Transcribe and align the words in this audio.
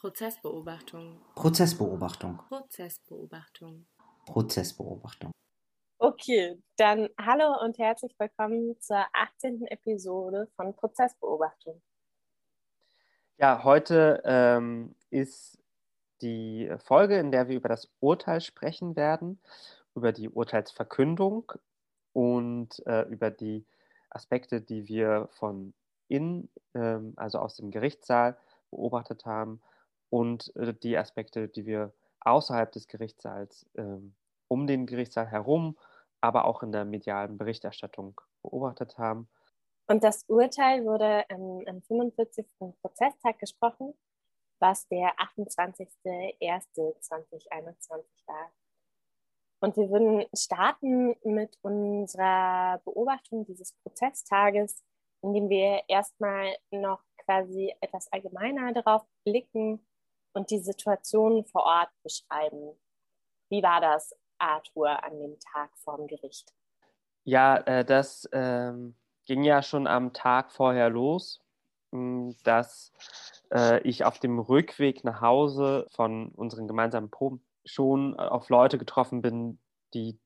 Prozessbeobachtung. 0.00 1.20
Prozessbeobachtung. 1.34 2.38
Prozessbeobachtung. 2.48 3.86
Prozessbeobachtung. 4.24 5.30
Okay, 5.98 6.58
dann 6.78 7.10
hallo 7.20 7.62
und 7.62 7.76
herzlich 7.76 8.18
willkommen 8.18 8.80
zur 8.80 9.04
18. 9.12 9.66
Episode 9.66 10.48
von 10.56 10.74
Prozessbeobachtung. 10.74 11.82
Ja, 13.36 13.62
heute 13.62 14.22
ähm, 14.24 14.94
ist 15.10 15.58
die 16.22 16.72
Folge, 16.78 17.18
in 17.18 17.30
der 17.30 17.48
wir 17.48 17.56
über 17.56 17.68
das 17.68 17.92
Urteil 18.00 18.40
sprechen 18.40 18.96
werden, 18.96 19.38
über 19.94 20.12
die 20.12 20.30
Urteilsverkündung 20.30 21.52
und 22.14 22.86
äh, 22.86 23.02
über 23.02 23.30
die 23.30 23.66
Aspekte, 24.08 24.62
die 24.62 24.88
wir 24.88 25.28
von 25.32 25.74
innen, 26.08 26.48
ähm, 26.72 27.12
also 27.16 27.38
aus 27.38 27.56
dem 27.56 27.70
Gerichtssaal, 27.70 28.38
beobachtet 28.70 29.26
haben 29.26 29.60
und 30.10 30.54
äh, 30.56 30.74
die 30.74 30.98
Aspekte, 30.98 31.48
die 31.48 31.66
wir 31.66 31.92
außerhalb 32.20 32.70
des 32.72 32.88
Gerichtssaals, 32.88 33.66
ähm, 33.76 34.14
um 34.48 34.66
den 34.66 34.86
Gerichtssaal 34.86 35.26
herum, 35.26 35.78
aber 36.20 36.44
auch 36.44 36.62
in 36.62 36.72
der 36.72 36.84
medialen 36.84 37.38
Berichterstattung 37.38 38.20
beobachtet 38.42 38.98
haben. 38.98 39.30
Und 39.88 40.04
das 40.04 40.24
Urteil 40.28 40.84
wurde 40.84 41.24
ähm, 41.30 41.64
am 41.66 41.80
45. 41.82 42.46
Prozesstag 42.82 43.38
gesprochen, 43.38 43.94
was 44.60 44.86
der 44.88 45.14
28.01.2021 45.16 48.04
war. 48.26 48.52
Und 49.62 49.76
wir 49.76 49.90
würden 49.90 50.24
starten 50.34 51.14
mit 51.24 51.58
unserer 51.62 52.80
Beobachtung 52.84 53.44
dieses 53.44 53.74
Prozesstages, 53.82 54.82
indem 55.22 55.48
wir 55.48 55.82
erstmal 55.88 56.56
noch 56.70 57.02
quasi 57.24 57.74
etwas 57.80 58.12
allgemeiner 58.12 58.72
darauf 58.72 59.04
blicken, 59.24 59.84
und 60.32 60.50
die 60.50 60.58
Situation 60.58 61.44
vor 61.44 61.62
Ort 61.62 61.90
beschreiben. 62.02 62.78
Wie 63.48 63.62
war 63.62 63.80
das, 63.80 64.14
Arthur, 64.38 65.04
an 65.04 65.18
dem 65.18 65.38
Tag 65.40 65.70
vorm 65.78 66.06
Gericht? 66.06 66.52
Ja, 67.24 67.58
äh, 67.58 67.84
das 67.84 68.28
ähm, 68.32 68.94
ging 69.26 69.44
ja 69.44 69.62
schon 69.62 69.86
am 69.86 70.12
Tag 70.12 70.50
vorher 70.52 70.88
los, 70.88 71.40
hm, 71.92 72.36
dass 72.44 72.92
äh, 73.52 73.80
ich 73.82 74.04
auf 74.04 74.18
dem 74.18 74.38
Rückweg 74.38 75.04
nach 75.04 75.20
Hause 75.20 75.86
von 75.90 76.30
unseren 76.30 76.66
gemeinsamen 76.66 77.10
Proben 77.10 77.44
schon 77.64 78.18
auf 78.18 78.48
Leute 78.48 78.78
getroffen 78.78 79.20
bin, 79.20 79.58
die 79.92 80.18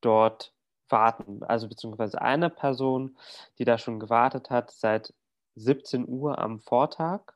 dort 0.00 0.52
warten. 0.88 1.42
Also 1.44 1.68
beziehungsweise 1.68 2.20
eine 2.20 2.50
Person, 2.50 3.16
die 3.58 3.64
da 3.64 3.78
schon 3.78 4.00
gewartet 4.00 4.50
hat 4.50 4.70
seit 4.70 5.14
17 5.56 6.06
Uhr 6.06 6.38
am 6.38 6.60
Vortag 6.60 7.32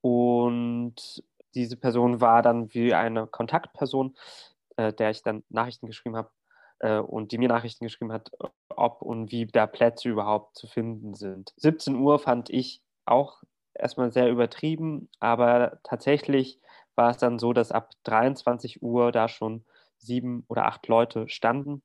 und 0.00 1.22
diese 1.54 1.76
Person 1.76 2.20
war 2.20 2.42
dann 2.42 2.72
wie 2.74 2.94
eine 2.94 3.26
Kontaktperson, 3.26 4.16
äh, 4.76 4.92
der 4.92 5.10
ich 5.10 5.22
dann 5.22 5.42
Nachrichten 5.48 5.86
geschrieben 5.86 6.16
habe 6.16 6.30
äh, 6.78 6.98
und 6.98 7.32
die 7.32 7.38
mir 7.38 7.48
Nachrichten 7.48 7.84
geschrieben 7.84 8.12
hat, 8.12 8.30
ob 8.68 9.02
und 9.02 9.30
wie 9.30 9.46
da 9.46 9.66
Plätze 9.66 10.08
überhaupt 10.08 10.56
zu 10.56 10.66
finden 10.66 11.14
sind. 11.14 11.52
17 11.56 11.96
Uhr 11.96 12.18
fand 12.18 12.50
ich 12.50 12.82
auch 13.04 13.42
erstmal 13.74 14.12
sehr 14.12 14.30
übertrieben, 14.30 15.08
aber 15.18 15.80
tatsächlich 15.82 16.60
war 16.94 17.10
es 17.10 17.18
dann 17.18 17.38
so, 17.38 17.52
dass 17.52 17.72
ab 17.72 17.90
23 18.04 18.82
Uhr 18.82 19.12
da 19.12 19.28
schon 19.28 19.64
sieben 19.98 20.44
oder 20.48 20.66
acht 20.66 20.86
Leute 20.88 21.28
standen 21.28 21.82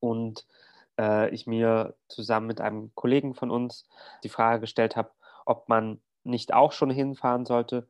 und 0.00 0.46
äh, 0.98 1.30
ich 1.30 1.46
mir 1.46 1.94
zusammen 2.08 2.46
mit 2.46 2.60
einem 2.60 2.94
Kollegen 2.94 3.34
von 3.34 3.50
uns 3.50 3.88
die 4.24 4.28
Frage 4.28 4.60
gestellt 4.60 4.96
habe, 4.96 5.10
ob 5.46 5.68
man 5.68 6.00
nicht 6.28 6.54
auch 6.54 6.72
schon 6.72 6.90
hinfahren 6.90 7.46
sollte. 7.46 7.88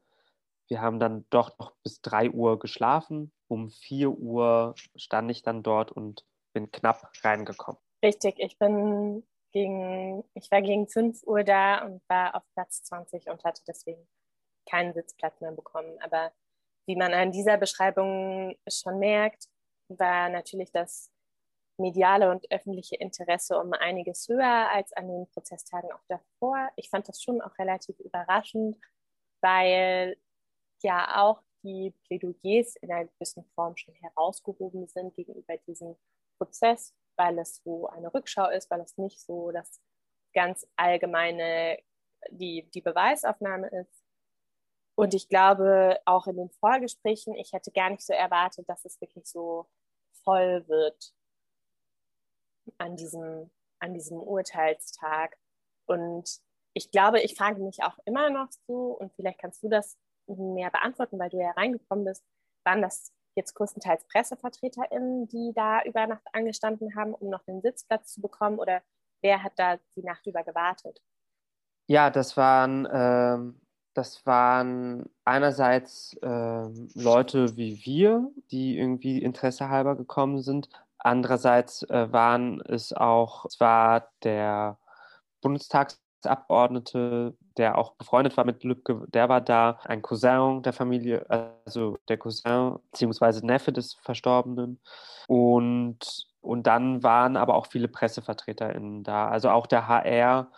Wir 0.68 0.80
haben 0.80 0.98
dann 0.98 1.26
doch 1.30 1.58
noch 1.58 1.72
bis 1.82 2.00
3 2.02 2.30
Uhr 2.30 2.58
geschlafen. 2.58 3.32
Um 3.48 3.70
4 3.70 4.10
Uhr 4.10 4.74
stand 4.96 5.30
ich 5.30 5.42
dann 5.42 5.62
dort 5.62 5.92
und 5.92 6.24
bin 6.52 6.70
knapp 6.70 7.10
reingekommen. 7.22 7.80
Richtig, 8.04 8.38
ich 8.38 8.58
bin 8.58 9.26
gegen, 9.52 10.24
ich 10.34 10.50
war 10.50 10.62
gegen 10.62 10.88
5 10.88 11.22
Uhr 11.24 11.42
da 11.42 11.84
und 11.84 12.02
war 12.08 12.34
auf 12.34 12.42
Platz 12.54 12.82
20 12.84 13.28
und 13.28 13.44
hatte 13.44 13.62
deswegen 13.66 14.06
keinen 14.68 14.92
Sitzplatz 14.92 15.40
mehr 15.40 15.52
bekommen. 15.52 15.98
Aber 16.00 16.32
wie 16.86 16.96
man 16.96 17.12
an 17.12 17.32
dieser 17.32 17.56
Beschreibung 17.56 18.56
schon 18.68 18.98
merkt, 18.98 19.48
war 19.88 20.28
natürlich 20.28 20.70
das 20.70 21.10
mediale 21.78 22.30
und 22.30 22.50
öffentliche 22.50 22.96
Interesse 22.96 23.58
um 23.58 23.72
einiges 23.72 24.28
höher 24.28 24.70
als 24.70 24.92
an 24.92 25.08
den 25.08 25.26
Prozesstagen 25.28 25.90
auch 25.92 26.04
davor. 26.08 26.68
Ich 26.76 26.90
fand 26.90 27.08
das 27.08 27.22
schon 27.22 27.40
auch 27.40 27.56
relativ 27.58 27.98
überraschend, 28.00 28.76
weil 29.40 30.16
ja 30.82 31.24
auch 31.24 31.42
die 31.62 31.92
Plädoyers 32.04 32.76
in 32.76 32.92
einer 32.92 33.06
gewissen 33.06 33.44
Form 33.54 33.76
schon 33.76 33.94
herausgehoben 33.94 34.86
sind 34.88 35.14
gegenüber 35.14 35.56
diesem 35.66 35.96
Prozess, 36.38 36.94
weil 37.16 37.38
es 37.38 37.62
so 37.64 37.88
eine 37.88 38.12
Rückschau 38.12 38.48
ist, 38.50 38.70
weil 38.70 38.80
es 38.80 38.96
nicht 38.96 39.20
so 39.20 39.50
das 39.50 39.80
ganz 40.34 40.66
allgemeine, 40.76 41.78
die, 42.30 42.68
die 42.74 42.80
Beweisaufnahme 42.80 43.68
ist. 43.68 44.04
Und 44.94 45.14
ich 45.14 45.28
glaube, 45.28 46.00
auch 46.04 46.26
in 46.26 46.36
den 46.36 46.50
Vorgesprächen, 46.50 47.34
ich 47.34 47.52
hätte 47.52 47.70
gar 47.70 47.90
nicht 47.90 48.04
so 48.04 48.12
erwartet, 48.12 48.68
dass 48.68 48.84
es 48.84 49.00
wirklich 49.00 49.26
so 49.26 49.68
voll 50.24 50.66
wird 50.68 51.12
an 52.78 52.96
diesem, 52.96 53.50
an 53.80 53.94
diesem 53.94 54.18
Urteilstag. 54.18 55.36
Und 55.86 56.40
ich 56.74 56.90
glaube, 56.90 57.20
ich 57.20 57.34
frage 57.34 57.60
mich 57.62 57.82
auch 57.82 57.98
immer 58.04 58.30
noch 58.30 58.48
so, 58.66 58.96
und 58.98 59.12
vielleicht 59.14 59.40
kannst 59.40 59.62
du 59.62 59.68
das 59.68 59.96
mehr 60.26 60.70
beantworten, 60.70 61.18
weil 61.18 61.30
du 61.30 61.38
ja 61.38 61.50
reingekommen 61.52 62.04
bist, 62.04 62.24
waren 62.64 62.82
das 62.82 63.12
jetzt 63.34 63.54
größtenteils 63.54 64.04
PressevertreterInnen, 64.06 65.28
die 65.28 65.52
da 65.54 65.82
über 65.82 66.06
Nacht 66.06 66.26
angestanden 66.32 66.94
haben, 66.96 67.14
um 67.14 67.30
noch 67.30 67.42
den 67.44 67.62
Sitzplatz 67.62 68.14
zu 68.14 68.20
bekommen? 68.20 68.58
Oder 68.58 68.82
wer 69.22 69.42
hat 69.42 69.52
da 69.56 69.78
die 69.96 70.02
Nacht 70.02 70.26
über 70.26 70.42
gewartet? 70.42 71.00
Ja, 71.86 72.10
das 72.10 72.36
waren, 72.36 72.86
ähm, 72.92 73.60
das 73.94 74.26
waren 74.26 75.08
einerseits 75.24 76.16
ähm, 76.22 76.90
Leute 76.94 77.56
wie 77.56 77.80
wir, 77.84 78.30
die 78.50 78.76
irgendwie 78.76 79.22
Interesse 79.22 79.70
halber 79.70 79.96
gekommen 79.96 80.42
sind, 80.42 80.68
Andererseits 80.98 81.82
äh, 81.84 82.12
waren 82.12 82.60
es 82.62 82.92
auch 82.92 83.46
zwar 83.48 84.08
der 84.24 84.78
Bundestagsabgeordnete, 85.40 87.36
der 87.56 87.78
auch 87.78 87.92
befreundet 87.92 88.36
war 88.36 88.44
mit 88.44 88.64
Lübcke, 88.64 89.06
der 89.08 89.28
war 89.28 89.40
da, 89.40 89.78
ein 89.84 90.02
Cousin 90.02 90.62
der 90.62 90.72
Familie, 90.72 91.24
also 91.64 91.98
der 92.08 92.18
Cousin 92.18 92.78
bzw. 92.92 93.46
Neffe 93.46 93.72
des 93.72 93.94
Verstorbenen. 93.94 94.80
Und, 95.28 96.26
und 96.40 96.66
dann 96.66 97.02
waren 97.02 97.36
aber 97.36 97.54
auch 97.54 97.66
viele 97.66 97.88
PressevertreterInnen 97.88 99.04
da, 99.04 99.28
also 99.28 99.50
auch 99.50 99.66
der 99.66 99.86
HR, 99.86 100.50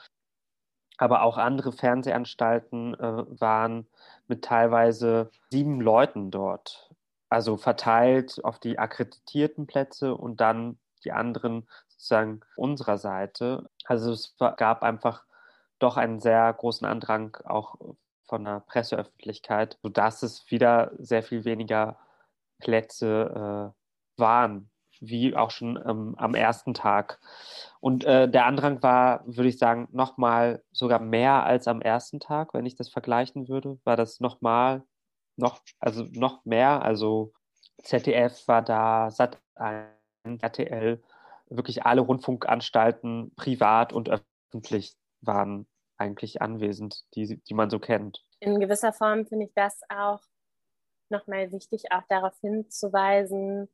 aber 0.96 1.22
auch 1.22 1.38
andere 1.38 1.72
Fernsehanstalten 1.72 2.94
äh, 2.94 3.24
waren 3.40 3.86
mit 4.26 4.44
teilweise 4.44 5.30
sieben 5.50 5.80
Leuten 5.80 6.30
dort 6.30 6.89
also 7.30 7.56
verteilt 7.56 8.44
auf 8.44 8.58
die 8.58 8.78
akkreditierten 8.78 9.66
Plätze 9.66 10.14
und 10.14 10.40
dann 10.40 10.78
die 11.04 11.12
anderen 11.12 11.66
sozusagen 11.88 12.40
unserer 12.56 12.98
Seite. 12.98 13.70
Also 13.84 14.12
es 14.12 14.36
gab 14.38 14.82
einfach 14.82 15.24
doch 15.78 15.96
einen 15.96 16.20
sehr 16.20 16.52
großen 16.52 16.86
Andrang 16.86 17.36
auch 17.44 17.76
von 18.24 18.44
der 18.44 18.60
Presseöffentlichkeit, 18.60 19.78
sodass 19.82 20.22
es 20.22 20.50
wieder 20.50 20.92
sehr 20.98 21.22
viel 21.22 21.44
weniger 21.44 21.98
Plätze 22.58 23.72
äh, 23.76 24.20
waren, 24.20 24.70
wie 25.00 25.34
auch 25.34 25.50
schon 25.50 25.78
ähm, 25.86 26.14
am 26.18 26.34
ersten 26.34 26.74
Tag. 26.74 27.20
Und 27.80 28.04
äh, 28.04 28.28
der 28.28 28.46
Andrang 28.46 28.82
war, 28.82 29.22
würde 29.26 29.48
ich 29.48 29.58
sagen, 29.58 29.88
nochmal 29.92 30.62
sogar 30.72 31.00
mehr 31.00 31.44
als 31.44 31.66
am 31.68 31.80
ersten 31.80 32.20
Tag, 32.20 32.54
wenn 32.54 32.66
ich 32.66 32.76
das 32.76 32.90
vergleichen 32.90 33.48
würde, 33.48 33.78
war 33.84 33.96
das 33.96 34.20
nochmal 34.20 34.82
noch, 35.40 35.60
also 35.78 36.04
noch 36.12 36.44
mehr, 36.44 36.82
also 36.82 37.32
ZDF 37.82 38.46
war 38.46 38.62
da, 38.62 39.08
Sat1, 39.08 39.86
RTL, 40.40 41.02
wirklich 41.48 41.84
alle 41.84 42.02
Rundfunkanstalten, 42.02 43.34
privat 43.34 43.92
und 43.92 44.08
öffentlich, 44.08 44.94
waren 45.20 45.66
eigentlich 45.96 46.40
anwesend, 46.40 47.04
die, 47.14 47.40
die 47.42 47.54
man 47.54 47.70
so 47.70 47.78
kennt. 47.78 48.22
In 48.40 48.58
gewisser 48.60 48.92
Form 48.92 49.26
finde 49.26 49.46
ich 49.46 49.52
das 49.54 49.80
auch 49.88 50.22
nochmal 51.10 51.52
wichtig, 51.52 51.92
auch 51.92 52.04
darauf 52.08 52.38
hinzuweisen, 52.40 53.68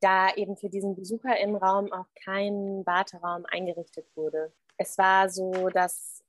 da 0.00 0.32
eben 0.34 0.56
für 0.56 0.70
diesen 0.70 0.94
BesucherInnenraum 0.94 1.92
auch 1.92 2.06
kein 2.24 2.86
Warteraum 2.86 3.44
eingerichtet 3.46 4.06
wurde. 4.14 4.52
Es 4.76 4.96
war 4.96 5.28
so, 5.28 5.68
dass 5.70 6.22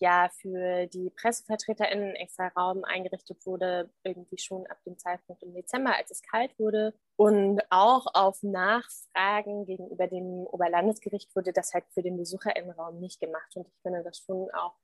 ja 0.00 0.28
für 0.40 0.86
die 0.86 1.10
PressevertreterInnen 1.10 2.14
extra 2.16 2.48
Raum 2.48 2.84
eingerichtet 2.84 3.44
wurde, 3.46 3.90
irgendwie 4.02 4.38
schon 4.38 4.66
ab 4.66 4.78
dem 4.84 4.98
Zeitpunkt 4.98 5.42
im 5.42 5.54
Dezember, 5.54 5.94
als 5.96 6.10
es 6.10 6.22
kalt 6.22 6.58
wurde. 6.58 6.94
Und 7.16 7.60
auch 7.70 8.06
auf 8.14 8.42
Nachfragen 8.42 9.66
gegenüber 9.66 10.06
dem 10.06 10.46
Oberlandesgericht 10.46 11.34
wurde 11.36 11.52
das 11.52 11.74
halt 11.74 11.84
für 11.92 12.02
den 12.02 12.16
BesucherInnenraum 12.16 12.98
nicht 12.98 13.20
gemacht. 13.20 13.54
Und 13.54 13.68
ich 13.68 13.78
finde 13.82 14.02
das 14.02 14.18
schon 14.18 14.50
auch 14.52 14.76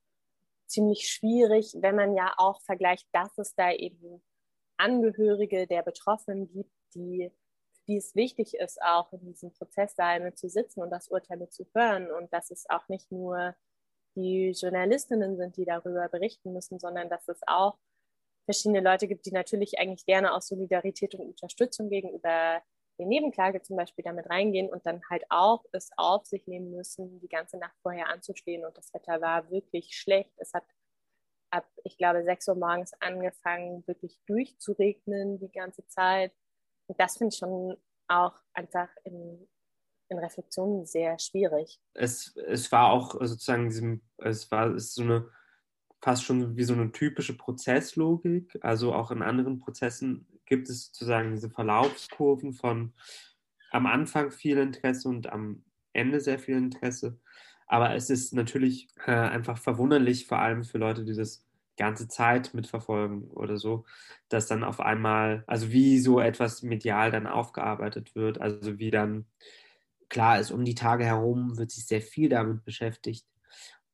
ziemlich 0.67 1.09
schwierig, 1.09 1.75
wenn 1.81 1.97
man 1.97 2.15
ja 2.15 2.35
auch 2.37 2.61
vergleicht, 2.63 3.09
dass 3.13 3.39
es 3.39 3.55
da 3.55 3.73
eben 3.73 4.23
Angehörige 4.77 5.67
der 5.67 5.83
Betroffenen 5.83 6.49
gibt, 6.49 6.73
die, 6.95 7.33
die 7.87 7.97
es 7.97 8.15
wichtig 8.15 8.55
ist, 8.55 8.83
auch 8.83 9.13
in 9.13 9.25
diesem 9.25 9.53
Prozesssaal 9.53 10.35
zu 10.35 10.49
sitzen 10.49 10.83
und 10.83 10.91
das 10.91 11.09
Urteil 11.09 11.49
zu 11.49 11.67
hören 11.75 12.11
und 12.11 12.33
dass 12.33 12.51
es 12.51 12.69
auch 12.69 12.87
nicht 12.89 13.11
nur 13.11 13.55
die 14.17 14.51
Journalistinnen 14.51 15.37
sind, 15.37 15.57
die 15.57 15.65
darüber 15.65 16.09
berichten 16.09 16.53
müssen, 16.53 16.79
sondern 16.79 17.09
dass 17.09 17.29
es 17.29 17.41
auch 17.47 17.79
verschiedene 18.47 18.81
Leute 18.81 19.09
gibt, 19.09 19.27
die 19.27 19.33
natürlich 19.33 19.79
eigentlich 19.79 20.07
gerne 20.07 20.35
aus 20.35 20.49
Solidarität 20.49 21.15
und 21.15 21.27
Unterstützung 21.27 21.91
gegenüber 21.91 22.63
der 22.99 23.07
Nebenklage 23.07 23.63
zum 23.63 23.77
Beispiel 23.77 24.03
damit 24.05 24.31
reingehen 24.31 24.71
und 24.71 24.87
dann 24.87 25.03
halt 25.11 25.25
auch 25.29 25.65
es 25.73 25.91
auf 25.97 26.25
sich 26.27 26.47
nehmen 26.47 26.71
müssen, 26.71 27.21
die 27.21 27.29
ganze 27.29 27.59
Nacht 27.59 27.77
vorher 27.83 28.09
anzustehen. 28.09 28.65
Und 28.65 28.77
das 28.77 28.93
Wetter 28.95 29.21
war 29.21 29.51
wirklich 29.51 29.95
schlecht. 29.95 30.33
Es 30.39 30.55
hat 30.55 30.65
ab, 31.51 31.69
ich 31.85 31.99
glaube, 31.99 32.25
6 32.25 32.49
Uhr 32.49 32.55
morgens 32.55 32.93
angefangen, 33.01 33.87
wirklich 33.87 34.19
durchzuregnen 34.27 35.39
die 35.39 35.53
ganze 35.53 35.87
Zeit. 35.89 36.33
Und 36.87 36.99
das 36.99 37.19
finde 37.19 37.35
ich 37.35 37.39
schon 37.39 37.77
auch 38.09 38.35
einfach 38.55 38.89
in, 39.05 39.47
in 40.09 40.19
Reflexion 40.19 40.87
sehr 40.87 41.19
schwierig. 41.19 41.81
Es, 41.95 42.37
es 42.37 42.71
war 42.73 42.91
auch 42.91 43.13
sozusagen 43.21 43.69
diesem, 43.69 44.03
es 44.19 44.51
war 44.51 44.75
es 44.75 44.95
so 44.95 45.03
eine 45.03 45.29
fast 46.01 46.25
schon 46.25 46.57
wie 46.57 46.65
so 46.65 46.75
eine 46.75 46.93
typische 46.93 47.37
Prozesslogik. 47.37 48.59
Also 48.61 48.95
auch 48.95 49.11
in 49.11 49.23
anderen 49.23 49.59
Prozessen 49.59 50.27
gibt 50.45 50.69
es 50.69 50.87
sozusagen 50.87 51.33
diese 51.33 51.51
Verlaufskurven 51.51 52.53
von 52.53 52.93
am 53.71 53.87
Anfang 53.87 54.31
viel 54.31 54.59
Interesse 54.59 55.09
und 55.09 55.33
am 55.33 55.65
Ende 55.93 56.21
sehr 56.21 56.39
viel 56.39 56.57
Interesse. 56.57 57.19
Aber 57.67 57.95
es 57.95 58.11
ist 58.11 58.33
natürlich 58.33 58.89
äh, 59.07 59.13
einfach 59.13 59.59
verwunderlich, 59.59 60.27
vor 60.27 60.39
allem 60.39 60.63
für 60.63 60.79
Leute, 60.79 61.05
die 61.05 61.15
das 61.15 61.45
ganze 61.77 62.09
Zeit 62.09 62.55
mitverfolgen 62.55 63.25
oder 63.33 63.59
so, 63.59 63.85
dass 64.29 64.47
dann 64.47 64.65
auf 64.65 64.81
einmal, 64.81 65.45
also 65.47 65.73
wie 65.73 65.99
so 65.99 66.21
etwas 66.21 66.63
medial 66.63 67.11
dann 67.11 67.27
aufgearbeitet 67.27 68.15
wird, 68.15 68.41
also 68.41 68.79
wie 68.79 68.91
dann 68.91 69.27
klar 70.09 70.39
ist, 70.41 70.51
um 70.51 70.65
die 70.65 70.75
Tage 70.75 71.05
herum 71.05 71.57
wird 71.59 71.71
sich 71.71 71.87
sehr 71.87 72.01
viel 72.01 72.29
damit 72.29 72.65
beschäftigt 72.65 73.27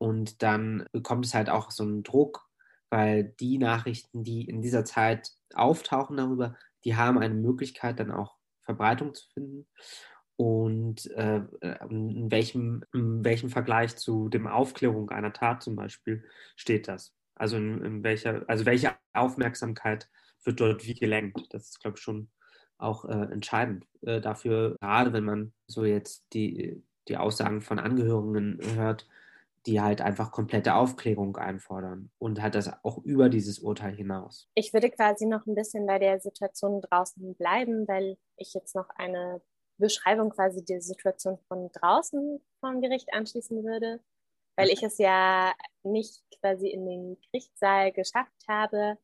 und 0.03 0.43
dann 0.43 0.87
bekommt 0.93 1.27
es 1.27 1.35
halt 1.35 1.49
auch 1.49 1.71
so 1.71 1.85
einen 1.85 2.03
Druck, 2.03 2.49
weil 2.91 3.35
die 3.39 3.59
Nachrichten, 3.59 4.25
die 4.25 4.49
in 4.49 4.61
dieser 4.61 4.85
Zeit 4.85 5.31
auftauchen 5.55 6.17
darüber, 6.17 6.57
die 6.85 6.97
haben 6.97 7.19
eine 7.19 7.35
Möglichkeit, 7.35 8.01
dann 8.01 8.11
auch 8.11 8.37
Verbreitung 8.63 9.15
zu 9.15 9.29
finden. 9.33 9.69
Und 10.37 11.09
äh, 11.13 11.43
in, 11.89 12.31
welchem, 12.33 12.83
in 12.93 13.25
welchem 13.25 13.49
Vergleich 13.49 13.97
zu 13.97 14.29
dem 14.29 14.49
Aufklärung 14.49 15.11
einer 15.11 15.33
Tat 15.33 15.63
zum 15.63 15.77
Beispiel 15.77 16.25
steht 16.57 16.89
das? 16.89 17.15
Also 17.37 17.57
in, 17.57 17.85
in 17.85 18.03
welcher, 18.03 18.43
also 18.49 18.67
welche 18.67 18.97
Aufmerksamkeit 19.13 20.09
wird 20.43 20.59
dort 20.59 20.85
wie 20.85 20.95
gelenkt? 20.95 21.47
Das 21.51 21.69
ist, 21.69 21.81
glaube 21.81 21.97
ich, 21.97 22.03
schon 22.03 22.29
auch 22.83 23.05
äh, 23.05 23.33
entscheidend 23.33 23.87
äh, 24.03 24.21
dafür, 24.21 24.77
gerade 24.81 25.13
wenn 25.13 25.25
man 25.25 25.53
so 25.67 25.85
jetzt 25.85 26.25
die, 26.33 26.83
die 27.09 27.17
Aussagen 27.17 27.61
von 27.61 27.79
Angehörigen 27.79 28.59
hört, 28.75 29.07
die 29.67 29.81
halt 29.81 30.01
einfach 30.01 30.33
komplette 30.33 30.75
Aufklärung 30.75 31.37
einfordern 31.37 32.11
und 32.19 32.43
halt 32.43 32.55
das 32.55 32.85
auch 32.85 32.99
über 33.05 33.29
dieses 33.29 33.61
Urteil 33.61 33.95
hinaus. 33.95 34.49
Ich 34.55 34.73
würde 34.73 34.91
quasi 34.91 35.27
noch 35.27 35.47
ein 35.47 35.55
bisschen 35.55 35.87
bei 35.87 35.99
der 35.99 36.21
Situation 36.21 36.81
draußen 36.81 37.35
bleiben, 37.37 37.87
weil 37.87 38.17
ich 38.37 38.55
jetzt 38.55 38.75
noch 38.75 38.91
eine 38.97 39.41
Beschreibung 39.79 40.31
quasi 40.31 40.65
der 40.65 40.81
Situation 40.81 41.39
von 41.49 41.71
draußen 41.73 42.41
vom 42.61 42.81
Gericht 42.81 43.13
anschließen 43.13 43.63
würde, 43.65 44.01
weil 44.57 44.69
ich 44.69 44.83
es 44.83 44.99
ja 44.99 45.53
nicht 45.83 46.23
quasi 46.41 46.69
in 46.69 46.85
den 46.87 47.21
Gerichtssaal 47.21 47.93
geschafft 47.93 48.33
habe, 48.49 48.99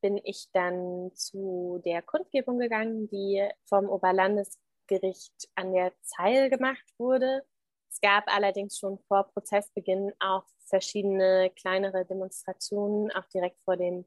bin 0.00 0.20
ich 0.24 0.48
dann 0.52 1.10
zu 1.14 1.80
der 1.84 2.02
Kundgebung 2.02 2.58
gegangen, 2.58 3.08
die 3.08 3.46
vom 3.64 3.88
Oberlandesgericht 3.88 5.48
an 5.54 5.72
der 5.72 5.92
Zeil 6.02 6.50
gemacht 6.50 6.84
wurde 6.98 7.42
es 7.90 8.00
gab 8.00 8.32
allerdings 8.32 8.78
schon 8.78 8.98
vor 9.08 9.24
Prozessbeginn 9.24 10.12
auch 10.20 10.44
verschiedene 10.66 11.50
kleinere 11.56 12.04
Demonstrationen, 12.06 13.10
auch 13.10 13.26
direkt 13.26 13.58
vor 13.64 13.76
dem 13.76 14.04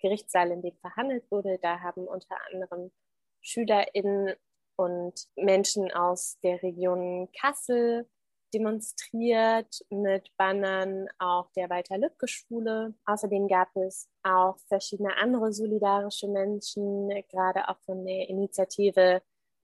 Gerichtssaal, 0.00 0.52
in 0.52 0.62
dem 0.62 0.76
verhandelt 0.76 1.28
wurde. 1.30 1.58
Da 1.60 1.80
haben 1.80 2.06
unter 2.06 2.36
anderem 2.52 2.92
SchülerInnen 3.40 4.34
und 4.76 5.26
Menschen 5.36 5.90
aus 5.92 6.38
der 6.42 6.62
Region 6.62 7.28
Kassel 7.32 8.08
demonstriert 8.54 9.84
mit 9.90 10.30
Bannern 10.36 11.08
auch 11.18 11.50
der 11.56 11.68
Walter-Lübcke-Schule. 11.68 12.94
Außerdem 13.04 13.48
gab 13.48 13.74
es 13.76 14.08
auch 14.22 14.56
verschiedene 14.68 15.16
andere 15.16 15.52
solidarische 15.52 16.28
Menschen, 16.28 17.08
gerade 17.28 17.68
auch 17.68 17.78
von 17.80 18.06
der 18.06 18.28
Initiative 18.28 19.22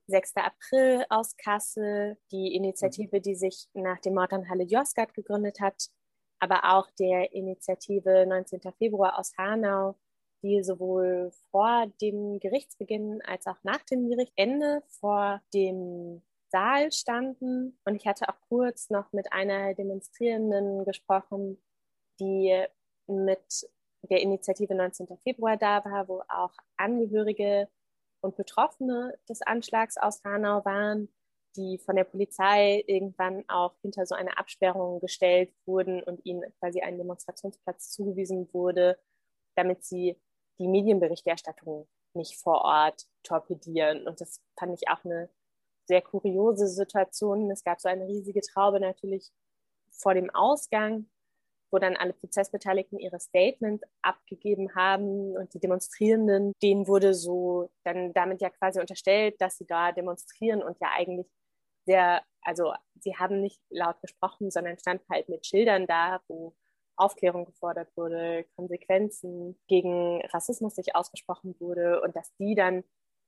6. 0.09 0.37
April 0.37 1.05
aus 1.09 1.37
Kassel, 1.37 2.19
die 2.33 2.55
Initiative, 2.55 3.21
die 3.21 3.37
sich 3.37 3.69
nach 3.75 4.01
dem 4.01 4.15
Mord 4.15 4.33
an 4.33 4.49
Halle 4.49 4.65
Josgat 4.65 5.15
gegründet 5.15 5.61
hat, 5.61 5.89
aber 6.41 6.77
auch 6.77 6.91
der 6.99 7.33
Initiative 7.33 8.27
19. 8.27 8.61
Februar 8.77 9.19
aus 9.19 9.33
Hanau, 9.39 9.95
die 10.43 10.65
sowohl 10.65 11.31
vor 11.51 11.87
dem 12.01 12.41
Gerichtsbeginn 12.41 13.21
als 13.23 13.47
auch 13.47 13.63
nach 13.63 13.83
dem 13.85 14.09
Gerichtsende 14.09 14.83
vor 14.89 15.41
dem 15.55 16.23
Saal 16.51 16.93
standen. 16.93 17.79
Und 17.85 17.95
ich 17.95 18.07
hatte 18.07 18.29
auch 18.29 18.41
kurz 18.49 18.91
noch 18.91 19.13
mit 19.13 19.33
einer 19.33 19.75
Demonstrierenden 19.75 20.85
gesprochen, 20.85 21.63
die 22.21 22.65
mit 23.07 23.69
der 24.03 24.21
Initiative 24.21 24.75
19. 24.75 25.09
Februar 25.19 25.57
da 25.57 25.85
war, 25.85 26.09
wo 26.09 26.23
auch 26.29 26.53
Angehörige 26.77 27.69
und 28.21 28.37
Betroffene 28.37 29.19
des 29.29 29.43
Anschlags 29.43 29.97
aus 29.97 30.23
Hanau 30.25 30.65
waren, 30.65 31.09
die 31.57 31.79
von 31.79 31.97
der 31.97 32.05
Polizei 32.05 32.85
irgendwann 32.87 33.45
auch 33.49 33.75
hinter 33.83 34.07
so 34.07 34.15
eine 34.15 34.39
Absperrung 34.39 35.01
gestellt 35.01 35.53
wurden 35.67 36.03
und 36.03 36.25
ihnen 36.25 36.53
quasi 36.59 36.81
ein 36.81 36.99
Demonstrationsplatz 36.99 37.91
zugewiesen 37.91 38.49
wurde, 38.53 38.99
damit 39.57 39.85
sie 39.85 40.21
die 40.59 40.69
Medienberichterstattung 40.69 41.89
nicht 42.15 42.37
vor 42.37 42.63
Ort 42.63 43.07
torpedieren. 43.23 44.07
Und 44.07 44.21
das 44.21 44.43
fand 44.59 44.75
ich 44.75 44.89
auch 44.89 45.05
eine 45.05 45.29
sehr 45.87 46.03
kuriose 46.03 46.69
Situation. 46.69 47.51
Es 47.51 47.65
gab 47.65 47.81
so 47.81 47.89
eine 47.89 48.07
riesige 48.07 48.41
Traube 48.41 48.81
natürlich 48.81 49.31
vor 49.91 50.15
dem 50.15 50.31
Ausgang 50.31 51.07
wo 51.71 51.79
dann 51.79 51.97
alle 51.97 52.13
Prozessbeteiligten 52.13 52.99
ihre 52.99 53.21
Statements 53.21 53.85
abgegeben 54.03 54.75
haben 54.75 55.37
und 55.37 55.55
die 55.55 55.61
Demonstrierenden, 55.61 56.53
denen 56.63 56.89
wurde 56.89 57.15
so 57.15 57.71
dann 57.85 58.13
damit 58.13 58.41
ja 58.41 58.51
quasi 58.51 58.81
unterstellt, 58.81 59.41
dass 59.41 59.57
sie 59.57 59.67
da 59.67 59.93
demonstrieren 59.93 60.63
und 60.63 60.79
ja 60.81 60.89
eigentlich 60.97 61.27
sehr, 61.87 62.23
also 62.43 62.73
sie 63.01 63.17
haben 63.17 63.41
nicht 63.41 63.61
laut 63.71 64.01
gesprochen, 64.03 64.51
sondern 64.51 64.79
standen 64.79 65.05
halt 65.11 65.29
mit 65.29 65.47
Schildern 65.47 65.87
da, 65.87 66.21
wo 66.29 66.55
Aufklärung 66.97 67.47
gefordert 67.47 67.89
wurde, 67.97 68.45
Konsequenzen 68.57 69.59
gegen 69.69 70.21
Rassismus 70.33 70.75
sich 70.75 70.95
ausgesprochen 70.95 71.55
wurde 71.59 72.03
und 72.03 72.15
dass 72.17 72.35
die 72.37 72.55
dann 72.55 72.85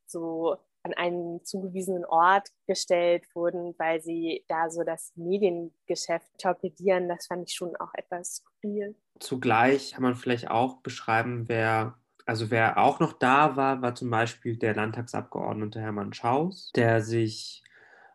so 0.07 0.57
an 0.85 0.95
einen 0.95 1.45
zugewiesenen 1.45 2.05
Ort 2.05 2.49
gestellt 2.67 3.25
wurden, 3.35 3.75
weil 3.79 4.01
sie 4.01 4.45
da 4.49 4.71
so 4.71 4.83
das 4.83 5.13
Mediengeschäft 5.15 6.39
torpedieren. 6.39 7.09
Das 7.09 7.27
fand 7.27 7.49
ich 7.49 7.55
schon 7.55 7.77
auch 7.77 7.93
etwas 7.95 8.37
skurril. 8.37 8.97
Zugleich 9.21 9.93
kann 9.93 10.03
man 10.03 10.15
vielleicht 10.15 10.51
auch 10.51 10.79
beschreiben, 10.79 11.49
wer, 11.49 11.95
also 12.27 12.51
wer 12.51 12.79
auch 12.79 12.99
noch 12.99 13.13
da 13.13 13.57
war, 13.57 13.83
war 13.83 13.95
zum 13.95 14.11
Beispiel 14.11 14.57
der 14.57 14.75
Landtagsabgeordnete 14.75 15.81
Hermann 15.81 16.13
Schaus, 16.13 16.73
der 16.75 17.03
sich 17.03 17.63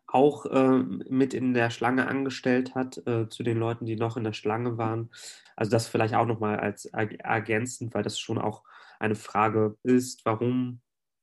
auch 0.08 0.46
äh, 0.46 0.80
mit 1.10 1.34
in 1.34 1.54
der 1.54 1.70
Schlange 1.70 2.08
angestellt 2.08 2.76
hat, 2.76 2.98
äh, 3.08 3.28
zu 3.30 3.44
den 3.44 3.58
Leuten, 3.58 3.86
die 3.86 3.98
noch 3.98 4.18
in 4.18 4.24
der 4.24 4.34
Schlange 4.34 4.78
waren. 4.78 5.10
Also 5.56 5.72
das 5.72 5.88
vielleicht 5.88 6.16
auch 6.16 6.26
nochmal 6.26 6.60
als 6.60 6.86
ergänzend, 6.86 7.94
weil 7.94 8.04
das 8.04 8.18
schon 8.18 8.38
auch 8.38 8.64
eine 9.00 9.16
Frage 9.16 9.78
ist, 9.84 10.26
warum 10.26 10.82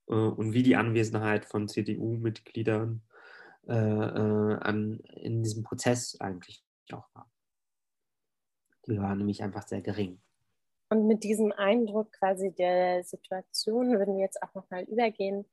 äh, 0.09 0.15
und 0.15 0.53
wie 0.53 0.63
die 0.63 0.77
Anwesenheit 0.77 1.45
von 1.45 1.69
CDU-Mitgliedern 1.69 3.03
äh, 3.67 3.73
äh, 3.73 4.59
an, 4.61 5.01
in 5.01 5.43
diesem 5.43 5.63
Prozess 5.63 6.21
eigentlich 6.21 6.65
auch 6.93 7.09
war. 7.15 7.31
Die 8.87 8.99
war 8.99 9.15
nämlich 9.15 9.43
einfach 9.43 9.67
sehr 9.67 9.81
gering. 9.81 10.21
Und 10.91 11.07
mit 11.07 11.25
diesem 11.25 11.51
Eindruck 11.53 12.13
quasi 12.13 12.53
der 12.53 13.03
Situation 13.05 13.99
würden 13.99 14.17
wir 14.17 14.25
jetzt 14.25 14.43
auch 14.43 14.55
nochmal 14.55 14.85
übergehen, 14.85 15.47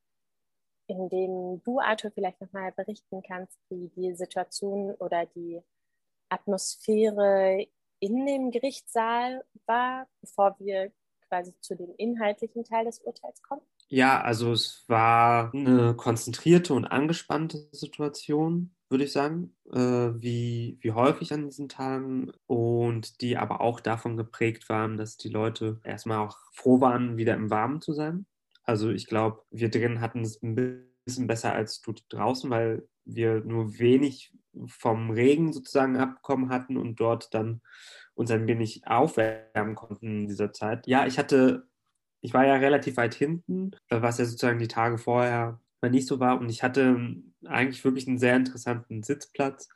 in 0.87 1.07
dem 1.07 1.63
du, 1.63 1.79
Arthur, 1.79 2.11
vielleicht 2.11 2.41
nochmal 2.41 2.73
berichten 2.73 3.23
kannst, 3.23 3.57
wie 3.69 3.87
die 3.89 4.13
Situation 4.13 4.93
oder 4.95 5.25
die 5.25 5.61
Atmosphäre 6.29 7.65
in 7.99 8.25
dem 8.25 8.51
Gerichtssaal 8.51 9.45
war, 9.65 10.07
bevor 10.19 10.59
wir 10.59 10.91
quasi 11.27 11.53
zu 11.61 11.75
dem 11.75 11.93
inhaltlichen 11.97 12.63
Teil 12.65 12.85
des 12.85 12.99
Urteils 12.99 13.41
kommen. 13.41 13.61
Ja, 13.93 14.21
also 14.21 14.53
es 14.53 14.85
war 14.87 15.53
eine 15.53 15.93
konzentrierte 15.95 16.73
und 16.73 16.85
angespannte 16.85 17.67
Situation. 17.73 18.73
würde 18.89 19.03
ich 19.03 19.11
sagen, 19.11 19.53
äh, 19.71 19.79
wie, 19.79 20.77
wie 20.81 20.91
häufig 20.93 21.33
an 21.33 21.45
diesen 21.45 21.67
Tagen 21.67 22.31
und 22.47 23.19
die 23.21 23.35
aber 23.37 23.59
auch 23.59 23.81
davon 23.81 24.15
geprägt 24.15 24.69
waren, 24.69 24.95
dass 24.97 25.17
die 25.17 25.27
Leute 25.29 25.81
erstmal 25.83 26.19
auch 26.19 26.37
froh 26.53 26.79
waren, 26.79 27.17
wieder 27.17 27.35
im 27.35 27.49
Warmen 27.49 27.81
zu 27.81 27.91
sein. 27.93 28.25
Also 28.63 28.91
ich 28.91 29.07
glaube, 29.07 29.43
wir 29.51 29.69
drin 29.69 29.99
hatten 29.99 30.21
es 30.21 30.41
ein 30.41 30.55
bisschen 30.55 31.27
besser 31.27 31.53
als 31.53 31.81
du 31.81 31.93
draußen, 32.09 32.49
weil 32.49 32.87
wir 33.03 33.41
nur 33.41 33.77
wenig 33.77 34.33
vom 34.67 35.09
Regen 35.09 35.51
sozusagen 35.51 35.97
abbekommen 35.97 36.49
hatten 36.49 36.77
und 36.77 36.99
dort 36.99 37.33
dann 37.33 37.61
uns 38.13 38.31
ein 38.31 38.47
wenig 38.47 38.87
aufwärmen 38.87 39.75
konnten 39.75 40.21
in 40.21 40.27
dieser 40.27 40.53
Zeit. 40.53 40.87
Ja, 40.87 41.05
ich 41.05 41.17
hatte, 41.17 41.67
ich 42.21 42.33
war 42.33 42.45
ja 42.45 42.55
relativ 42.55 42.97
weit 42.97 43.13
hinten, 43.13 43.71
was 43.89 44.17
ja 44.17 44.25
sozusagen 44.25 44.59
die 44.59 44.67
Tage 44.67 44.97
vorher 44.97 45.59
mal 45.81 45.91
nicht 45.91 46.07
so 46.07 46.19
war 46.19 46.39
und 46.39 46.49
ich 46.49 46.63
hatte 46.63 47.15
eigentlich 47.45 47.83
wirklich 47.83 48.07
einen 48.07 48.19
sehr 48.19 48.35
interessanten 48.35 49.03
Sitzplatz, 49.03 49.69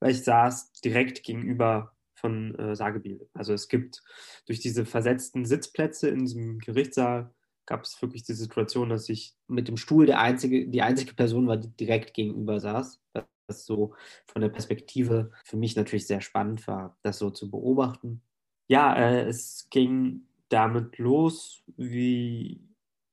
weil 0.00 0.12
ich 0.12 0.24
saß 0.24 0.72
direkt 0.80 1.22
gegenüber 1.22 1.94
von 2.14 2.54
äh, 2.54 2.74
Sagebiel. 2.74 3.28
Also 3.34 3.52
es 3.52 3.68
gibt 3.68 4.02
durch 4.46 4.60
diese 4.60 4.86
versetzten 4.86 5.44
Sitzplätze 5.44 6.08
in 6.08 6.20
diesem 6.20 6.58
Gerichtssaal 6.58 7.34
gab 7.66 7.82
es 7.84 8.00
wirklich 8.00 8.24
die 8.24 8.34
Situation, 8.34 8.88
dass 8.88 9.08
ich 9.08 9.34
mit 9.46 9.68
dem 9.68 9.76
Stuhl 9.76 10.06
der 10.06 10.20
einzige, 10.20 10.68
die 10.68 10.82
einzige 10.82 11.14
Person 11.14 11.46
war, 11.46 11.56
die 11.56 11.68
direkt 11.68 12.14
gegenüber 12.14 12.60
saß. 12.60 13.00
Das 13.12 13.66
so 13.66 13.94
von 14.26 14.40
der 14.40 14.48
Perspektive 14.48 15.30
für 15.44 15.56
mich 15.56 15.76
natürlich 15.76 16.06
sehr 16.06 16.20
spannend 16.20 16.66
war, 16.66 16.96
das 17.02 17.18
so 17.18 17.30
zu 17.30 17.50
beobachten. 17.50 18.22
Ja, 18.68 18.96
äh, 18.96 19.28
es 19.28 19.68
ging 19.70 20.26
damit 20.52 20.98
los, 20.98 21.62
wie 21.76 22.60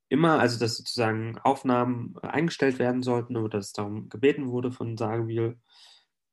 immer, 0.10 0.40
also 0.40 0.60
dass 0.60 0.78
sozusagen 0.78 1.38
Aufnahmen 1.40 2.18
eingestellt 2.22 2.80
werden 2.80 3.04
sollten 3.04 3.38
oder 3.38 3.60
dass 3.60 3.74
darum 3.74 4.10
gebeten 4.10 4.50
wurde 4.50 4.72
von 4.72 4.98
Sagebiel, 4.98 5.58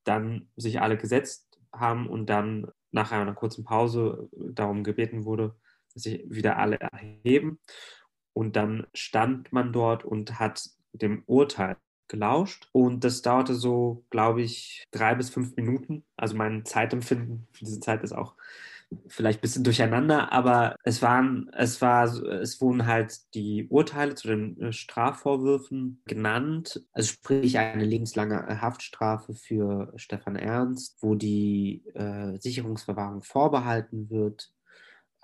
dann 0.05 0.49
sich 0.57 0.81
alle 0.81 0.97
gesetzt 0.97 1.59
haben 1.73 2.09
und 2.09 2.27
dann 2.27 2.71
nach 2.91 3.13
einer 3.13 3.35
kurzen 3.35 3.65
Pause 3.65 4.29
darum 4.33 4.83
gebeten 4.83 5.25
wurde, 5.25 5.55
dass 5.93 6.05
sich 6.05 6.25
wieder 6.29 6.59
alle 6.59 6.79
erheben. 6.81 7.61
Und 8.33 8.57
dann 8.57 8.87
stand 8.95 9.53
man 9.53 9.73
dort 9.73 10.05
und 10.05 10.39
hat 10.39 10.71
dem 10.93 11.23
Urteil 11.27 11.77
gelauscht. 12.09 12.69
Und 12.73 13.05
das 13.05 13.23
dauerte 13.23 13.55
so, 13.55 14.05
glaube 14.11 14.43
ich, 14.43 14.85
drei 14.91 15.15
bis 15.15 15.31
fünf 15.31 15.57
Minuten. 15.57 16.05
Also 16.17 16.37
mein 16.37 16.65
Zeitempfinden 16.65 17.47
für 17.53 17.65
diese 17.65 17.81
Zeit 17.81 18.03
ist 18.03 18.13
auch 18.13 18.35
vielleicht 19.09 19.39
ein 19.39 19.43
bisschen 19.43 19.65
durcheinander, 19.65 20.33
aber 20.33 20.77
es 20.85 21.03
waren, 21.03 21.51
es 21.53 21.81
war, 21.83 22.05
es 22.05 22.61
wurden 22.61 22.87
halt 22.87 23.35
die 23.35 23.67
Urteile 23.69 24.15
zu 24.15 24.29
den 24.29 24.61
äh, 24.61 24.73
Strafvorwürfen 24.73 26.03
genannt. 26.07 26.85
Also 26.93 27.13
sprich 27.13 27.59
eine 27.59 27.85
lebenslange 27.85 28.47
äh, 28.49 28.57
Haftstrafe 28.57 29.35
für 29.35 29.93
Stefan 29.97 30.37
Ernst, 30.37 30.97
wo 31.01 31.15
die 31.15 31.85
äh, 31.95 32.39
Sicherungsverwahrung 32.39 33.23
vorbehalten 33.23 34.09
wird. 34.11 34.53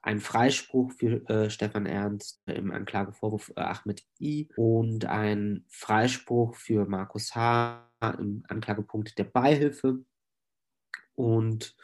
Ein 0.02 0.18
Freispruch 0.18 0.90
für 0.92 1.28
äh, 1.30 1.48
Stefan 1.48 1.86
Ernst 1.86 2.42
im 2.46 2.72
Anklagevorwurf 2.72 3.52
äh, 3.54 3.60
Ahmed 3.60 4.02
I 4.20 4.48
und 4.56 5.04
ein 5.04 5.64
Freispruch 5.68 6.56
für 6.56 6.86
Markus 6.86 7.36
H. 7.36 7.88
im 8.18 8.42
Anklagepunkt 8.48 9.16
der 9.16 9.24
Beihilfe 9.24 10.00
und 11.14 11.76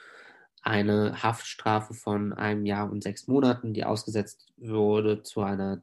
eine 0.69 1.23
Haftstrafe 1.23 1.95
von 1.95 2.33
einem 2.33 2.67
Jahr 2.67 2.91
und 2.91 3.03
sechs 3.03 3.27
Monaten, 3.27 3.73
die 3.73 3.85
ausgesetzt 3.85 4.53
wurde 4.57 5.23
zu 5.23 5.41
einer 5.41 5.83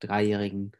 dreijährigen 0.00 0.72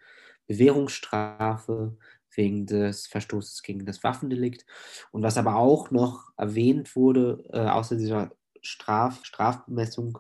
Bewährungsstrafe 0.46 1.96
wegen 2.34 2.66
des 2.66 3.06
Verstoßes 3.06 3.62
gegen 3.62 3.86
das 3.86 4.02
Waffendelikt. 4.02 4.66
Und 5.12 5.22
was 5.22 5.38
aber 5.38 5.56
auch 5.56 5.92
noch 5.92 6.32
erwähnt 6.36 6.96
wurde, 6.96 7.44
äh, 7.52 7.60
außer 7.60 7.96
dieser 7.96 8.32
Straf 8.60 9.24
Strafbemessung, 9.24 10.18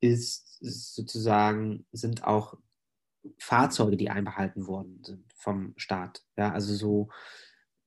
ist 0.00 0.58
sozusagen, 0.60 1.86
sind 1.92 2.24
auch 2.24 2.58
Fahrzeuge, 3.38 3.96
die 3.96 4.10
einbehalten 4.10 4.66
worden 4.66 5.02
sind 5.04 5.32
vom 5.34 5.72
Staat. 5.76 6.24
Ja, 6.36 6.52
also 6.52 6.74
so 6.74 7.08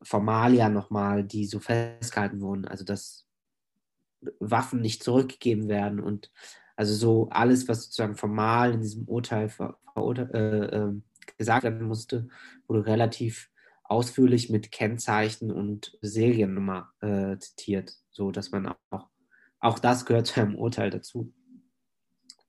Formalia 0.01 0.70
nochmal, 0.70 1.24
die 1.24 1.46
so 1.46 1.60
festgehalten 1.60 2.42
wurden. 2.42 2.65
Also 2.68 2.84
dass 2.84 3.27
Waffen 4.39 4.82
nicht 4.82 5.03
zurückgegeben 5.03 5.68
werden 5.68 6.00
und 6.00 6.32
also 6.75 6.94
so 6.94 7.30
alles, 7.30 7.68
was 7.68 7.86
sozusagen 7.86 8.15
formal 8.15 8.74
in 8.74 8.82
diesem 8.82 9.08
Urteil 9.08 9.50
ver, 9.50 9.77
ver, 9.94 10.34
äh, 10.34 10.65
äh, 10.65 11.01
gesagt 11.38 11.63
werden 11.63 11.88
musste, 11.88 12.27
wurde 12.68 12.86
relativ 12.86 13.50
ausführlich 13.84 14.50
mit 14.50 14.72
Kennzeichen 14.72 15.51
und 15.51 15.98
Seriennummer 16.01 16.92
äh, 17.01 17.38
zitiert, 17.38 17.94
so 18.10 18.32
dass 18.32 18.51
man 18.51 18.74
auch, 18.89 19.10
auch 19.60 19.80
das 19.80 20.06
gehört 20.06 20.27
zu 20.27 20.42
einem 20.42 20.56
Urteil 20.56 20.89
dazu. 20.89 21.34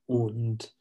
Und 0.07 0.75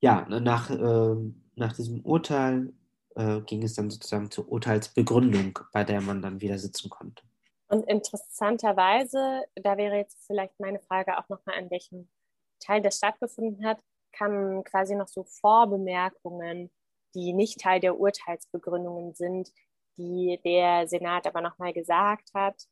ja, 0.00 0.26
nach, 0.28 0.70
ähm, 0.70 1.44
nach 1.54 1.72
diesem 1.74 2.00
Urteil 2.00 2.72
äh, 3.14 3.40
ging 3.42 3.62
es 3.62 3.74
dann 3.74 3.90
sozusagen 3.90 4.30
zur 4.30 4.48
Urteilsbegründung, 4.48 5.58
bei 5.72 5.84
der 5.84 6.00
man 6.00 6.22
dann 6.22 6.40
wieder 6.40 6.58
sitzen 6.58 6.90
konnte. 6.90 7.25
Und 7.68 7.88
interessanterweise, 7.88 9.44
da 9.56 9.76
wäre 9.76 9.96
jetzt 9.96 10.24
vielleicht 10.26 10.58
meine 10.60 10.80
Frage 10.80 11.18
auch 11.18 11.28
nochmal, 11.28 11.56
an 11.58 11.70
welchem 11.70 12.08
Teil 12.60 12.80
das 12.80 12.98
stattgefunden 12.98 13.66
hat, 13.66 13.80
kamen 14.12 14.64
quasi 14.64 14.94
noch 14.94 15.08
so 15.08 15.24
Vorbemerkungen, 15.24 16.70
die 17.14 17.32
nicht 17.32 17.60
Teil 17.60 17.80
der 17.80 17.98
Urteilsbegründungen 17.98 19.14
sind, 19.14 19.50
die 19.98 20.40
der 20.44 20.86
Senat 20.88 21.26
aber 21.26 21.40
nochmal 21.40 21.72
gesagt 21.72 22.30
hat, 22.34 22.66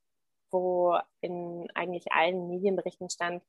wo 0.50 0.96
in 1.20 1.68
eigentlich 1.74 2.12
allen 2.12 2.48
Medienberichten 2.48 3.10
stand, 3.10 3.42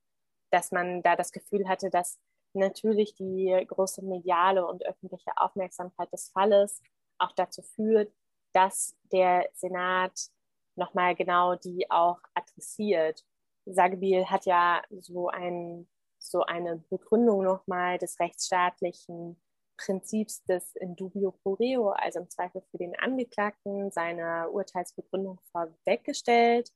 dass 0.52 0.72
man 0.72 1.04
da 1.04 1.16
das 1.16 1.32
Gefühl 1.32 1.68
hatte, 1.68 1.90
dass 1.90 2.18
natürlich 2.54 3.14
die 3.16 3.66
große 3.68 4.02
mediale 4.04 4.66
und 4.66 4.86
öffentliche 4.86 5.32
Aufmerksamkeit 5.36 6.12
des 6.12 6.30
Falles 6.30 6.82
auch 7.18 7.34
dazu 7.34 7.62
führt, 7.62 8.12
dass 8.54 8.96
der 9.12 9.50
Senat 9.54 10.30
nochmal 10.76 11.16
genau 11.16 11.56
die 11.56 11.90
auch 11.90 12.20
adressiert. 12.34 13.24
Sagebiel 13.66 14.26
hat 14.26 14.46
ja 14.46 14.84
so, 15.00 15.30
ein, 15.30 15.88
so 16.20 16.44
eine 16.44 16.78
Begründung 16.90 17.44
nochmal 17.44 17.98
des 17.98 18.20
rechtsstaatlichen 18.20 19.42
Prinzips 19.78 20.44
des 20.44 20.76
in 20.76 20.96
dubio 20.96 21.32
pro 21.32 21.54
reo, 21.54 21.90
also 21.90 22.20
im 22.20 22.30
Zweifel 22.30 22.62
für 22.72 22.78
den 22.78 22.98
Angeklagten, 22.98 23.92
seine 23.92 24.50
Urteilsbegründung 24.50 25.40
vorweggestellt, 25.52 26.72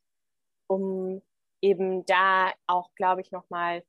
um 0.68 1.22
eben 1.62 2.06
da 2.06 2.52
auch, 2.68 2.94
glaube 2.96 3.22
ich, 3.22 3.32
nochmal 3.32 3.84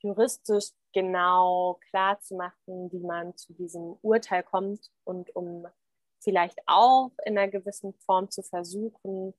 juristisch 0.00 0.70
genau 0.92 1.78
klar 1.90 2.20
zu 2.20 2.36
machen, 2.36 2.90
wie 2.92 3.00
man 3.00 3.36
zu 3.36 3.52
diesem 3.52 3.96
Urteil 4.02 4.42
kommt 4.42 4.90
und 5.04 5.34
um 5.34 5.66
vielleicht 6.20 6.58
auch 6.66 7.12
in 7.24 7.38
einer 7.38 7.50
gewissen 7.50 7.94
Form 7.94 8.30
zu 8.30 8.42
versuchen, 8.42 9.34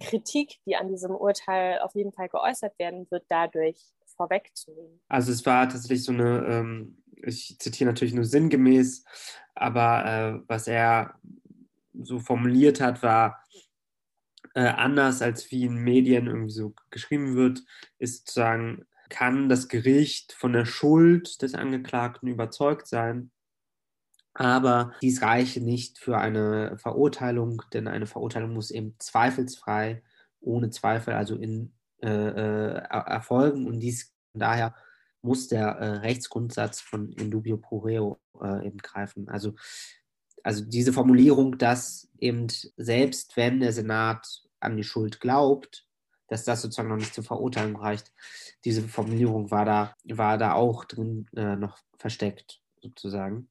Kritik, 0.00 0.58
die 0.66 0.76
an 0.76 0.88
diesem 0.88 1.12
Urteil 1.12 1.78
auf 1.80 1.94
jeden 1.94 2.12
Fall 2.12 2.28
geäußert 2.28 2.78
werden 2.78 3.06
wird, 3.10 3.24
dadurch 3.28 3.78
vorwegzunehmen. 4.16 5.00
Also 5.08 5.32
es 5.32 5.44
war 5.46 5.68
tatsächlich 5.68 6.04
so 6.04 6.12
eine, 6.12 6.46
ähm, 6.46 7.02
ich 7.22 7.58
zitiere 7.58 7.90
natürlich 7.90 8.14
nur 8.14 8.24
sinngemäß, 8.24 9.04
aber 9.54 10.04
äh, 10.04 10.42
was 10.48 10.66
er 10.66 11.14
so 11.94 12.18
formuliert 12.18 12.80
hat, 12.80 13.02
war 13.02 13.44
äh, 14.54 14.60
anders 14.62 15.22
als 15.22 15.50
wie 15.50 15.64
in 15.64 15.76
Medien 15.76 16.26
irgendwie 16.26 16.52
so 16.52 16.74
geschrieben 16.90 17.34
wird, 17.34 17.62
ist 17.98 18.28
zu 18.28 18.34
sagen, 18.34 18.86
kann 19.08 19.48
das 19.48 19.68
Gericht 19.68 20.32
von 20.32 20.52
der 20.52 20.64
Schuld 20.64 21.42
des 21.42 21.54
Angeklagten 21.54 22.28
überzeugt 22.28 22.86
sein, 22.86 23.30
aber 24.40 24.94
dies 25.02 25.20
reiche 25.20 25.60
nicht 25.60 25.98
für 25.98 26.16
eine 26.16 26.78
Verurteilung, 26.78 27.60
denn 27.74 27.86
eine 27.86 28.06
Verurteilung 28.06 28.54
muss 28.54 28.70
eben 28.70 28.94
zweifelsfrei, 28.98 30.02
ohne 30.40 30.70
Zweifel, 30.70 31.12
also 31.12 31.36
in 31.36 31.74
äh, 32.02 32.08
äh, 32.08 32.82
erfolgen. 32.88 33.66
Und 33.66 33.80
dies 33.80 34.14
daher 34.32 34.74
muss 35.20 35.48
der 35.48 35.66
äh, 35.66 35.88
Rechtsgrundsatz 35.98 36.80
von 36.80 37.12
Indubio 37.12 37.58
pro 37.58 37.80
reo 37.80 38.18
äh, 38.40 38.66
eben 38.66 38.78
greifen. 38.78 39.28
Also, 39.28 39.56
also 40.42 40.64
diese 40.64 40.94
Formulierung, 40.94 41.58
dass 41.58 42.08
eben 42.18 42.46
selbst 42.78 43.36
wenn 43.36 43.60
der 43.60 43.74
Senat 43.74 44.26
an 44.58 44.74
die 44.78 44.84
Schuld 44.84 45.20
glaubt, 45.20 45.86
dass 46.28 46.44
das 46.44 46.62
sozusagen 46.62 46.88
noch 46.88 46.96
nicht 46.96 47.12
zur 47.12 47.24
Verurteilung 47.24 47.76
reicht, 47.76 48.10
diese 48.64 48.80
Formulierung 48.88 49.50
war 49.50 49.66
da, 49.66 49.94
war 50.04 50.38
da 50.38 50.54
auch 50.54 50.86
drin 50.86 51.26
äh, 51.36 51.56
noch 51.56 51.76
versteckt, 51.98 52.62
sozusagen. 52.80 53.50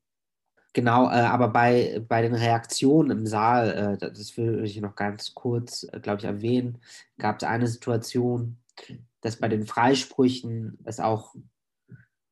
Genau, 0.73 1.05
äh, 1.07 1.21
aber 1.21 1.47
bei, 1.47 2.03
bei 2.07 2.21
den 2.21 2.35
Reaktionen 2.35 3.11
im 3.11 3.25
Saal, 3.27 3.71
äh, 3.71 3.97
das 3.97 4.37
will 4.37 4.63
ich 4.63 4.79
noch 4.79 4.95
ganz 4.95 5.33
kurz, 5.33 5.83
äh, 5.91 5.99
glaube 5.99 6.19
ich, 6.19 6.25
erwähnen, 6.25 6.79
gab 7.17 7.37
es 7.37 7.47
eine 7.47 7.67
Situation, 7.67 8.57
dass 9.21 9.37
bei 9.37 9.47
den 9.47 9.65
Freisprüchen 9.65 10.77
es 10.83 10.99
auch 10.99 11.35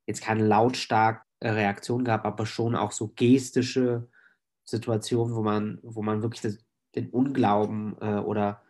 jetzt 0.06 0.22
keine 0.22 0.46
lautstarke 0.46 1.24
Reaktion 1.44 2.04
gab, 2.04 2.26
aber 2.26 2.46
schon 2.46 2.76
auch 2.76 2.92
so 2.92 3.10
gestische 3.16 4.08
Situationen, 4.66 5.36
wo 5.36 5.42
man, 5.42 5.80
wo 5.82 6.04
man 6.04 6.22
wirklich 6.22 6.42
das, 6.42 6.58
den 6.98 7.10
Unglauben 7.10 7.96
äh, 8.02 8.20
oder 8.20 8.62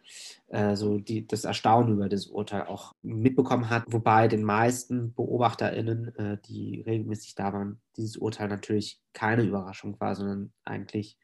äh, 0.47 0.75
so 0.75 0.99
die, 0.99 1.27
das 1.27 1.45
Erstaunen 1.45 1.93
über 1.93 2.09
das 2.09 2.27
Urteil 2.27 2.63
auch 2.63 2.93
mitbekommen 3.01 3.69
hat, 3.69 3.83
wobei 3.87 4.27
den 4.27 4.43
meisten 4.43 5.13
BeobachterInnen, 5.13 6.15
äh, 6.15 6.37
die 6.45 6.81
regelmäßig 6.81 7.35
da 7.35 7.53
waren, 7.53 7.81
dieses 7.95 8.17
Urteil 8.17 8.47
natürlich 8.47 9.01
keine 9.13 9.43
Überraschung 9.43 9.99
war, 9.99 10.15
sondern 10.15 10.53
eigentlich 10.63 11.17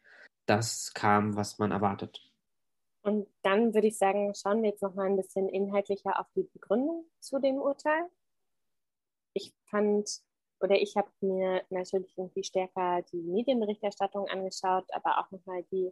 das 0.45 0.93
kam, 0.93 1.35
was 1.35 1.59
man 1.59 1.71
erwartet. 1.71 2.21
Und 3.01 3.27
dann 3.41 3.73
würde 3.73 3.87
ich 3.87 3.97
sagen, 3.97 4.33
schauen 4.33 4.61
wir 4.61 4.69
jetzt 4.69 4.81
noch 4.81 4.95
mal 4.95 5.07
ein 5.07 5.17
bisschen 5.17 5.49
inhaltlicher 5.49 6.19
auf 6.19 6.27
die 6.35 6.47
Begründung 6.53 7.05
zu 7.19 7.39
dem 7.39 7.57
Urteil. 7.57 8.09
Ich 9.33 9.53
fand 9.65 10.21
oder 10.63 10.81
ich 10.81 10.95
habe 10.95 11.09
mir 11.19 11.61
natürlich 11.69 12.17
irgendwie 12.17 12.43
stärker 12.43 13.01
die 13.11 13.21
Medienberichterstattung 13.21 14.27
angeschaut, 14.29 14.85
aber 14.93 15.19
auch 15.19 15.29
nochmal 15.31 15.63
die 15.71 15.91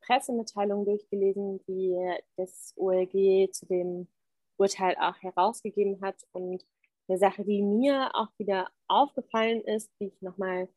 Pressemitteilung 0.00 0.84
durchgelesen, 0.84 1.60
die 1.66 1.96
das 2.36 2.74
OLG 2.76 3.50
zu 3.52 3.66
dem 3.66 4.08
Urteil 4.56 4.96
auch 5.00 5.16
herausgegeben 5.22 6.00
hat. 6.00 6.16
Und 6.32 6.64
eine 7.08 7.18
Sache, 7.18 7.44
die 7.44 7.62
mir 7.62 8.10
auch 8.14 8.28
wieder 8.38 8.68
aufgefallen 8.88 9.62
ist, 9.62 9.90
die 10.00 10.06
ich 10.06 10.22
nochmal, 10.22 10.68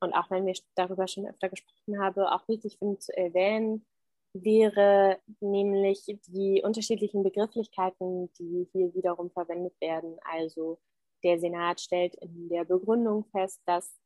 und 0.00 0.12
auch 0.14 0.30
wenn 0.30 0.46
wir 0.46 0.54
darüber 0.74 1.06
schon 1.08 1.26
öfter 1.26 1.48
gesprochen 1.48 1.98
haben, 2.00 2.20
auch 2.22 2.46
wichtig 2.48 2.78
finde 2.78 2.98
zu 2.98 3.16
erwähnen, 3.16 3.84
wäre 4.32 5.18
nämlich 5.40 6.04
die 6.26 6.62
unterschiedlichen 6.62 7.22
Begrifflichkeiten, 7.22 8.30
die 8.38 8.68
hier 8.72 8.94
wiederum 8.94 9.30
verwendet 9.30 9.74
werden. 9.80 10.18
Also 10.22 10.78
der 11.24 11.38
Senat 11.38 11.80
stellt 11.80 12.14
in 12.16 12.48
der 12.48 12.64
Begründung 12.64 13.24
fest, 13.32 13.60
dass 13.66 13.98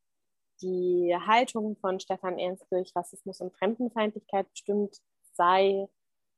die 0.61 1.15
Haltung 1.25 1.77
von 1.77 1.99
Stefan 1.99 2.39
Ernst 2.39 2.65
durch 2.71 2.95
Rassismus 2.95 3.41
und 3.41 3.53
Fremdenfeindlichkeit 3.55 4.49
bestimmt 4.51 4.97
sei, 5.33 5.87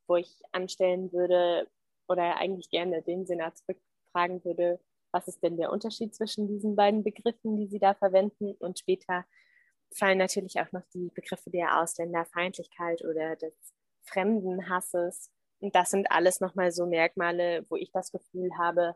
wo 0.08 0.16
ich 0.16 0.42
anstellen 0.52 1.12
würde 1.12 1.68
oder 2.08 2.38
eigentlich 2.38 2.70
gerne 2.70 3.02
den 3.02 3.26
Senat 3.26 3.58
zurückfragen 3.58 4.44
würde, 4.44 4.80
was 5.12 5.28
ist 5.28 5.44
denn 5.44 5.58
der 5.58 5.72
Unterschied 5.72 6.16
zwischen 6.16 6.48
diesen 6.48 6.76
beiden 6.76 7.04
Begriffen, 7.04 7.56
die 7.56 7.68
Sie 7.68 7.80
da 7.80 7.94
verwenden? 7.94 8.56
Und 8.60 8.80
später 8.80 9.26
fallen 9.94 10.18
natürlich 10.18 10.60
auch 10.60 10.72
noch 10.72 10.86
die 10.94 11.12
Begriffe 11.14 11.52
der 11.52 11.80
Ausländerfeindlichkeit 11.82 13.04
oder 13.04 13.36
des 13.36 13.54
Fremdenhasses. 14.02 15.32
Und 15.60 15.76
das 15.76 15.92
sind 15.92 16.12
alles 16.12 16.40
nochmal 16.40 16.72
so 16.72 16.88
Merkmale, 16.88 17.66
wo 17.70 17.76
ich 17.76 17.92
das 17.92 18.12
Gefühl 18.12 18.50
habe, 18.58 18.96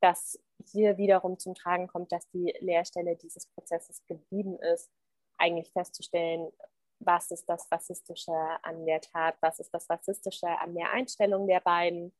dass 0.00 0.38
hier 0.66 0.96
wiederum 0.96 1.38
zum 1.38 1.54
Tragen 1.54 1.88
kommt, 1.88 2.12
dass 2.12 2.28
die 2.30 2.54
Leerstelle 2.60 3.16
dieses 3.16 3.46
Prozesses 3.46 4.04
geblieben 4.06 4.58
ist, 4.58 4.90
eigentlich 5.38 5.70
festzustellen, 5.72 6.52
was 7.00 7.30
ist 7.30 7.48
das 7.48 7.70
Rassistische 7.70 8.32
an 8.62 8.86
der 8.86 9.00
Tat, 9.00 9.36
was 9.40 9.58
ist 9.58 9.72
das 9.72 9.88
Rassistische 9.90 10.48
an 10.48 10.74
der 10.74 10.90
Einstellung 10.92 11.46
der 11.46 11.60
beiden. 11.60 12.14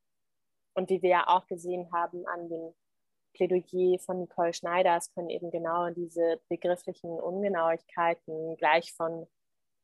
Und 0.75 0.91
wie 0.91 1.03
wir 1.03 1.11
ja 1.11 1.29
auch 1.29 1.47
gesehen 1.47 1.91
haben 1.93 2.27
an 2.27 2.49
dem 2.49 2.75
Plädoyer 3.35 3.99
von 3.99 4.21
Nicole 4.21 4.53
Schneider, 4.53 4.97
es 4.97 5.13
können 5.13 5.31
eben 5.31 5.51
genau 5.51 5.91
diese 5.91 6.41
begrifflichen 6.49 7.11
Ungenauigkeiten 7.21 8.57
gleich 8.57 8.93
von 8.93 9.29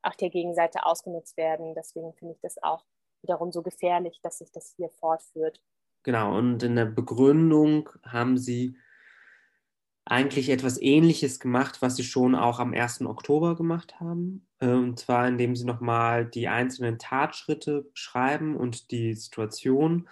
auch 0.02 0.14
der 0.14 0.30
Gegenseite 0.30 0.84
ausgenutzt 0.84 1.36
werden. 1.36 1.74
Deswegen 1.74 2.12
finde 2.14 2.34
ich 2.34 2.40
das 2.40 2.62
auch 2.62 2.84
wiederum 3.22 3.52
so 3.52 3.62
gefährlich, 3.62 4.20
dass 4.22 4.38
sich 4.38 4.50
das 4.50 4.74
hier 4.76 4.88
fortführt. 4.90 5.60
Genau, 6.02 6.36
und 6.36 6.62
in 6.62 6.76
der 6.76 6.86
Begründung 6.86 7.90
haben 8.04 8.38
sie 8.38 8.76
eigentlich 10.06 10.48
etwas 10.48 10.80
Ähnliches 10.80 11.38
gemacht, 11.38 11.82
was 11.82 11.96
sie 11.96 12.04
schon 12.04 12.34
auch 12.34 12.58
am 12.58 12.74
1. 12.74 13.02
Oktober 13.02 13.54
gemacht 13.54 14.00
haben. 14.00 14.46
Äh, 14.58 14.68
und 14.68 14.98
zwar, 14.98 15.28
indem 15.28 15.54
sie 15.54 15.64
nochmal 15.64 16.26
die 16.26 16.48
einzelnen 16.48 16.98
Tatschritte 16.98 17.82
beschreiben 17.92 18.56
und 18.56 18.90
die 18.90 19.14
Situation. 19.14 20.08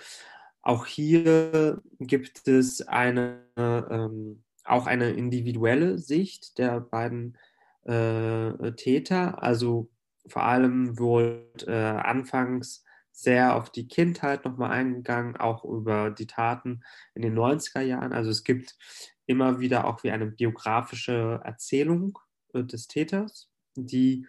Auch 0.62 0.87
hier 0.87 1.83
gibt 1.99 2.47
es 2.47 2.87
eine, 2.87 3.40
ähm, 3.57 4.45
auch 4.64 4.87
eine 4.87 5.11
individuelle 5.11 5.99
Sicht 5.99 6.59
der 6.59 6.80
beiden 6.80 7.38
äh, 7.85 8.73
Täter. 8.73 9.42
Also 9.42 9.90
vor 10.27 10.44
allem 10.44 10.98
wurde 10.98 11.48
äh, 11.66 11.72
anfangs 11.72 12.85
sehr 13.18 13.57
auf 13.57 13.70
die 13.70 13.88
Kindheit 13.88 14.44
nochmal 14.44 14.70
eingegangen, 14.70 15.37
auch 15.37 15.64
über 15.64 16.11
die 16.11 16.28
Taten 16.28 16.85
in 17.14 17.22
den 17.22 17.37
90er 17.37 17.81
Jahren. 17.81 18.12
Also 18.12 18.31
es 18.31 18.44
gibt 18.44 18.78
immer 19.26 19.59
wieder 19.59 19.87
auch 19.87 20.04
wie 20.04 20.12
eine 20.12 20.26
biografische 20.26 21.40
Erzählung 21.42 22.16
äh, 22.54 22.62
des 22.62 22.87
Täters, 22.87 23.50
die 23.74 24.24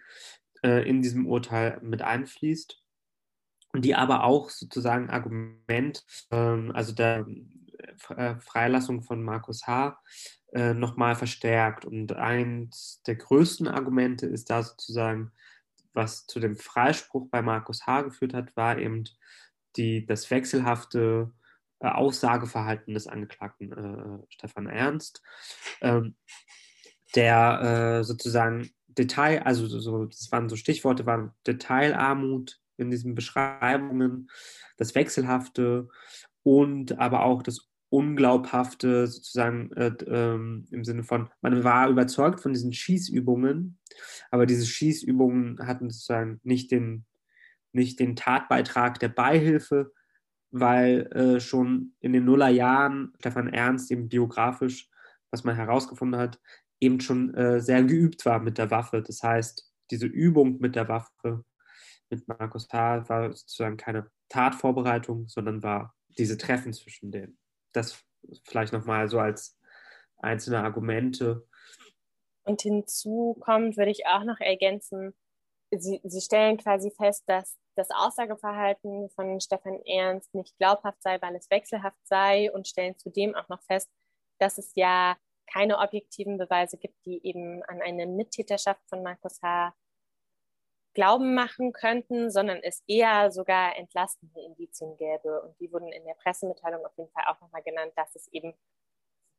äh, 0.64 0.88
in 0.88 1.02
diesem 1.02 1.28
Urteil 1.28 1.78
mit 1.82 2.02
einfließt 2.02 2.82
und 3.74 3.84
die 3.84 3.94
aber 3.94 4.24
auch 4.24 4.50
sozusagen 4.50 5.08
Argument, 5.08 6.04
ähm, 6.32 6.72
also 6.74 6.92
der 6.92 7.28
äh, 8.16 8.34
Freilassung 8.40 9.02
von 9.02 9.22
Markus 9.22 9.66
H. 9.66 10.00
Nochmal 10.52 11.14
verstärkt. 11.14 11.84
Und 11.84 12.16
eins 12.16 13.02
der 13.06 13.14
größten 13.14 13.68
Argumente 13.68 14.26
ist 14.26 14.50
da 14.50 14.64
sozusagen 14.64 15.30
was 15.92 16.26
zu 16.26 16.40
dem 16.40 16.56
Freispruch 16.56 17.28
bei 17.30 17.42
Markus 17.42 17.86
H. 17.86 18.02
geführt 18.02 18.34
hat, 18.34 18.56
war 18.56 18.78
eben 18.78 19.04
die, 19.76 20.06
das 20.06 20.30
wechselhafte 20.30 21.32
äh, 21.80 21.88
Aussageverhalten 21.88 22.94
des 22.94 23.06
Angeklagten 23.06 23.72
äh, 23.72 24.26
Stefan 24.28 24.66
Ernst, 24.66 25.22
ähm, 25.80 26.16
der 27.14 28.00
äh, 28.00 28.04
sozusagen 28.04 28.70
Detail, 28.88 29.42
also 29.42 29.66
so, 29.66 30.06
das 30.06 30.30
waren 30.32 30.48
so 30.48 30.56
Stichworte, 30.56 31.06
waren 31.06 31.32
Detailarmut 31.46 32.60
in 32.76 32.90
diesen 32.90 33.14
Beschreibungen, 33.14 34.30
das 34.76 34.94
Wechselhafte 34.94 35.88
und 36.42 36.98
aber 36.98 37.22
auch 37.22 37.42
das 37.42 37.69
unglaubhafte, 37.90 39.08
sozusagen 39.08 39.72
äh, 39.72 39.92
ähm, 40.06 40.66
im 40.70 40.84
Sinne 40.84 41.02
von, 41.02 41.28
man 41.42 41.64
war 41.64 41.88
überzeugt 41.88 42.40
von 42.40 42.52
diesen 42.52 42.72
Schießübungen, 42.72 43.78
aber 44.30 44.46
diese 44.46 44.64
Schießübungen 44.64 45.58
hatten 45.66 45.90
sozusagen 45.90 46.40
nicht 46.44 46.70
den, 46.70 47.04
nicht 47.72 47.98
den 48.00 48.16
Tatbeitrag 48.16 49.00
der 49.00 49.08
Beihilfe, 49.08 49.92
weil 50.52 51.06
äh, 51.12 51.40
schon 51.40 51.94
in 52.00 52.12
den 52.12 52.24
Nullerjahren 52.24 53.12
Stefan 53.18 53.48
Ernst 53.48 53.90
eben 53.90 54.08
biografisch, 54.08 54.88
was 55.30 55.44
man 55.44 55.56
herausgefunden 55.56 56.18
hat, 56.18 56.40
eben 56.80 57.00
schon 57.00 57.34
äh, 57.34 57.60
sehr 57.60 57.82
geübt 57.82 58.24
war 58.24 58.40
mit 58.40 58.56
der 58.56 58.70
Waffe. 58.70 59.02
Das 59.02 59.22
heißt, 59.22 59.68
diese 59.90 60.06
Übung 60.06 60.58
mit 60.60 60.76
der 60.76 60.88
Waffe 60.88 61.44
mit 62.08 62.26
Markus 62.26 62.68
H. 62.72 63.08
war 63.08 63.32
sozusagen 63.32 63.76
keine 63.76 64.10
Tatvorbereitung, 64.28 65.28
sondern 65.28 65.62
war 65.62 65.94
diese 66.18 66.36
Treffen 66.36 66.72
zwischen 66.72 67.12
denen 67.12 67.39
das 67.72 68.04
vielleicht 68.44 68.72
nochmal 68.72 69.08
so 69.08 69.18
als 69.18 69.58
einzelne 70.18 70.62
Argumente. 70.62 71.46
Und 72.44 72.62
hinzu 72.62 73.36
kommt, 73.40 73.76
würde 73.76 73.90
ich 73.90 74.06
auch 74.06 74.24
noch 74.24 74.40
ergänzen, 74.40 75.14
Sie, 75.72 76.00
Sie 76.02 76.20
stellen 76.20 76.56
quasi 76.56 76.90
fest, 76.90 77.22
dass 77.26 77.56
das 77.76 77.90
Aussageverhalten 77.90 79.08
von 79.10 79.40
Stefan 79.40 79.80
Ernst 79.84 80.34
nicht 80.34 80.56
glaubhaft 80.58 81.00
sei, 81.02 81.20
weil 81.22 81.36
es 81.36 81.48
wechselhaft 81.50 81.98
sei 82.04 82.52
und 82.52 82.66
stellen 82.66 82.98
zudem 82.98 83.34
auch 83.34 83.48
noch 83.48 83.62
fest, 83.62 83.88
dass 84.38 84.58
es 84.58 84.72
ja 84.74 85.16
keine 85.46 85.78
objektiven 85.78 86.38
Beweise 86.38 86.76
gibt, 86.76 87.04
die 87.06 87.24
eben 87.24 87.62
an 87.64 87.80
eine 87.82 88.06
Mittäterschaft 88.06 88.80
von 88.88 89.02
Markus 89.02 89.40
H. 89.42 89.74
Glauben 90.94 91.34
machen 91.34 91.72
könnten, 91.72 92.30
sondern 92.30 92.58
es 92.62 92.82
eher 92.86 93.30
sogar 93.30 93.76
entlastende 93.76 94.40
Indizien 94.40 94.96
gäbe. 94.96 95.42
Und 95.42 95.58
die 95.60 95.72
wurden 95.72 95.92
in 95.92 96.04
der 96.04 96.14
Pressemitteilung 96.14 96.84
auf 96.84 96.96
jeden 96.96 97.10
Fall 97.12 97.24
auch 97.28 97.40
nochmal 97.40 97.62
genannt, 97.62 97.92
dass 97.96 98.14
es 98.16 98.28
eben 98.28 98.54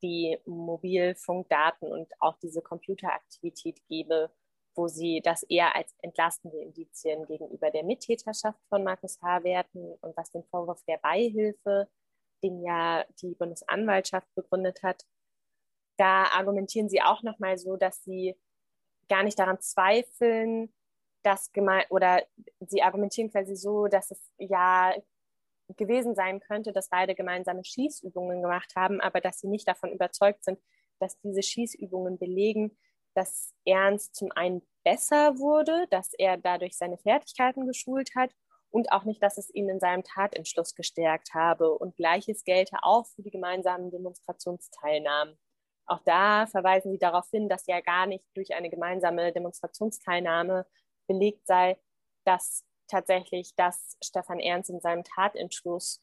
die 0.02 0.38
Mobilfunkdaten 0.46 1.92
und 1.92 2.12
auch 2.20 2.38
diese 2.40 2.62
Computeraktivität 2.62 3.86
gäbe, 3.88 4.32
wo 4.76 4.88
sie 4.88 5.22
das 5.22 5.44
eher 5.44 5.76
als 5.76 5.94
entlastende 6.00 6.58
Indizien 6.58 7.26
gegenüber 7.26 7.72
der 7.72 7.84
Mittäterschaft 7.84 8.60
von 8.70 8.84
Markus 8.84 9.22
H. 9.22 9.44
werten 9.44 9.94
und 10.02 10.16
was 10.16 10.32
den 10.32 10.44
Vorwurf 10.46 10.82
der 10.88 10.98
Beihilfe, 10.98 11.90
den 12.44 12.64
ja 12.64 13.06
die 13.22 13.36
Bundesanwaltschaft 13.36 14.34
begründet 14.34 14.82
hat, 14.82 15.04
da 15.98 16.24
argumentieren 16.24 16.90
sie 16.90 17.02
auch 17.02 17.22
nochmal 17.22 17.58
so, 17.58 17.76
dass 17.76 18.04
sie 18.04 18.36
gar 19.08 19.24
nicht 19.24 19.38
daran 19.38 19.60
zweifeln, 19.60 20.74
das 21.24 21.52
gemeint 21.52 21.88
oder 21.90 22.24
sie 22.60 22.82
argumentieren 22.82 23.32
quasi 23.32 23.56
so, 23.56 23.88
dass 23.88 24.12
es 24.12 24.32
ja 24.38 24.94
gewesen 25.78 26.16
sein 26.16 26.40
könnte, 26.40 26.74
dass 26.74 26.90
beide 26.90 27.16
gemeinsame 27.16 27.64
Schießübungen 27.64 28.42
gemacht 28.42 28.74
haben, 28.76 29.00
aber 29.02 29.22
dass 29.22 29.40
sie 29.40 29.48
nicht 29.48 29.68
davon 29.68 29.92
überzeugt 29.92 30.44
sind, 30.44 30.60
dass 31.00 31.20
diese 31.22 31.44
Schießübungen 31.44 32.18
belegen, 32.18 32.78
dass 33.14 33.54
Ernst 33.66 34.16
zum 34.16 34.32
einen 34.32 34.62
besser 34.84 35.38
wurde, 35.38 35.88
dass 35.90 36.14
er 36.14 36.38
dadurch 36.38 36.78
seine 36.78 36.98
Fertigkeiten 36.98 37.68
geschult 37.68 38.10
hat 38.16 38.32
und 38.70 38.92
auch 38.92 39.04
nicht, 39.04 39.22
dass 39.22 39.38
es 39.38 39.54
ihn 39.54 39.70
in 39.70 39.80
seinem 39.80 40.04
Tatentschluss 40.04 40.76
gestärkt 40.76 41.34
habe. 41.34 41.78
Und 41.78 41.98
gleiches 41.98 42.44
gelte 42.46 42.78
auch 42.82 43.06
für 43.06 43.22
die 43.22 43.32
gemeinsamen 43.32 43.92
Demonstrationsteilnahmen. 43.92 45.38
Auch 45.86 46.00
da 46.06 46.48
verweisen 46.48 46.92
sie 46.92 46.98
darauf 46.98 47.30
hin, 47.30 47.50
dass 47.50 47.68
ja 47.68 47.82
gar 47.82 48.06
nicht 48.06 48.24
durch 48.34 48.54
eine 48.54 48.70
gemeinsame 48.70 49.34
Demonstrationsteilnahme 49.34 50.66
belegt 51.12 51.46
sei, 51.46 51.78
dass 52.26 52.66
tatsächlich, 52.88 53.56
dass 53.56 53.98
Stefan 54.04 54.40
Ernst 54.40 54.70
in 54.70 54.82
seinem 54.82 55.04
Tatentschluss 55.04 56.02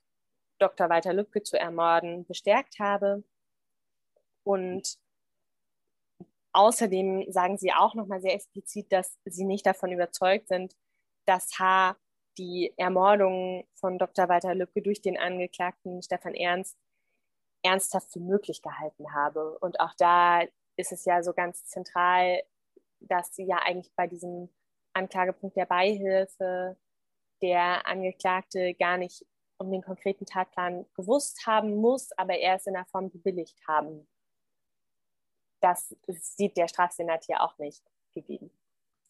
Dr. 0.58 0.88
Walter 0.88 1.12
Lübcke 1.12 1.42
zu 1.42 1.58
ermorden 1.58 2.26
bestärkt 2.26 2.78
habe. 2.78 3.22
Und 4.42 4.98
außerdem 6.52 7.30
sagen 7.30 7.58
sie 7.58 7.72
auch 7.72 7.94
nochmal 7.94 8.20
sehr 8.20 8.34
explizit, 8.34 8.90
dass 8.92 9.18
sie 9.24 9.44
nicht 9.44 9.66
davon 9.66 9.92
überzeugt 9.92 10.48
sind, 10.48 10.74
dass 11.26 11.58
H. 11.58 11.96
die 12.38 12.72
Ermordung 12.76 13.68
von 13.74 13.98
Dr. 13.98 14.28
Walter 14.28 14.54
Lübcke 14.54 14.82
durch 14.82 15.02
den 15.02 15.18
Angeklagten 15.18 16.02
Stefan 16.02 16.34
Ernst 16.34 16.76
ernsthaft 17.62 18.10
für 18.12 18.20
möglich 18.20 18.62
gehalten 18.62 19.12
habe. 19.12 19.58
Und 19.58 19.80
auch 19.80 19.92
da 19.98 20.42
ist 20.76 20.92
es 20.92 21.04
ja 21.04 21.22
so 21.22 21.32
ganz 21.32 21.66
zentral, 21.66 22.42
dass 23.00 23.34
sie 23.34 23.44
ja 23.44 23.58
eigentlich 23.58 23.92
bei 23.94 24.06
diesem 24.06 24.48
Anklagepunkt 24.98 25.56
der 25.56 25.66
Beihilfe 25.66 26.76
der 27.40 27.86
Angeklagte 27.86 28.74
gar 28.74 28.98
nicht 28.98 29.24
um 29.58 29.70
den 29.70 29.82
konkreten 29.82 30.26
Tatplan 30.26 30.86
gewusst 30.94 31.46
haben 31.46 31.76
muss, 31.76 32.12
aber 32.16 32.34
er 32.34 32.56
es 32.56 32.66
in 32.66 32.74
der 32.74 32.86
Form 32.86 33.10
gebilligt 33.10 33.56
haben. 33.66 34.06
Das 35.60 35.94
sieht 36.06 36.56
der 36.56 36.68
Strafsenat 36.68 37.24
hier 37.24 37.40
auch 37.40 37.58
nicht 37.58 37.82
gegeben. 38.14 38.50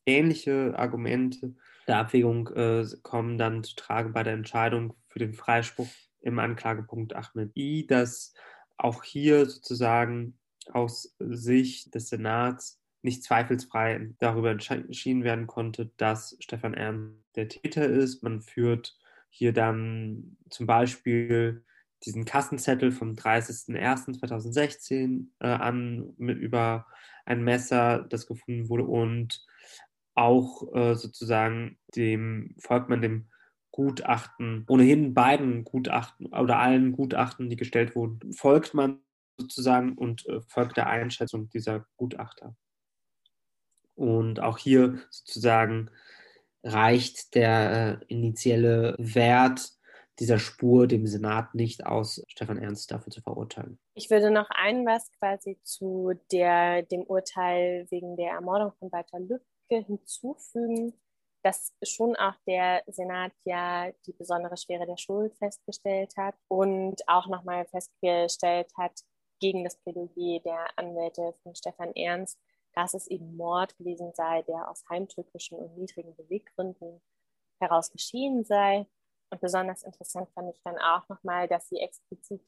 Ähnliche 0.06 0.74
Argumente 0.76 1.54
der 1.86 1.98
Abwägung 1.98 2.48
äh, 2.48 2.86
kommen 3.02 3.36
dann 3.36 3.62
zu 3.62 3.76
tragen 3.76 4.12
bei 4.12 4.22
der 4.22 4.32
Entscheidung 4.32 4.94
für 5.08 5.18
den 5.18 5.34
Freispruch 5.34 5.88
im 6.20 6.38
Anklagepunkt 6.38 7.14
Ahmed 7.14 7.54
I, 7.54 7.86
dass 7.86 8.32
auch 8.78 9.02
hier 9.02 9.44
sozusagen 9.46 10.38
aus 10.72 11.14
Sicht 11.18 11.94
des 11.94 12.08
Senats 12.08 12.80
nicht 13.02 13.22
zweifelsfrei 13.22 14.10
darüber 14.18 14.50
entschieden 14.50 15.24
werden 15.24 15.46
konnte, 15.46 15.90
dass 15.96 16.36
Stefan 16.40 16.74
Ernst 16.74 17.14
der 17.36 17.48
Täter 17.48 17.86
ist. 17.86 18.22
Man 18.22 18.42
führt 18.42 18.98
hier 19.30 19.52
dann 19.52 20.36
zum 20.50 20.66
Beispiel 20.66 21.64
diesen 22.04 22.24
Kassenzettel 22.24 22.92
vom 22.92 23.12
30.01.2016 23.12 25.26
äh, 25.40 25.48
an 25.48 26.14
mit 26.16 26.38
über 26.38 26.86
ein 27.24 27.42
Messer, 27.42 28.06
das 28.08 28.26
gefunden 28.26 28.68
wurde 28.68 28.84
und 28.84 29.44
auch 30.14 30.72
äh, 30.74 30.94
sozusagen 30.94 31.78
dem 31.94 32.54
folgt 32.58 32.88
man 32.88 33.02
dem 33.02 33.28
Gutachten, 33.70 34.64
ohnehin 34.68 35.14
beiden 35.14 35.62
Gutachten 35.62 36.26
oder 36.26 36.58
allen 36.58 36.92
Gutachten, 36.92 37.48
die 37.48 37.56
gestellt 37.56 37.94
wurden, 37.94 38.32
folgt 38.32 38.74
man 38.74 38.98
sozusagen 39.36 39.96
und 39.96 40.26
äh, 40.26 40.40
folgt 40.40 40.76
der 40.76 40.88
Einschätzung 40.88 41.48
dieser 41.50 41.86
Gutachter. 41.96 42.56
Und 43.98 44.38
auch 44.38 44.58
hier 44.58 45.00
sozusagen 45.10 45.90
reicht 46.62 47.34
der 47.34 47.98
äh, 48.00 48.04
initiale 48.06 48.94
Wert 48.98 49.72
dieser 50.20 50.38
Spur 50.38 50.86
dem 50.86 51.06
Senat 51.06 51.54
nicht 51.54 51.84
aus, 51.84 52.22
Stefan 52.28 52.58
Ernst 52.58 52.92
dafür 52.92 53.12
zu 53.12 53.20
verurteilen. 53.20 53.80
Ich 53.94 54.08
würde 54.08 54.30
noch 54.30 54.48
ein 54.50 54.86
was 54.86 55.10
quasi 55.18 55.58
zu 55.64 56.12
der, 56.30 56.82
dem 56.82 57.02
Urteil 57.02 57.86
wegen 57.90 58.16
der 58.16 58.32
Ermordung 58.32 58.72
von 58.78 58.92
Walter 58.92 59.18
Lübcke 59.18 59.84
hinzufügen, 59.84 60.94
dass 61.42 61.72
schon 61.82 62.14
auch 62.14 62.34
der 62.46 62.84
Senat 62.86 63.32
ja 63.44 63.90
die 64.06 64.12
besondere 64.12 64.56
Schwere 64.56 64.86
der 64.86 64.96
Schuld 64.96 65.36
festgestellt 65.38 66.14
hat 66.16 66.36
und 66.48 66.96
auch 67.08 67.26
nochmal 67.26 67.66
festgestellt 67.66 68.70
hat 68.76 68.92
gegen 69.40 69.64
das 69.64 69.76
Plädoyer 69.76 70.40
der 70.44 70.66
Anwälte 70.76 71.34
von 71.42 71.54
Stefan 71.56 71.92
Ernst, 71.94 72.38
dass 72.78 72.94
es 72.94 73.08
eben 73.08 73.36
Mord 73.36 73.76
gewesen 73.76 74.12
sei, 74.14 74.42
der 74.42 74.70
aus 74.70 74.84
heimtückischen 74.88 75.58
und 75.58 75.76
niedrigen 75.76 76.14
Beweggründen 76.14 77.02
heraus 77.60 77.90
geschehen 77.90 78.44
sei. 78.44 78.86
Und 79.30 79.40
besonders 79.40 79.82
interessant 79.82 80.30
fand 80.30 80.54
ich 80.54 80.62
dann 80.62 80.78
auch 80.78 81.08
nochmal, 81.08 81.48
dass 81.48 81.68
sie 81.68 81.80
explizit 81.80 82.40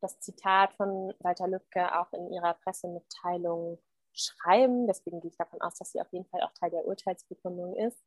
das 0.00 0.18
Zitat 0.18 0.72
von 0.72 1.14
Walter 1.20 1.46
Lübcke 1.46 2.00
auch 2.00 2.12
in 2.12 2.32
ihrer 2.32 2.54
Pressemitteilung 2.54 3.78
schreiben. 4.12 4.88
Deswegen 4.88 5.20
gehe 5.20 5.30
ich 5.30 5.36
davon 5.36 5.60
aus, 5.60 5.76
dass 5.76 5.92
sie 5.92 6.00
auf 6.00 6.12
jeden 6.12 6.26
Fall 6.26 6.42
auch 6.42 6.52
Teil 6.54 6.70
der 6.70 6.84
Urteilsbegründung 6.84 7.76
ist. 7.76 8.02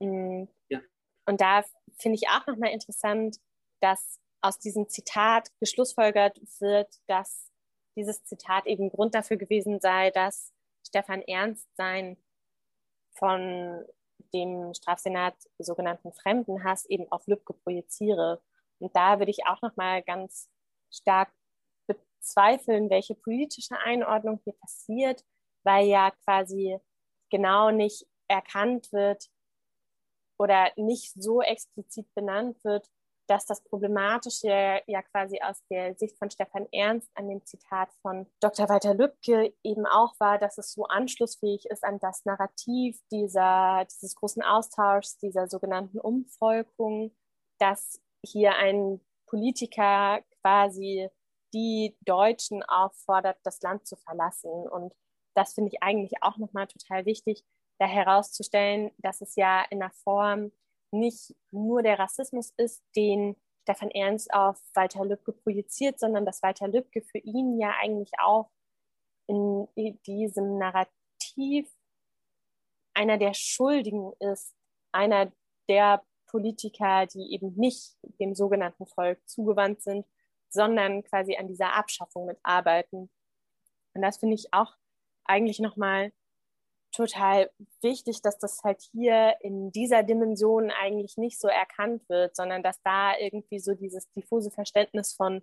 Mm. 0.00 0.44
Ja. 0.68 0.82
Und 1.24 1.40
da 1.40 1.64
finde 1.96 2.16
ich 2.16 2.28
auch 2.28 2.46
nochmal 2.46 2.72
interessant, 2.72 3.38
dass 3.80 4.20
aus 4.42 4.58
diesem 4.58 4.90
Zitat 4.90 5.48
geschlussfolgert 5.58 6.38
wird, 6.60 7.00
dass 7.06 7.50
dieses 7.96 8.22
Zitat 8.24 8.66
eben 8.66 8.90
Grund 8.90 9.14
dafür 9.14 9.38
gewesen 9.38 9.80
sei, 9.80 10.10
dass 10.10 10.53
Stefan 10.94 11.22
Ernst 11.22 11.68
sein 11.76 12.16
von 13.18 13.84
dem 14.32 14.72
Strafsenat 14.74 15.34
sogenannten 15.58 16.12
Fremdenhass 16.12 16.84
eben 16.84 17.10
auf 17.10 17.26
Lübcke 17.26 17.52
projiziere. 17.52 18.40
Und 18.78 18.94
da 18.94 19.18
würde 19.18 19.32
ich 19.32 19.44
auch 19.44 19.60
nochmal 19.60 20.04
ganz 20.04 20.48
stark 20.92 21.32
bezweifeln, 21.88 22.90
welche 22.90 23.16
politische 23.16 23.76
Einordnung 23.76 24.40
hier 24.44 24.52
passiert, 24.52 25.24
weil 25.64 25.88
ja 25.88 26.12
quasi 26.24 26.78
genau 27.28 27.72
nicht 27.72 28.06
erkannt 28.28 28.92
wird 28.92 29.26
oder 30.38 30.70
nicht 30.76 31.12
so 31.20 31.42
explizit 31.42 32.06
benannt 32.14 32.62
wird, 32.62 32.88
dass 33.26 33.46
das 33.46 33.62
Problematische 33.62 34.82
ja 34.86 35.02
quasi 35.02 35.40
aus 35.42 35.62
der 35.70 35.94
Sicht 35.94 36.18
von 36.18 36.30
Stefan 36.30 36.66
Ernst 36.72 37.10
an 37.14 37.28
dem 37.28 37.44
Zitat 37.44 37.92
von 38.02 38.26
Dr. 38.40 38.68
Walter 38.68 38.94
Lübcke 38.94 39.54
eben 39.62 39.86
auch 39.86 40.14
war, 40.18 40.38
dass 40.38 40.58
es 40.58 40.72
so 40.72 40.84
anschlussfähig 40.84 41.66
ist 41.66 41.84
an 41.84 41.98
das 42.00 42.24
Narrativ 42.24 43.00
dieser, 43.10 43.86
dieses 43.90 44.14
großen 44.14 44.42
Austauschs, 44.42 45.18
dieser 45.18 45.48
sogenannten 45.48 45.98
Umvolkung, 45.98 47.14
dass 47.58 48.00
hier 48.22 48.54
ein 48.56 49.00
Politiker 49.26 50.20
quasi 50.40 51.08
die 51.54 51.96
Deutschen 52.00 52.62
auffordert, 52.64 53.38
das 53.44 53.60
Land 53.62 53.86
zu 53.86 53.96
verlassen. 53.96 54.50
Und 54.50 54.92
das 55.34 55.54
finde 55.54 55.70
ich 55.72 55.82
eigentlich 55.82 56.22
auch 56.22 56.36
nochmal 56.36 56.66
total 56.66 57.06
wichtig, 57.06 57.44
da 57.78 57.86
herauszustellen, 57.86 58.90
dass 58.98 59.20
es 59.20 59.36
ja 59.36 59.64
in 59.70 59.80
der 59.80 59.90
Form 59.90 60.52
nicht 60.98 61.34
nur 61.50 61.82
der 61.82 61.98
Rassismus 61.98 62.52
ist, 62.56 62.82
den 62.96 63.36
Stefan 63.62 63.90
Ernst 63.90 64.32
auf 64.32 64.60
Walter 64.74 65.04
Lübcke 65.04 65.32
projiziert, 65.32 65.98
sondern 65.98 66.26
dass 66.26 66.42
Walter 66.42 66.68
Lübcke 66.68 67.02
für 67.02 67.18
ihn 67.18 67.58
ja 67.58 67.74
eigentlich 67.80 68.12
auch 68.18 68.50
in 69.26 69.66
diesem 70.06 70.58
Narrativ 70.58 71.72
einer 72.92 73.18
der 73.18 73.34
Schuldigen 73.34 74.12
ist, 74.20 74.54
einer 74.92 75.32
der 75.68 76.02
Politiker, 76.26 77.06
die 77.06 77.32
eben 77.32 77.54
nicht 77.54 77.96
dem 78.20 78.34
sogenannten 78.34 78.86
Volk 78.86 79.20
zugewandt 79.28 79.82
sind, 79.82 80.06
sondern 80.50 81.02
quasi 81.04 81.36
an 81.36 81.48
dieser 81.48 81.74
Abschaffung 81.74 82.26
mitarbeiten. 82.26 83.10
Und 83.94 84.02
das 84.02 84.18
finde 84.18 84.34
ich 84.34 84.52
auch 84.52 84.74
eigentlich 85.24 85.58
nochmal 85.58 86.12
total 86.94 87.50
wichtig, 87.82 88.22
dass 88.22 88.38
das 88.38 88.62
halt 88.62 88.80
hier 88.92 89.36
in 89.40 89.72
dieser 89.72 90.02
Dimension 90.02 90.70
eigentlich 90.70 91.16
nicht 91.16 91.40
so 91.40 91.48
erkannt 91.48 92.08
wird, 92.08 92.36
sondern 92.36 92.62
dass 92.62 92.80
da 92.82 93.16
irgendwie 93.18 93.58
so 93.58 93.74
dieses 93.74 94.10
diffuse 94.12 94.50
Verständnis 94.50 95.12
von 95.12 95.42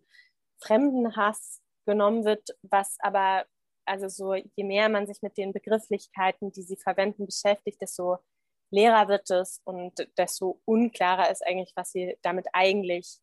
Fremdenhass 0.59 1.61
genommen 1.85 2.23
wird, 2.25 2.49
was 2.61 2.97
aber, 2.99 3.45
also 3.85 4.07
so, 4.07 4.33
je 4.33 4.63
mehr 4.63 4.89
man 4.89 5.07
sich 5.07 5.21
mit 5.21 5.37
den 5.37 5.51
Begrifflichkeiten, 5.51 6.51
die 6.51 6.63
sie 6.63 6.77
verwenden, 6.77 7.25
beschäftigt, 7.25 7.81
desto 7.81 8.17
leerer 8.71 9.09
wird 9.09 9.29
es 9.29 9.61
und 9.65 10.07
desto 10.17 10.61
unklarer 10.65 11.29
ist 11.29 11.45
eigentlich, 11.45 11.73
was 11.75 11.91
sie 11.91 12.17
damit 12.21 12.47
eigentlich 12.53 13.19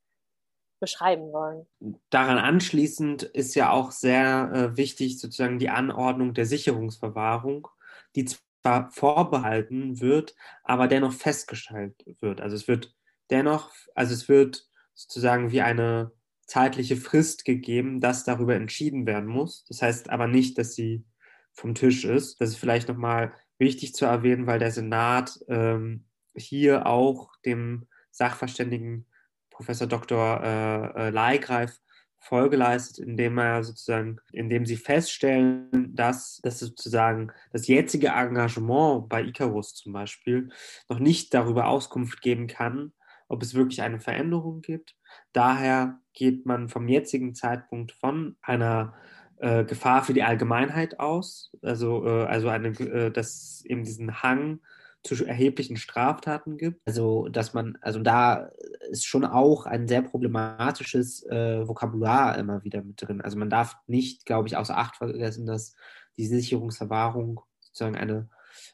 beschreiben 0.81 1.33
wollen. 1.33 1.67
Daran 2.11 2.39
anschließend 2.39 3.23
ist 3.23 3.55
ja 3.55 3.71
auch 3.73 3.91
sehr 3.91 4.51
äh, 4.53 4.77
wichtig 4.77 5.19
sozusagen 5.19 5.59
die 5.59 5.71
Anordnung 5.71 6.35
der 6.35 6.47
Sicherungsverwahrung 6.47 7.69
die 8.17 8.25
zwar 8.25 8.91
vorbehalten 8.91 10.01
wird, 10.01 10.35
aber 10.65 10.89
dennoch 10.89 11.13
festgestellt 11.13 11.95
wird. 12.21 12.41
Also 12.41 12.57
es 12.57 12.69
wird 12.69 12.95
dennoch, 13.31 13.73
also 13.95 14.15
es 14.15 14.29
wird 14.29 14.69
sozusagen 14.95 15.53
wie 15.53 15.61
eine 15.61 16.13
zeitliche 16.47 16.97
Frist 16.97 17.45
gegeben, 17.45 18.01
dass 18.01 18.25
darüber 18.25 18.55
entschieden 18.55 19.07
werden 19.07 19.29
muss. 19.29 19.65
Das 19.67 19.83
heißt 19.83 20.11
aber 20.11 20.27
nicht, 20.27 20.59
dass 20.59 20.75
sie 20.75 21.05
vom 21.53 21.75
Tisch 21.75 22.05
ist. 22.05 22.41
Das 22.41 22.51
ist 22.51 22.57
vielleicht 22.57 22.89
nochmal 22.89 23.33
wichtig 23.59 23.95
zu 23.95 24.07
erwähnen, 24.07 24.47
weil 24.47 24.59
der 24.59 24.71
Senat 24.71 25.39
ähm, 25.49 26.07
hier 26.35 26.87
auch 26.87 27.31
dem 27.45 27.87
Sachverständigen 28.11 29.07
Professor 29.51 29.87
Dr. 29.87 30.41
Äh, 30.43 31.09
äh, 31.09 31.11
Leigreif 31.11 31.81
Folge 32.21 32.57
leistet, 32.57 32.99
indem 32.99 33.39
er 33.39 33.63
sozusagen, 33.63 34.19
indem 34.33 34.67
sie 34.67 34.77
feststellen, 34.77 35.95
dass, 35.95 36.41
dass 36.43 36.59
sozusagen 36.59 37.33
das 37.53 37.67
jetzige 37.67 38.09
Engagement 38.09 39.09
bei 39.09 39.23
Icarus 39.23 39.75
zum 39.75 39.93
Beispiel 39.93 40.51
noch 40.89 40.99
nicht 40.99 41.33
darüber 41.33 41.69
Auskunft 41.69 42.21
geben 42.21 42.47
kann, 42.47 42.93
ob 43.29 43.43
es 43.43 43.55
wirklich 43.55 43.83
eine 43.83 44.01
Veränderung 44.01 44.61
gibt. 44.61 44.97
Daher 45.33 46.01
geht 46.13 46.47
man 46.47 46.69
vom 46.69 46.89
jetzigen 46.89 47.35
Zeitpunkt 47.35 47.93
von 47.93 48.37
einer 48.43 48.95
äh, 49.37 49.65
Gefahr 49.65 50.03
für 50.03 50.15
die 50.15 50.23
Allgemeinheit 50.23 50.99
aus, 50.99 51.53
also, 51.63 52.05
äh, 52.05 52.25
also 52.25 52.49
eine, 52.49 52.69
äh, 52.69 53.11
dass 53.11 53.63
eben 53.65 53.85
diesen 53.85 54.23
Hang 54.23 54.61
zu 55.09 55.25
erheblichen 55.25 55.77
Straftaten 55.77 56.59
gibt. 56.59 56.81
Also, 56.87 57.29
dass 57.29 57.55
man, 57.55 57.79
also 57.81 58.01
da 58.01 58.51
ist 58.91 59.07
schon 59.07 59.25
auch 59.25 59.67
ein 59.67 59.89
sehr 59.89 60.03
problematisches 60.03 61.25
äh, 61.27 61.67
Vokabular 61.67 62.37
immer 62.39 62.65
wieder 62.65 62.83
mit 62.83 63.01
drin. 63.01 63.21
Also 63.21 63.39
man 63.39 63.51
darf 63.51 63.77
nicht, 63.87 64.27
glaube 64.27 64.49
ich, 64.49 64.57
außer 64.57 64.77
Acht 64.77 64.97
vergessen, 64.97 65.47
dass 65.47 65.75
die 66.17 66.27
Sicherungsverwahrung 66.27 67.41
sozusagen 67.61 67.97
eine 67.97 68.29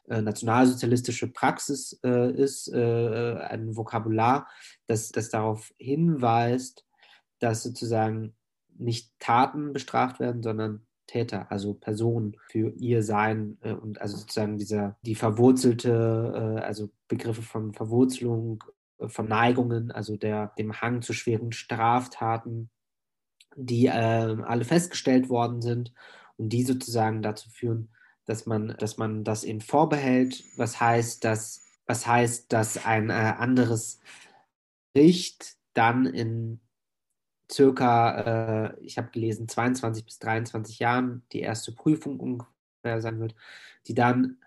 äh, 0.07 0.21
nationalsozialistische 0.21 1.31
Praxis 1.31 1.99
äh, 2.03 2.31
ist, 2.31 2.67
äh, 2.73 3.35
ein 3.35 3.75
Vokabular, 3.75 4.47
das, 4.87 5.09
das 5.09 5.29
darauf 5.29 5.73
hinweist, 5.77 6.85
dass 7.39 7.63
sozusagen 7.63 8.35
nicht 8.77 9.11
Taten 9.19 9.73
bestraft 9.73 10.19
werden, 10.19 10.43
sondern 10.43 10.85
Täter, 11.07 11.51
also 11.51 11.73
Personen 11.73 12.37
für 12.49 12.69
ihr 12.77 13.03
Sein 13.03 13.57
äh, 13.61 13.73
und 13.73 14.01
also 14.01 14.17
sozusagen 14.17 14.57
dieser, 14.57 14.97
die 15.03 15.15
verwurzelte, 15.15 16.57
äh, 16.59 16.61
also 16.61 16.89
Begriffe 17.07 17.41
von 17.41 17.73
Verwurzelung, 17.73 18.63
äh, 18.97 19.07
von 19.07 19.27
Neigungen, 19.27 19.91
also 19.91 20.17
der, 20.17 20.53
dem 20.57 20.81
Hang 20.81 21.01
zu 21.01 21.13
schweren 21.13 21.51
Straftaten, 21.51 22.69
die 23.55 23.89
ähm, 23.91 24.43
alle 24.43 24.65
festgestellt 24.65 25.29
worden 25.29 25.61
sind 25.61 25.93
und 26.37 26.49
die 26.49 26.63
sozusagen 26.63 27.21
dazu 27.21 27.49
führen, 27.49 27.89
dass 28.25 28.45
man, 28.45 28.75
dass 28.79 28.97
man 28.97 29.23
das 29.23 29.43
in 29.43 29.61
vorbehält, 29.61 30.43
was 30.57 30.79
heißt, 30.79 31.23
dass, 31.23 31.63
was 31.85 32.05
heißt, 32.07 32.51
dass 32.51 32.85
ein 32.85 33.09
äh, 33.09 33.13
anderes 33.13 33.99
Gericht 34.93 35.55
dann 35.73 36.05
in 36.05 36.59
circa, 37.51 38.73
äh, 38.73 38.79
ich 38.81 38.97
habe 38.97 39.11
gelesen, 39.11 39.47
22 39.47 40.05
bis 40.05 40.19
23 40.19 40.79
Jahren 40.79 41.23
die 41.31 41.41
erste 41.41 41.71
Prüfung 41.71 42.19
ungefähr 42.19 43.01
sein 43.01 43.19
wird, 43.19 43.35
die 43.87 43.93
dann 43.93 44.37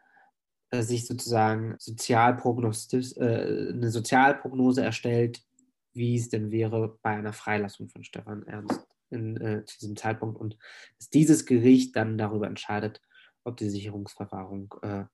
äh, 0.71 0.83
sich 0.83 1.07
sozusagen 1.07 1.77
Sozialprognostis, 1.79 3.17
äh, 3.17 3.71
eine 3.73 3.91
Sozialprognose 3.91 4.83
erstellt, 4.83 5.43
wie 5.93 6.17
es 6.17 6.29
denn 6.29 6.51
wäre 6.51 6.99
bei 7.03 7.11
einer 7.11 7.33
Freilassung 7.33 7.89
von 7.89 8.05
Stefan 8.05 8.47
Ernst 8.47 8.87
in, 9.11 9.37
äh, 9.41 9.65
zu 9.65 9.79
diesem 9.79 9.97
Zeitpunkt 9.97 10.39
und 10.39 10.57
dass 10.99 11.09
dieses 11.11 11.47
Gericht 11.47 11.97
dann 11.97 12.19
darüber 12.19 12.47
entscheidet, 12.47 13.01
ob 13.45 13.57
die 13.57 13.71
Sicherungsverwahrung 13.71 14.75
äh, 14.83 15.05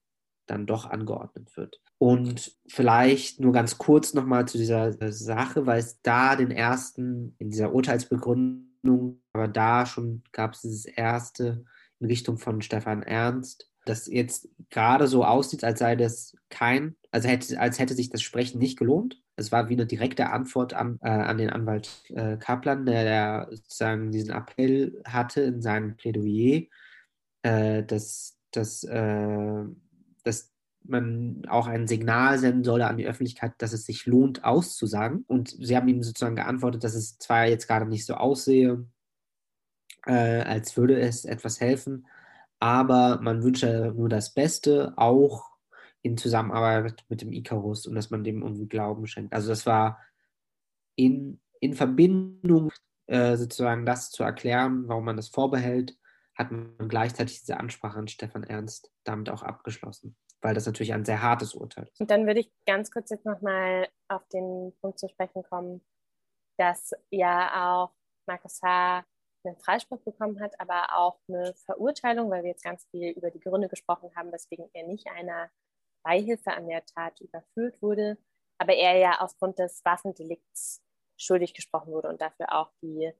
dann 0.46 0.66
doch 0.66 0.88
angeordnet 0.90 1.56
wird. 1.56 1.80
Und 1.98 2.52
vielleicht 2.66 3.40
nur 3.40 3.52
ganz 3.52 3.78
kurz 3.78 4.14
nochmal 4.14 4.46
zu 4.46 4.58
dieser 4.58 4.92
Sache, 5.12 5.66
weil 5.66 5.78
es 5.78 6.02
da 6.02 6.36
den 6.36 6.50
ersten, 6.50 7.34
in 7.38 7.50
dieser 7.50 7.72
Urteilsbegründung, 7.72 9.22
aber 9.32 9.48
da 9.48 9.86
schon 9.86 10.22
gab 10.32 10.54
es 10.54 10.60
dieses 10.60 10.84
erste 10.84 11.64
in 12.00 12.06
Richtung 12.06 12.38
von 12.38 12.60
Stefan 12.60 13.02
Ernst, 13.02 13.70
das 13.84 14.06
jetzt 14.06 14.48
gerade 14.70 15.06
so 15.06 15.24
aussieht, 15.24 15.64
als 15.64 15.78
sei 15.78 15.96
das 15.96 16.36
kein, 16.48 16.96
also 17.10 17.28
hätte, 17.28 17.58
als 17.60 17.78
hätte 17.78 17.94
sich 17.94 18.10
das 18.10 18.22
Sprechen 18.22 18.58
nicht 18.58 18.78
gelohnt. 18.78 19.22
Es 19.36 19.52
war 19.52 19.68
wie 19.68 19.74
eine 19.74 19.86
direkte 19.86 20.30
Antwort 20.30 20.74
an, 20.74 20.98
äh, 21.02 21.08
an 21.08 21.38
den 21.38 21.50
Anwalt 21.50 22.02
äh, 22.10 22.36
Kaplan, 22.36 22.86
der, 22.86 23.04
der 23.04 23.48
sozusagen 23.50 24.12
diesen 24.12 24.30
Appell 24.30 25.02
hatte 25.06 25.42
in 25.42 25.60
seinem 25.60 25.96
Plädoyer, 25.96 26.62
äh, 27.42 27.82
dass, 27.84 28.38
dass, 28.52 28.84
äh, 28.84 29.64
dass 30.24 30.52
man 30.86 31.42
auch 31.48 31.66
ein 31.66 31.86
Signal 31.86 32.38
senden 32.38 32.64
solle 32.64 32.86
an 32.86 32.98
die 32.98 33.06
Öffentlichkeit, 33.06 33.52
dass 33.58 33.72
es 33.72 33.86
sich 33.86 34.06
lohnt, 34.06 34.44
auszusagen. 34.44 35.24
Und 35.28 35.48
sie 35.50 35.76
haben 35.76 35.88
ihm 35.88 36.02
sozusagen 36.02 36.36
geantwortet, 36.36 36.84
dass 36.84 36.94
es 36.94 37.18
zwar 37.18 37.46
jetzt 37.46 37.66
gerade 37.66 37.86
nicht 37.86 38.04
so 38.04 38.14
aussehe, 38.14 38.86
äh, 40.06 40.42
als 40.42 40.76
würde 40.76 41.00
es 41.00 41.24
etwas 41.24 41.60
helfen, 41.60 42.06
aber 42.60 43.20
man 43.20 43.42
wünsche 43.42 43.92
nur 43.96 44.08
das 44.08 44.34
Beste, 44.34 44.92
auch 44.96 45.50
in 46.02 46.18
Zusammenarbeit 46.18 47.04
mit 47.08 47.22
dem 47.22 47.32
Icarus 47.32 47.86
und 47.86 47.94
dass 47.94 48.10
man 48.10 48.24
dem 48.24 48.42
irgendwie 48.42 48.68
Glauben 48.68 49.06
schenkt. 49.06 49.32
Also 49.32 49.48
das 49.48 49.64
war 49.64 49.98
in, 50.96 51.40
in 51.60 51.72
Verbindung 51.72 52.70
äh, 53.06 53.36
sozusagen 53.36 53.86
das 53.86 54.10
zu 54.10 54.22
erklären, 54.22 54.86
warum 54.86 55.06
man 55.06 55.16
das 55.16 55.28
vorbehält, 55.28 55.96
hat 56.36 56.50
man 56.50 56.88
gleichzeitig 56.88 57.40
diese 57.40 57.58
Ansprache 57.58 57.98
an 57.98 58.08
Stefan 58.08 58.44
Ernst 58.44 58.92
damit 59.04 59.30
auch 59.30 59.42
abgeschlossen, 59.42 60.16
weil 60.40 60.54
das 60.54 60.66
natürlich 60.66 60.92
ein 60.92 61.04
sehr 61.04 61.22
hartes 61.22 61.54
Urteil 61.54 61.88
ist. 61.88 62.00
Und 62.00 62.10
dann 62.10 62.26
würde 62.26 62.40
ich 62.40 62.52
ganz 62.66 62.90
kurz 62.90 63.10
jetzt 63.10 63.24
nochmal 63.24 63.88
auf 64.08 64.26
den 64.28 64.72
Punkt 64.80 64.98
zu 64.98 65.08
sprechen 65.08 65.42
kommen, 65.44 65.84
dass 66.58 66.92
ja 67.10 67.84
auch 67.84 67.94
Markus 68.26 68.60
H. 68.62 69.04
einen 69.44 69.58
Freispruch 69.58 70.00
bekommen 70.00 70.40
hat, 70.40 70.58
aber 70.58 70.96
auch 70.96 71.20
eine 71.28 71.54
Verurteilung, 71.66 72.30
weil 72.30 72.42
wir 72.42 72.50
jetzt 72.50 72.64
ganz 72.64 72.86
viel 72.90 73.10
über 73.10 73.30
die 73.30 73.40
Gründe 73.40 73.68
gesprochen 73.68 74.10
haben, 74.16 74.32
weswegen 74.32 74.68
er 74.72 74.86
nicht 74.86 75.06
einer 75.08 75.50
Beihilfe 76.04 76.52
an 76.52 76.68
der 76.68 76.84
Tat 76.84 77.20
überführt 77.20 77.80
wurde, 77.82 78.18
aber 78.58 78.74
er 78.74 78.96
ja 78.98 79.20
aufgrund 79.20 79.58
des 79.58 79.84
Waffendelikts 79.84 80.82
schuldig 81.16 81.54
gesprochen 81.54 81.92
wurde 81.92 82.08
und 82.08 82.20
dafür 82.20 82.52
auch 82.52 82.72
die, 82.82 83.12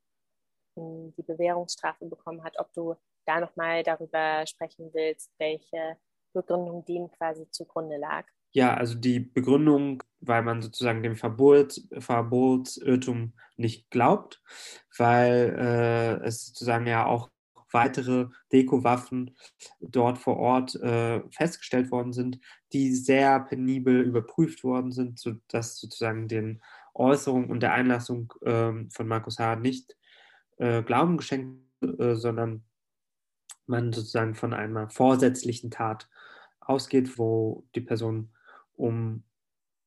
die 0.76 1.22
Bewährungsstrafe 1.22 2.06
bekommen 2.06 2.42
hat. 2.44 2.58
Ob 2.58 2.72
du 2.72 2.94
da 3.26 3.40
nochmal 3.40 3.82
darüber 3.82 4.46
sprechen 4.46 4.90
willst, 4.92 5.30
welche 5.38 5.96
Begründung 6.32 6.84
dem 6.84 7.10
quasi 7.10 7.48
zugrunde 7.50 7.96
lag? 7.96 8.26
Ja, 8.52 8.74
also 8.74 8.94
die 8.94 9.18
Begründung, 9.18 10.02
weil 10.20 10.42
man 10.42 10.62
sozusagen 10.62 11.02
dem 11.02 11.16
Verbot, 11.16 11.80
Verbotsirrtum 11.98 13.32
nicht 13.56 13.90
glaubt, 13.90 14.42
weil 14.96 15.56
äh, 15.58 16.24
es 16.24 16.46
sozusagen 16.46 16.86
ja 16.86 17.06
auch 17.06 17.30
weitere 17.72 18.28
Dekowaffen 18.52 19.36
dort 19.80 20.18
vor 20.18 20.36
Ort 20.36 20.76
äh, 20.76 21.20
festgestellt 21.30 21.90
worden 21.90 22.12
sind, 22.12 22.38
die 22.72 22.94
sehr 22.94 23.40
penibel 23.40 24.00
überprüft 24.02 24.62
worden 24.62 24.92
sind, 24.92 25.18
sodass 25.18 25.78
sozusagen 25.80 26.28
den 26.28 26.62
Äußerungen 26.94 27.50
und 27.50 27.60
der 27.60 27.72
Einlassung 27.72 28.32
äh, 28.42 28.72
von 28.88 29.08
Markus 29.08 29.40
H. 29.40 29.56
nicht 29.56 29.96
äh, 30.58 30.82
Glauben 30.82 31.16
geschenkt, 31.16 31.60
äh, 31.82 32.14
sondern 32.14 32.64
man 33.66 33.92
sozusagen 33.92 34.34
von 34.34 34.52
einer 34.52 34.90
vorsätzlichen 34.90 35.70
Tat 35.70 36.08
ausgeht, 36.60 37.18
wo 37.18 37.66
die 37.74 37.80
Person 37.80 38.32
um 38.74 39.24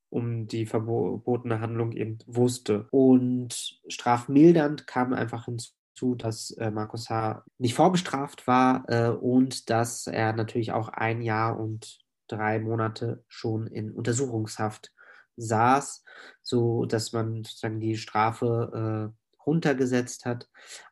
um 0.10 0.48
die 0.48 0.66
verbotene 0.66 1.60
Handlung 1.60 1.92
eben 1.92 2.20
wusste. 2.28 2.88
Und 2.92 3.82
strafmildernd 3.90 4.88
kam 4.88 5.12
einfach 5.12 5.44
hinzu, 5.46 5.74
zu, 5.98 6.16
dass 6.16 6.52
äh, 6.52 6.72
Markus 6.72 7.10
H. 7.10 7.44
nicht 7.58 7.74
vorbestraft 7.74 8.48
war 8.48 8.86
äh, 8.88 9.10
und 9.10 9.70
dass 9.70 10.08
er 10.08 10.32
natürlich 10.34 10.72
auch 10.72 10.90
ein 10.90 11.22
Jahr 11.22 11.60
und 11.60 12.00
drei 12.28 12.60
Monate 12.60 13.24
schon 13.28 13.68
in 13.68 13.92
Untersuchungshaft 13.92 14.94
saß, 15.38 16.04
so 16.44 16.86
dass 16.86 17.14
man 17.14 17.44
sozusagen 17.44 17.80
die 17.80 17.98
Strafe 17.98 19.12
äh, 19.12 19.27
runtergesetzt 19.48 20.26
hat. 20.26 20.50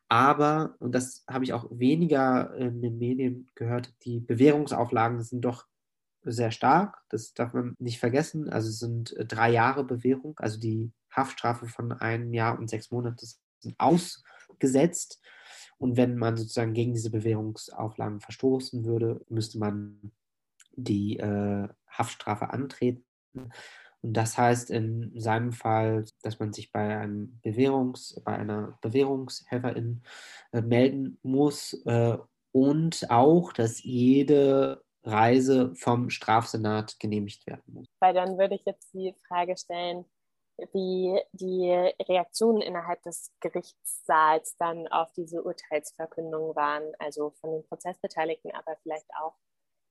Aber, 0.08 0.74
und 0.80 0.92
das 0.92 1.24
habe 1.28 1.44
ich 1.44 1.52
auch 1.52 1.66
weniger 1.70 2.54
in 2.56 2.80
den 2.80 2.98
Medien 2.98 3.50
gehört, 3.54 3.92
die 4.04 4.20
Bewährungsauflagen 4.20 5.22
sind 5.22 5.42
doch 5.42 5.66
sehr 6.22 6.50
stark. 6.50 6.98
Das 7.08 7.34
darf 7.34 7.52
man 7.52 7.74
nicht 7.78 8.00
vergessen. 8.00 8.48
Also 8.48 8.68
es 8.70 8.78
sind 8.78 9.12
äh, 9.16 9.24
drei 9.24 9.50
Jahre 9.50 9.84
Bewährung, 9.84 10.34
also 10.38 10.58
die 10.58 10.90
Haftstrafe 11.10 11.66
von 11.66 11.92
einem 11.92 12.34
Jahr 12.34 12.58
und 12.58 12.68
sechs 12.68 12.90
Monaten 12.90 13.24
sind 13.60 13.74
aus 13.78 14.22
gesetzt. 14.58 15.20
Und 15.78 15.96
wenn 15.96 16.16
man 16.16 16.36
sozusagen 16.36 16.72
gegen 16.72 16.94
diese 16.94 17.10
Bewährungsauflagen 17.10 18.20
verstoßen 18.20 18.84
würde, 18.84 19.24
müsste 19.28 19.58
man 19.58 20.12
die 20.72 21.18
äh, 21.18 21.68
Haftstrafe 21.88 22.50
antreten. 22.50 23.04
Und 23.34 23.52
das 24.16 24.38
heißt 24.38 24.70
in 24.70 25.12
seinem 25.18 25.52
Fall, 25.52 26.04
dass 26.26 26.38
man 26.38 26.52
sich 26.52 26.72
bei, 26.72 26.98
einem 26.98 27.40
Bewährungs-, 27.42 28.22
bei 28.24 28.36
einer 28.36 28.78
Bewährungshelferin 28.82 30.02
äh, 30.52 30.60
melden 30.60 31.18
muss 31.22 31.72
äh, 31.86 32.18
und 32.52 33.10
auch, 33.10 33.52
dass 33.52 33.82
jede 33.82 34.84
Reise 35.04 35.74
vom 35.76 36.10
Strafsenat 36.10 36.98
genehmigt 36.98 37.46
werden 37.46 37.62
muss. 37.72 37.86
Weil 38.00 38.14
dann 38.14 38.38
würde 38.38 38.56
ich 38.56 38.64
jetzt 38.64 38.92
die 38.92 39.14
Frage 39.28 39.56
stellen, 39.56 40.04
wie 40.72 41.20
die 41.32 41.70
Reaktionen 42.08 42.62
innerhalb 42.62 43.02
des 43.02 43.30
Gerichtssaals 43.40 44.56
dann 44.56 44.88
auf 44.88 45.12
diese 45.12 45.42
Urteilsverkündung 45.42 46.56
waren, 46.56 46.94
also 46.98 47.34
von 47.40 47.52
den 47.52 47.62
Prozessbeteiligten, 47.68 48.50
aber 48.52 48.76
vielleicht 48.82 49.10
auch 49.20 49.34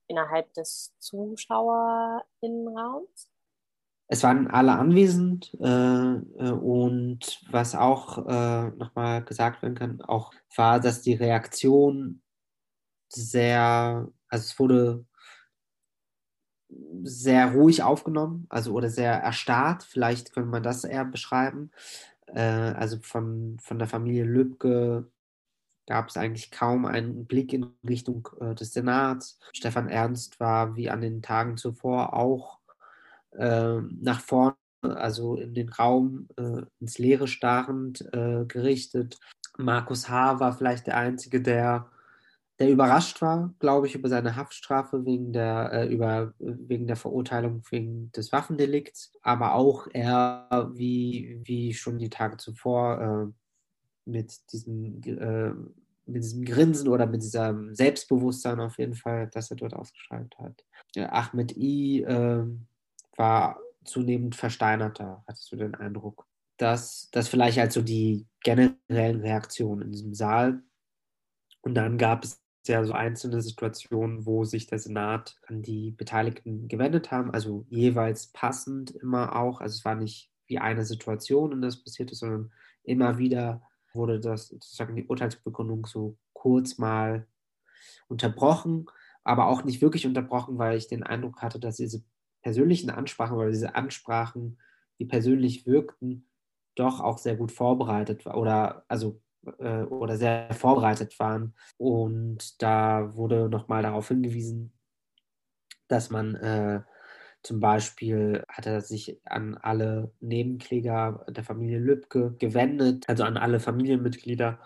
innerhalb 0.08 0.52
des 0.54 0.92
Zuschauerinnenraums? 0.98 3.30
Es 4.08 4.22
waren 4.22 4.46
alle 4.48 4.72
anwesend 4.72 5.52
äh, 5.60 6.14
äh, 6.14 6.50
und 6.52 7.40
was 7.50 7.74
auch 7.74 8.26
äh, 8.26 8.70
nochmal 8.70 9.24
gesagt 9.24 9.62
werden 9.62 9.74
kann, 9.74 10.00
auch 10.02 10.32
war, 10.54 10.78
dass 10.78 11.02
die 11.02 11.14
Reaktion 11.14 12.22
sehr, 13.08 14.08
also 14.28 14.44
es 14.44 14.58
wurde 14.58 15.04
sehr 17.02 17.52
ruhig 17.52 17.82
aufgenommen, 17.82 18.46
also 18.48 18.74
oder 18.74 18.90
sehr 18.90 19.12
erstarrt, 19.12 19.82
vielleicht 19.82 20.32
könnte 20.32 20.50
man 20.50 20.62
das 20.62 20.84
eher 20.84 21.04
beschreiben. 21.04 21.70
Äh, 22.26 22.40
also 22.40 22.98
von, 23.00 23.58
von 23.60 23.78
der 23.78 23.88
Familie 23.88 24.24
Lübcke 24.24 25.10
gab 25.86 26.08
es 26.08 26.16
eigentlich 26.16 26.50
kaum 26.50 26.84
einen 26.84 27.26
Blick 27.26 27.52
in 27.52 27.72
Richtung 27.88 28.28
äh, 28.40 28.54
des 28.54 28.72
Senats. 28.72 29.38
Stefan 29.52 29.88
Ernst 29.88 30.40
war 30.40 30.76
wie 30.76 30.90
an 30.90 31.00
den 31.00 31.22
Tagen 31.22 31.56
zuvor 31.56 32.14
auch 32.14 32.58
nach 33.36 34.20
vorne, 34.20 34.56
also 34.82 35.36
in 35.36 35.54
den 35.54 35.68
Raum, 35.68 36.28
äh, 36.36 36.62
ins 36.80 36.98
Leere 36.98 37.28
starrend 37.28 38.02
äh, 38.12 38.44
gerichtet. 38.46 39.18
Markus 39.58 40.08
H. 40.08 40.40
war 40.40 40.52
vielleicht 40.52 40.86
der 40.86 40.96
Einzige, 40.96 41.40
der, 41.40 41.90
der 42.58 42.70
überrascht 42.70 43.20
war, 43.22 43.54
glaube 43.58 43.86
ich, 43.86 43.94
über 43.94 44.08
seine 44.08 44.36
Haftstrafe 44.36 45.04
wegen 45.04 45.32
der, 45.32 45.72
äh, 45.72 45.88
über, 45.88 46.34
wegen 46.38 46.86
der 46.86 46.96
Verurteilung 46.96 47.62
wegen 47.70 48.12
des 48.12 48.32
Waffendelikts, 48.32 49.12
aber 49.22 49.54
auch 49.54 49.88
er, 49.92 50.70
wie, 50.74 51.40
wie 51.44 51.74
schon 51.74 51.98
die 51.98 52.10
Tage 52.10 52.36
zuvor, 52.36 53.00
äh, 53.00 53.32
mit 54.08 54.52
diesem 54.52 55.00
äh, 55.02 55.52
mit 56.06 56.22
diesem 56.22 56.44
Grinsen 56.44 56.88
oder 56.88 57.06
mit 57.06 57.22
diesem 57.22 57.74
Selbstbewusstsein 57.74 58.60
auf 58.60 58.78
jeden 58.78 58.94
Fall, 58.94 59.28
das 59.32 59.50
er 59.50 59.56
dort 59.56 59.74
ausgestrahlt 59.74 60.36
hat. 60.38 60.64
Ahmed 60.96 61.56
I 61.56 62.02
äh, 62.02 62.44
war 63.18 63.60
zunehmend 63.84 64.36
versteinerter, 64.36 65.24
hattest 65.26 65.50
du 65.52 65.56
den 65.56 65.74
Eindruck. 65.74 66.26
Das, 66.58 67.08
das 67.12 67.28
vielleicht 67.28 67.58
also 67.58 67.82
die 67.82 68.26
generellen 68.42 69.20
Reaktionen 69.20 69.82
in 69.82 69.92
diesem 69.92 70.14
Saal. 70.14 70.62
Und 71.60 71.74
dann 71.74 71.98
gab 71.98 72.24
es 72.24 72.42
ja 72.66 72.84
so 72.84 72.92
einzelne 72.92 73.42
Situationen, 73.42 74.26
wo 74.26 74.44
sich 74.44 74.66
der 74.66 74.78
Senat 74.78 75.36
an 75.46 75.62
die 75.62 75.90
Beteiligten 75.90 76.68
gewendet 76.68 77.10
haben, 77.10 77.30
also 77.32 77.66
jeweils 77.68 78.28
passend 78.28 78.90
immer 78.90 79.36
auch. 79.36 79.60
Also 79.60 79.74
es 79.74 79.84
war 79.84 79.94
nicht 79.94 80.30
wie 80.46 80.58
eine 80.58 80.84
Situation, 80.84 81.52
in 81.52 81.60
das 81.60 81.82
passiert 81.82 82.10
ist, 82.12 82.20
sondern 82.20 82.52
immer 82.82 83.18
wieder 83.18 83.62
wurde 83.92 84.20
das 84.20 84.48
sozusagen 84.48 84.96
die 84.96 85.06
Urteilsbegründung 85.06 85.86
so 85.86 86.16
kurz 86.32 86.78
mal 86.78 87.26
unterbrochen, 88.08 88.86
aber 89.24 89.46
auch 89.48 89.64
nicht 89.64 89.80
wirklich 89.82 90.06
unterbrochen, 90.06 90.58
weil 90.58 90.76
ich 90.76 90.86
den 90.86 91.02
Eindruck 91.02 91.42
hatte, 91.42 91.58
dass 91.58 91.76
diese 91.76 92.04
persönlichen 92.46 92.90
Ansprachen 92.90 93.36
oder 93.36 93.50
diese 93.50 93.74
Ansprachen, 93.74 94.56
die 95.00 95.04
persönlich 95.04 95.66
wirkten, 95.66 96.28
doch 96.76 97.00
auch 97.00 97.18
sehr 97.18 97.34
gut 97.34 97.50
vorbereitet 97.50 98.24
oder 98.24 98.84
also 98.86 99.20
äh, 99.58 99.82
oder 99.82 100.16
sehr 100.16 100.54
vorbereitet 100.54 101.18
waren. 101.18 101.56
Und 101.76 102.62
da 102.62 103.16
wurde 103.16 103.48
nochmal 103.48 103.82
darauf 103.82 104.06
hingewiesen, 104.06 104.72
dass 105.88 106.10
man 106.10 106.36
äh, 106.36 106.82
zum 107.42 107.58
Beispiel 107.58 108.44
hat 108.48 108.66
er 108.66 108.80
sich 108.80 109.20
an 109.24 109.56
alle 109.56 110.12
Nebenkläger 110.20 111.26
der 111.28 111.42
Familie 111.42 111.80
Lübcke 111.80 112.36
gewendet, 112.38 113.08
also 113.08 113.24
an 113.24 113.36
alle 113.36 113.58
Familienmitglieder 113.58 114.60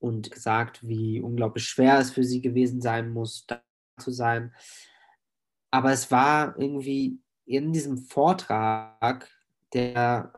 und 0.00 0.30
gesagt, 0.30 0.86
wie 0.86 1.22
unglaublich 1.22 1.64
schwer 1.64 1.98
es 1.98 2.10
für 2.10 2.24
sie 2.24 2.42
gewesen 2.42 2.82
sein 2.82 3.08
muss, 3.08 3.46
da 3.46 3.62
zu 3.98 4.10
sein. 4.10 4.52
Aber 5.72 5.90
es 5.90 6.10
war 6.10 6.56
irgendwie 6.58 7.18
in 7.46 7.72
diesem 7.72 7.98
Vortrag, 7.98 9.28
der 9.72 10.32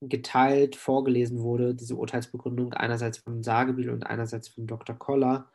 geteilt 0.00 0.74
vorgelesen 0.74 1.42
wurde, 1.42 1.74
diese 1.74 1.94
Urteilsbegründung 1.94 2.72
einerseits 2.72 3.18
von 3.18 3.42
Sagebiel 3.42 3.90
und 3.90 4.04
einerseits 4.04 4.48
von 4.48 4.66
Dr. 4.66 4.96
Koller, 4.96 5.50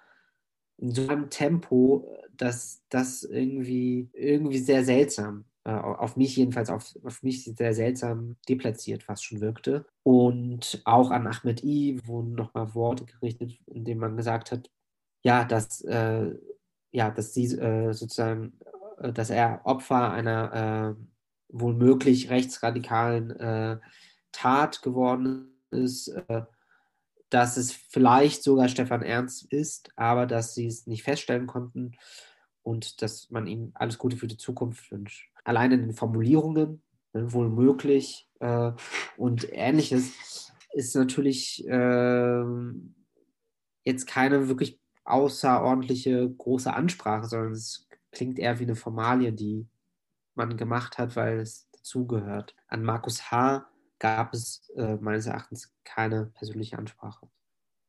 in 0.77 0.91
so 0.91 1.07
einem 1.07 1.29
Tempo, 1.29 2.07
dass 2.37 2.83
das 2.89 3.23
irgendwie, 3.23 4.09
irgendwie 4.13 4.59
sehr 4.59 4.85
seltsam, 4.85 5.45
äh, 5.63 5.71
auf 5.71 6.15
mich 6.15 6.35
jedenfalls, 6.37 6.69
auf, 6.69 6.95
auf 7.03 7.23
mich 7.23 7.43
sehr 7.43 7.73
seltsam 7.73 8.37
deplatziert 8.47 9.03
fast 9.03 9.25
schon 9.25 9.41
wirkte. 9.41 9.85
Und 10.03 10.81
auch 10.85 11.09
an 11.09 11.25
Ahmed 11.25 11.63
I 11.63 11.99
wurden 12.05 12.33
nochmal 12.33 12.75
Worte 12.75 13.05
gerichtet, 13.05 13.59
in 13.65 13.85
denen 13.85 13.99
man 13.99 14.15
gesagt 14.15 14.51
hat, 14.51 14.69
ja, 15.23 15.43
dass, 15.43 15.81
äh, 15.81 16.35
ja, 16.91 17.11
dass 17.11 17.33
sie 17.33 17.45
äh, 17.45 17.93
sozusagen, 17.93 18.59
äh, 18.99 19.13
dass 19.13 19.29
er 19.29 19.61
Opfer 19.65 20.11
einer 20.11 20.95
äh, 20.97 21.03
wohl 21.49 21.73
möglich 21.73 22.29
rechtsradikalen 22.29 23.31
äh, 23.31 23.79
Tat 24.31 24.81
geworden 24.81 25.53
ist 25.71 26.13
dass 27.29 27.57
es 27.57 27.71
vielleicht 27.71 28.43
sogar 28.43 28.69
Stefan 28.69 29.01
Ernst 29.01 29.51
ist, 29.51 29.91
aber 29.95 30.25
dass 30.25 30.53
sie 30.53 30.67
es 30.67 30.87
nicht 30.87 31.03
feststellen 31.03 31.47
konnten 31.47 31.93
und 32.63 33.01
dass 33.01 33.29
man 33.31 33.47
ihm 33.47 33.71
alles 33.73 33.97
Gute 33.97 34.17
für 34.17 34.27
die 34.27 34.37
Zukunft 34.37 34.91
wünscht. 34.91 35.29
Allein 35.43 35.71
in 35.71 35.81
den 35.81 35.93
Formulierungen, 35.93 36.81
ne, 37.13 37.33
wohl 37.33 37.49
möglich 37.49 38.29
äh, 38.39 38.71
und 39.17 39.47
ähnliches, 39.51 40.51
ist 40.73 40.95
natürlich 40.95 41.65
äh, 41.67 42.43
jetzt 43.83 44.05
keine 44.05 44.47
wirklich 44.47 44.79
außerordentliche 45.07 46.29
große 46.29 46.73
Ansprache, 46.73 47.27
sondern 47.27 47.53
es 47.53 47.87
klingt 48.11 48.39
eher 48.39 48.59
wie 48.59 48.63
eine 48.63 48.75
Formalie, 48.75 49.31
die 49.31 49.67
man 50.35 50.57
gemacht 50.57 50.97
hat, 50.97 51.15
weil 51.15 51.39
es 51.39 51.69
dazugehört. 51.71 52.55
An 52.67 52.83
Markus 52.83 53.31
H 53.31 53.67
gab 53.99 54.33
es 54.33 54.69
äh, 54.75 54.95
meines 54.95 55.25
Erachtens 55.25 55.73
keine 55.83 56.27
persönliche 56.27 56.77
Ansprache. 56.77 57.27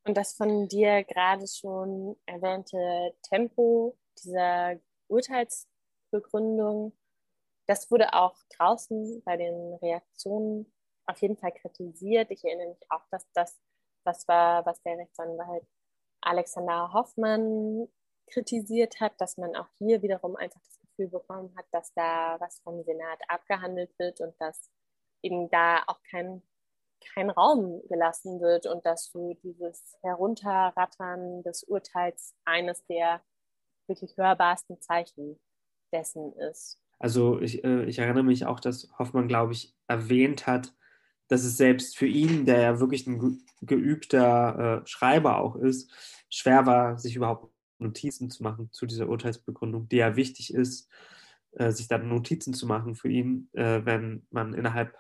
Und 0.04 0.16
das 0.16 0.35
von 0.35 0.68
dir 0.68 1.04
gerade 1.04 1.46
schon 1.46 2.16
erwähnte 2.24 3.14
Tempo 3.22 3.98
dieser 4.22 4.76
Urteilsbegründung, 5.09 6.96
das 7.66 7.90
wurde 7.90 8.14
auch 8.14 8.37
draußen 8.57 9.22
bei 9.24 9.37
den 9.37 9.74
Reaktionen 9.83 10.72
auf 11.07 11.20
jeden 11.20 11.37
Fall 11.37 11.52
kritisiert. 11.52 12.31
Ich 12.31 12.42
erinnere 12.44 12.68
mich 12.68 12.90
auch, 12.90 13.04
dass 13.11 13.31
das 13.35 13.59
was 14.04 14.26
war, 14.26 14.64
was 14.64 14.81
der 14.83 14.96
Rechtsanwalt 14.96 15.66
Alexander 16.20 16.92
Hoffmann 16.92 17.88
kritisiert 18.31 19.00
hat, 19.00 19.20
dass 19.20 19.37
man 19.37 19.57
auch 19.57 19.68
hier 19.78 20.02
wiederum 20.02 20.37
einfach 20.37 20.61
das 20.61 20.78
Gefühl 20.81 21.09
bekommen 21.09 21.54
hat, 21.57 21.66
dass 21.72 21.92
da 21.94 22.37
was 22.40 22.61
vom 22.61 22.83
Senat 22.85 23.18
abgehandelt 23.28 23.90
wird 23.98 24.20
und 24.20 24.35
dass 24.38 24.70
eben 25.22 25.48
da 25.50 25.83
auch 25.87 26.00
kein, 26.11 26.42
kein 27.14 27.31
Raum 27.31 27.83
gelassen 27.88 28.40
wird 28.40 28.66
und 28.66 28.85
dass 28.85 29.11
so 29.11 29.35
dieses 29.42 29.96
Herunterrattern 30.02 31.42
des 31.42 31.64
Urteils 31.64 32.35
eines 32.44 32.85
der 32.87 33.22
wirklich 33.87 34.16
hörbarsten 34.16 34.81
Zeichen 34.81 35.40
dessen 35.92 36.33
ist. 36.35 36.78
Also 36.98 37.40
ich, 37.40 37.64
äh, 37.64 37.85
ich 37.85 37.98
erinnere 37.98 38.24
mich 38.24 38.44
auch, 38.44 38.61
dass 38.61 38.88
Hoffmann, 38.98 39.28
glaube 39.28 39.52
ich, 39.52 39.74
erwähnt 39.87 40.46
hat, 40.46 40.74
dass 41.28 41.44
es 41.44 41.56
selbst 41.56 41.96
für 41.96 42.06
ihn, 42.06 42.46
der 42.46 42.60
ja 42.60 42.80
wirklich 42.80 43.06
ein 43.06 43.42
geübter 43.62 44.82
äh, 44.82 44.86
Schreiber 44.86 45.38
auch 45.38 45.56
ist, 45.56 45.90
schwer 46.30 46.66
war, 46.66 46.98
sich 46.98 47.16
überhaupt 47.16 47.52
Notizen 47.78 48.30
zu 48.30 48.42
machen 48.42 48.70
zu 48.72 48.86
dieser 48.86 49.08
Urteilsbegründung, 49.08 49.88
die 49.88 49.96
ja 49.96 50.16
wichtig 50.16 50.52
ist, 50.52 50.88
äh, 51.52 51.70
sich 51.70 51.88
dann 51.88 52.08
Notizen 52.08 52.54
zu 52.54 52.66
machen 52.66 52.94
für 52.94 53.08
ihn, 53.08 53.48
äh, 53.52 53.84
wenn 53.84 54.26
man 54.30 54.54
innerhalb 54.54 54.96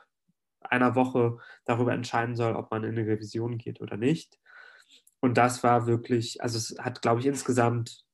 einer 0.60 0.94
Woche 0.94 1.38
darüber 1.64 1.92
entscheiden 1.92 2.36
soll, 2.36 2.54
ob 2.54 2.70
man 2.70 2.84
in 2.84 2.90
eine 2.98 3.06
Revision 3.06 3.58
geht 3.58 3.80
oder 3.80 3.96
nicht. 3.96 4.38
Und 5.20 5.36
das 5.36 5.62
war 5.62 5.86
wirklich, 5.86 6.42
also 6.42 6.58
es 6.58 6.76
hat, 6.78 7.02
glaube 7.02 7.20
ich, 7.20 7.26
insgesamt 7.26 8.04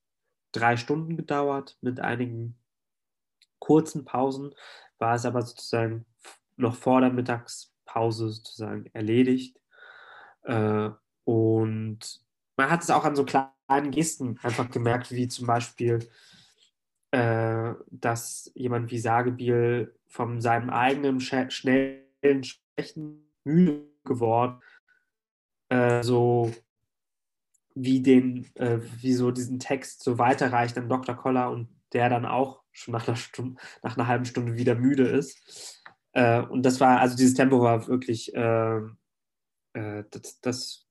drei 0.52 0.76
Stunden 0.76 1.16
gedauert 1.16 1.76
mit 1.80 2.00
einigen 2.00 2.56
kurzen 3.58 4.04
Pausen, 4.04 4.54
war 4.98 5.14
es 5.14 5.26
aber 5.26 5.42
sozusagen 5.42 6.06
noch 6.56 6.76
vor 6.76 7.00
der 7.00 7.10
Mittagspause 7.84 8.30
sozusagen 8.30 8.86
erledigt. 8.92 9.60
Äh, 10.42 10.90
und 11.24 11.98
man 12.56 12.70
hat 12.70 12.82
es 12.82 12.90
auch 12.90 13.04
an 13.04 13.16
so 13.16 13.24
kleinen 13.24 13.90
Gesten 13.90 14.38
einfach 14.42 14.70
gemerkt, 14.70 15.10
wie 15.10 15.28
zum 15.28 15.46
Beispiel, 15.46 16.08
äh, 17.10 17.72
dass 17.90 18.50
jemand 18.54 18.90
wie 18.90 18.98
Sagebiel 18.98 19.94
von 20.06 20.40
seinem 20.40 20.70
eigenen 20.70 21.20
schnell 21.20 22.04
Schwächen 22.22 23.30
müde 23.44 23.86
geworden, 24.04 24.60
äh, 25.68 26.02
so 26.02 26.52
wie 27.74 28.00
den, 28.02 28.46
äh, 28.54 28.78
wie 29.00 29.14
so 29.14 29.30
diesen 29.30 29.58
Text 29.58 30.02
so 30.02 30.18
weiterreicht 30.18 30.78
an 30.78 30.88
Dr. 30.88 31.16
Koller 31.16 31.50
und 31.50 31.68
der 31.92 32.08
dann 32.08 32.26
auch 32.26 32.62
schon 32.70 32.92
nach 32.92 33.08
einer 33.08 33.16
Stunde, 33.16 33.60
nach 33.82 33.96
einer 33.96 34.06
halben 34.06 34.24
Stunde 34.24 34.56
wieder 34.56 34.74
müde 34.74 35.08
ist. 35.08 35.83
Äh, 36.14 36.42
und 36.42 36.62
das 36.62 36.80
war, 36.80 37.00
also 37.00 37.16
dieses 37.16 37.34
Tempo 37.34 37.60
war 37.60 37.86
wirklich, 37.88 38.34
äh, 38.34 38.78
äh, 39.74 40.04
das, 40.10 40.40
das 40.40 40.86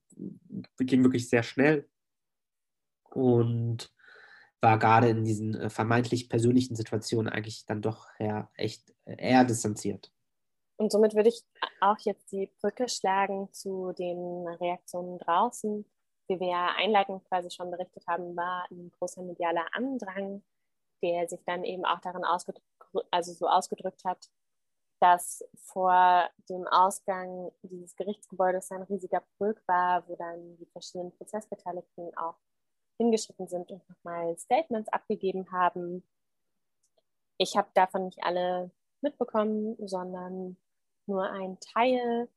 ging 0.77 1.03
wirklich 1.03 1.29
sehr 1.29 1.43
schnell 1.43 1.89
und 3.09 3.91
war 4.61 4.77
gerade 4.77 5.09
in 5.09 5.23
diesen 5.23 5.55
äh, 5.55 5.69
vermeintlich 5.69 6.29
persönlichen 6.29 6.75
Situationen 6.75 7.31
eigentlich 7.31 7.65
dann 7.65 7.81
doch 7.81 8.07
eher, 8.19 8.49
echt 8.55 8.93
eher 9.05 9.45
distanziert. 9.45 10.11
Und 10.77 10.91
somit 10.91 11.15
würde 11.15 11.29
ich 11.29 11.43
auch 11.79 11.97
jetzt 11.99 12.31
die 12.31 12.51
Brücke 12.59 12.89
schlagen 12.89 13.49
zu 13.53 13.93
den 13.93 14.47
Reaktionen 14.59 15.17
draußen. 15.19 15.85
Wie 16.27 16.39
wir 16.39 16.47
ja 16.47 16.75
einleitend 16.77 17.23
quasi 17.25 17.51
schon 17.51 17.71
berichtet 17.71 18.03
haben, 18.07 18.35
war 18.35 18.65
ein 18.71 18.91
großer 18.97 19.21
medialer 19.21 19.65
Andrang, 19.73 20.43
der 21.01 21.27
sich 21.27 21.41
dann 21.45 21.63
eben 21.63 21.85
auch 21.85 21.99
darin 21.99 22.23
ausgedrückt, 22.23 22.65
also 23.11 23.33
so 23.33 23.47
ausgedrückt 23.47 24.03
hat, 24.05 24.29
dass 25.03 25.43
vor 25.57 26.29
dem 26.47 26.65
Ausgang 26.65 27.51
dieses 27.61 27.93
Gerichtsgebäudes 27.97 28.71
ein 28.71 28.83
riesiger 28.83 29.21
Pulk 29.37 29.61
war, 29.67 30.07
wo 30.07 30.15
dann 30.15 30.55
die 30.55 30.65
verschiedenen 30.67 31.11
Prozessbeteiligten 31.17 32.15
auch 32.15 32.37
hingeschritten 32.97 33.49
sind 33.49 33.69
und 33.69 33.89
nochmal 33.89 34.37
Statements 34.37 34.87
abgegeben 34.93 35.51
haben. 35.51 36.07
Ich 37.37 37.57
habe 37.57 37.67
davon 37.73 38.05
nicht 38.05 38.23
alle 38.23 38.71
mitbekommen, 39.01 39.75
sondern 39.85 40.55
nur 41.05 41.29
ein 41.29 41.59
Teil. 41.59 42.29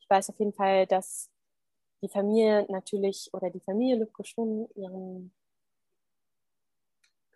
Ich 0.00 0.10
weiß 0.10 0.28
auf 0.28 0.38
jeden 0.38 0.52
Fall, 0.52 0.86
dass 0.86 1.30
die 2.02 2.10
Familie 2.10 2.66
natürlich 2.68 3.30
oder 3.32 3.48
die 3.48 3.60
Familie 3.60 3.96
Lübcke 3.96 4.24
schon 4.24 4.68
ihren, 4.74 5.32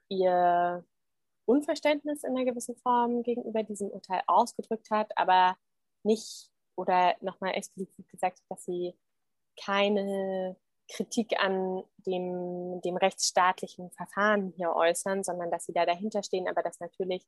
ihr 0.09 0.85
Unverständnis 1.47 2.25
in 2.25 2.37
einer 2.37 2.45
gewissen 2.45 2.77
Form 2.77 3.23
gegenüber 3.23 3.63
diesem 3.63 3.89
Urteil 3.89 4.23
ausgedrückt 4.27 4.91
hat, 4.91 5.17
aber 5.17 5.57
nicht 6.05 6.51
oder 6.77 7.15
nochmal 7.21 7.55
explizit 7.55 8.09
gesagt 8.09 8.39
hat, 8.39 8.45
dass 8.49 8.65
sie 8.65 8.95
keine 9.63 10.57
Kritik 10.89 11.39
an 11.39 11.85
dem, 11.99 12.81
dem 12.83 12.97
rechtsstaatlichen 12.97 13.91
Verfahren 13.93 14.53
hier 14.57 14.75
äußern, 14.75 15.25
sondern 15.25 15.51
dass 15.51 15.65
sie 15.67 15.73
da 15.73 15.87
dahinter 15.87 16.23
stehen, 16.23 16.49
aber 16.49 16.63
dass 16.63 16.81
natürlich 16.81 17.27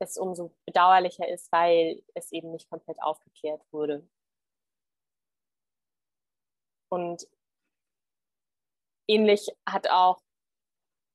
es 0.00 0.16
umso 0.16 0.54
bedauerlicher 0.66 1.28
ist, 1.28 1.50
weil 1.52 2.02
es 2.14 2.32
eben 2.32 2.50
nicht 2.52 2.68
komplett 2.70 3.02
aufgeklärt 3.02 3.62
wurde. 3.72 4.08
Und 6.90 7.26
ähnlich 9.08 9.48
hat 9.66 9.90
auch 9.90 10.20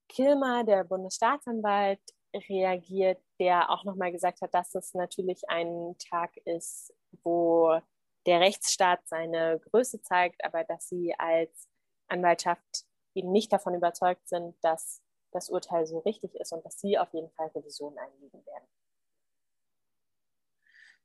Kilmer, 0.10 0.64
der 0.64 0.84
Bundesstaatsanwalt, 0.84 2.02
reagiert, 2.50 3.22
der 3.40 3.70
auch 3.70 3.84
nochmal 3.84 4.12
gesagt 4.12 4.42
hat, 4.42 4.54
dass 4.54 4.76
es 4.76 4.94
natürlich 4.94 5.42
ein 5.50 5.96
Tag 6.10 6.36
ist, 6.46 6.94
wo 7.24 7.80
der 8.26 8.40
Rechtsstaat 8.40 9.08
seine 9.08 9.60
Größe 9.70 10.02
zeigt, 10.02 10.44
aber 10.44 10.64
dass 10.64 10.88
sie 10.90 11.14
als 11.18 11.70
Anwaltschaft 12.08 12.86
eben 13.16 13.32
nicht 13.32 13.52
davon 13.52 13.76
überzeugt 13.76 14.28
sind, 14.28 14.56
dass 14.62 15.02
das 15.32 15.50
Urteil 15.50 15.86
so 15.86 16.00
richtig 16.00 16.36
ist 16.36 16.54
und 16.54 16.66
dass 16.66 16.80
sie 16.80 16.98
auf 16.98 17.14
jeden 17.14 17.30
Fall 17.32 17.48
Revision 17.56 17.98
einlegen 17.98 18.46
werden. 18.46 18.68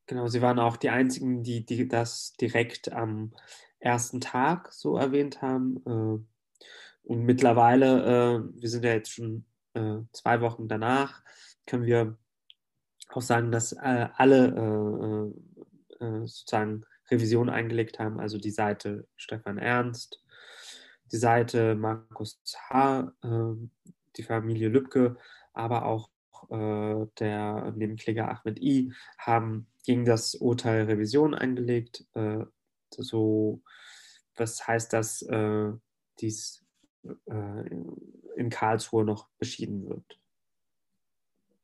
Genau, 0.06 0.26
sie 0.26 0.40
waren 0.40 0.58
auch 0.58 0.76
die 0.76 0.88
einzigen, 0.88 1.42
die, 1.42 1.66
die 1.66 1.86
das 1.86 2.32
direkt 2.34 2.92
am 2.92 3.34
ersten 3.78 4.20
Tag 4.20 4.72
so 4.72 4.96
erwähnt 4.96 5.42
haben. 5.42 5.82
Äh, 5.86 6.62
und 7.02 7.24
mittlerweile, 7.24 8.04
äh, 8.04 8.60
wir 8.60 8.68
sind 8.68 8.84
ja 8.84 8.92
jetzt 8.92 9.12
schon 9.12 9.44
zwei 10.12 10.40
Wochen 10.40 10.68
danach, 10.68 11.22
können 11.66 11.84
wir 11.86 12.16
auch 13.10 13.22
sagen, 13.22 13.50
dass 13.50 13.72
alle 13.74 15.32
sozusagen 15.98 16.84
Revision 17.10 17.48
eingelegt 17.48 17.98
haben, 17.98 18.20
also 18.20 18.38
die 18.38 18.50
Seite 18.50 19.06
Stefan 19.16 19.58
Ernst, 19.58 20.22
die 21.12 21.16
Seite 21.16 21.74
Markus 21.74 22.40
H., 22.68 23.12
die 24.16 24.22
Familie 24.22 24.68
Lübcke, 24.68 25.16
aber 25.52 25.86
auch 25.86 26.10
der 26.50 27.72
Nebenkläger 27.72 28.28
Ahmed 28.30 28.58
I. 28.60 28.92
haben 29.18 29.66
gegen 29.84 30.04
das 30.04 30.34
Urteil 30.34 30.84
Revision 30.84 31.34
eingelegt. 31.34 32.06
so, 32.90 33.62
was 34.36 34.66
heißt, 34.66 34.92
dass 34.92 35.26
dies 36.20 36.60
äh, 36.60 36.67
in 37.04 38.50
Karlsruhe 38.50 39.04
noch 39.04 39.28
beschieden 39.38 39.88
wird. 39.88 40.18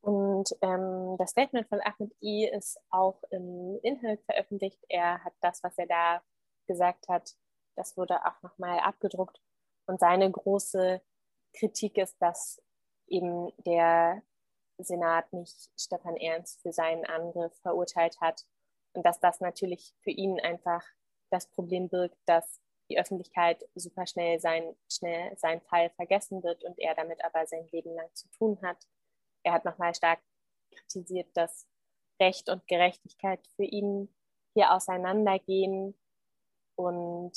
Und 0.01 0.55
ähm, 0.61 1.17
das 1.19 1.31
Statement 1.31 1.67
von 1.69 1.81
Ahmed 1.81 2.15
I 2.23 2.47
ist 2.47 2.79
auch 2.91 3.23
im 3.31 3.79
Inhalt 3.83 4.23
veröffentlicht. 4.25 4.79
Er 4.89 5.25
hat 5.25 5.33
das, 5.41 5.63
was 5.63 5.79
er 5.79 5.87
da 5.87 6.23
gesagt 6.67 7.09
hat, 7.09 7.35
das 7.75 7.97
wurde 7.97 8.25
auch 8.25 8.43
nochmal 8.43 8.81
abgedruckt. 8.81 9.41
Und 9.87 10.01
seine 10.01 10.31
große 10.31 11.01
Kritik 11.55 11.97
ist, 11.99 12.21
dass 12.21 12.63
eben 13.07 13.51
der 13.65 14.23
Senat 14.79 15.33
nicht 15.33 15.71
Stefan 15.79 16.17
Ernst 16.17 16.61
für 16.63 16.73
seinen 16.73 17.05
Angriff 17.07 17.55
verurteilt 17.63 18.21
hat. 18.21 18.45
Und 18.93 19.05
dass 19.07 19.21
das 19.21 19.41
natürlich 19.41 19.95
für 20.03 20.11
ihn 20.11 20.39
einfach 20.41 20.85
das 21.31 21.47
Problem 21.47 21.89
birgt, 21.89 22.19
dass 22.27 22.61
die 22.91 22.99
Öffentlichkeit 22.99 23.65
super 23.75 24.07
schnell 24.07 24.41
sein, 24.41 24.77
schnell 24.91 25.37
sein 25.37 25.61
Fall 25.63 25.91
vergessen 25.91 26.43
wird 26.43 26.65
und 26.65 26.79
er 26.79 26.95
damit 26.95 27.25
aber 27.25 27.47
sein 27.47 27.67
Leben 27.73 27.95
lang 27.95 28.09
zu 28.15 28.29
tun 28.31 28.59
hat. 28.63 28.87
Er 29.43 29.53
hat 29.53 29.65
nochmal 29.65 29.95
stark 29.95 30.21
kritisiert, 30.71 31.29
dass 31.35 31.67
Recht 32.21 32.49
und 32.49 32.67
Gerechtigkeit 32.67 33.47
für 33.57 33.65
ihn 33.65 34.15
hier 34.55 34.73
auseinandergehen 34.73 35.99
und 36.77 37.33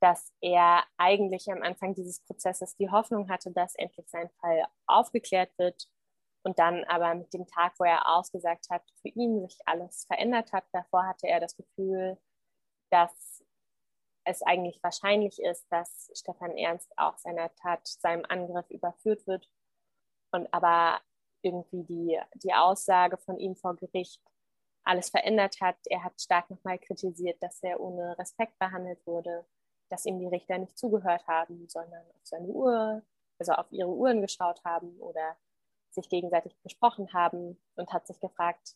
dass 0.00 0.32
er 0.40 0.84
eigentlich 0.98 1.50
am 1.50 1.62
Anfang 1.62 1.94
dieses 1.94 2.20
Prozesses 2.20 2.76
die 2.76 2.90
Hoffnung 2.90 3.30
hatte, 3.30 3.50
dass 3.52 3.74
endlich 3.76 4.08
sein 4.08 4.28
Fall 4.40 4.66
aufgeklärt 4.86 5.56
wird 5.58 5.88
und 6.42 6.58
dann 6.58 6.84
aber 6.84 7.14
mit 7.14 7.32
dem 7.32 7.46
Tag, 7.46 7.74
wo 7.78 7.84
er 7.84 8.06
ausgesagt 8.14 8.68
hat, 8.70 8.82
für 9.00 9.08
ihn 9.08 9.40
sich 9.40 9.58
alles 9.64 10.04
verändert 10.04 10.52
hat. 10.52 10.64
Davor 10.72 11.06
hatte 11.06 11.26
er 11.26 11.40
das 11.40 11.56
Gefühl, 11.56 12.18
dass 12.90 13.43
es 14.24 14.42
eigentlich 14.42 14.82
wahrscheinlich 14.82 15.40
ist, 15.42 15.66
dass 15.70 16.10
Stefan 16.14 16.56
Ernst 16.56 16.90
auch 16.96 17.16
seiner 17.18 17.54
Tat, 17.56 17.86
seinem 17.86 18.24
Angriff 18.28 18.68
überführt 18.70 19.26
wird 19.26 19.50
und 20.32 20.52
aber 20.52 21.00
irgendwie 21.42 21.84
die, 21.84 22.20
die 22.42 22.54
Aussage 22.54 23.18
von 23.18 23.38
ihm 23.38 23.54
vor 23.54 23.76
Gericht 23.76 24.22
alles 24.82 25.10
verändert 25.10 25.60
hat. 25.60 25.76
Er 25.86 26.04
hat 26.04 26.20
stark 26.20 26.50
nochmal 26.50 26.78
kritisiert, 26.78 27.42
dass 27.42 27.62
er 27.62 27.80
ohne 27.80 28.18
Respekt 28.18 28.58
behandelt 28.58 29.06
wurde, 29.06 29.46
dass 29.90 30.06
ihm 30.06 30.18
die 30.18 30.28
Richter 30.28 30.58
nicht 30.58 30.78
zugehört 30.78 31.26
haben, 31.26 31.68
sondern 31.68 32.02
auf 32.10 32.24
seine 32.24 32.48
Uhr, 32.48 33.02
also 33.38 33.52
auf 33.52 33.70
ihre 33.70 33.90
Uhren 33.90 34.22
geschaut 34.22 34.64
haben 34.64 34.98
oder 35.00 35.36
sich 35.90 36.08
gegenseitig 36.08 36.56
besprochen 36.62 37.12
haben 37.12 37.60
und 37.76 37.92
hat 37.92 38.06
sich 38.06 38.18
gefragt, 38.20 38.74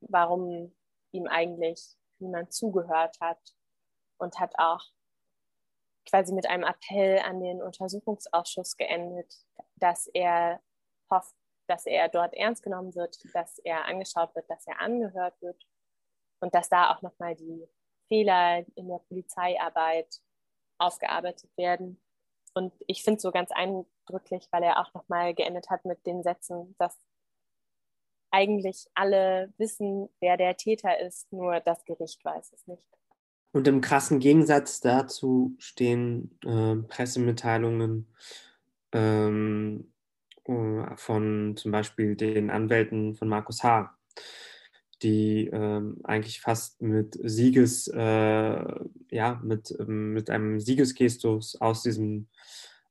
warum 0.00 0.74
ihm 1.12 1.26
eigentlich 1.28 1.96
niemand 2.18 2.52
zugehört 2.52 3.16
hat 3.20 3.38
und 4.18 4.38
hat 4.38 4.58
auch 4.58 4.82
quasi 6.08 6.32
mit 6.32 6.48
einem 6.48 6.64
Appell 6.64 7.18
an 7.18 7.40
den 7.40 7.62
Untersuchungsausschuss 7.62 8.76
geendet, 8.76 9.34
dass 9.76 10.06
er 10.08 10.60
hofft, 11.10 11.34
dass 11.66 11.86
er 11.86 12.08
dort 12.08 12.34
ernst 12.34 12.62
genommen 12.62 12.94
wird, 12.94 13.18
dass 13.34 13.58
er 13.58 13.86
angeschaut 13.86 14.34
wird, 14.34 14.48
dass 14.48 14.66
er 14.66 14.80
angehört 14.80 15.40
wird 15.42 15.66
und 16.40 16.54
dass 16.54 16.68
da 16.68 16.94
auch 16.94 17.02
nochmal 17.02 17.34
die 17.34 17.68
Fehler 18.08 18.64
in 18.76 18.88
der 18.88 18.98
Polizeiarbeit 19.08 20.20
aufgearbeitet 20.78 21.50
werden. 21.56 22.00
Und 22.54 22.72
ich 22.86 23.02
finde 23.02 23.16
es 23.16 23.22
so 23.22 23.32
ganz 23.32 23.50
eindrücklich, 23.50 24.48
weil 24.50 24.62
er 24.62 24.80
auch 24.80 24.94
nochmal 24.94 25.34
geendet 25.34 25.70
hat 25.70 25.84
mit 25.84 26.06
den 26.06 26.22
Sätzen, 26.22 26.74
dass 26.78 26.96
eigentlich 28.30 28.86
alle 28.94 29.52
wissen, 29.56 30.08
wer 30.20 30.36
der 30.36 30.56
Täter 30.56 30.98
ist, 31.00 31.32
nur 31.32 31.60
das 31.60 31.84
Gericht 31.84 32.24
weiß 32.24 32.52
es 32.52 32.66
nicht. 32.66 32.86
Und 33.56 33.66
im 33.68 33.80
krassen 33.80 34.18
Gegensatz 34.18 34.82
dazu 34.82 35.56
stehen 35.58 36.38
äh, 36.44 36.76
Pressemitteilungen 36.76 38.06
ähm, 38.92 39.90
äh, 40.44 40.94
von 40.96 41.56
zum 41.56 41.72
Beispiel 41.72 42.16
den 42.16 42.50
Anwälten 42.50 43.14
von 43.14 43.28
Markus 43.28 43.64
H., 43.64 43.96
die 45.02 45.46
ähm, 45.46 46.02
eigentlich 46.04 46.42
fast 46.42 46.82
mit 46.82 47.18
Sieges, 47.22 47.88
äh, 47.88 48.74
ja, 49.10 49.40
mit, 49.42 49.74
ähm, 49.80 50.12
mit 50.12 50.28
einem 50.28 50.60
Siegesgestus 50.60 51.58
aus 51.58 51.82
diesem, 51.82 52.28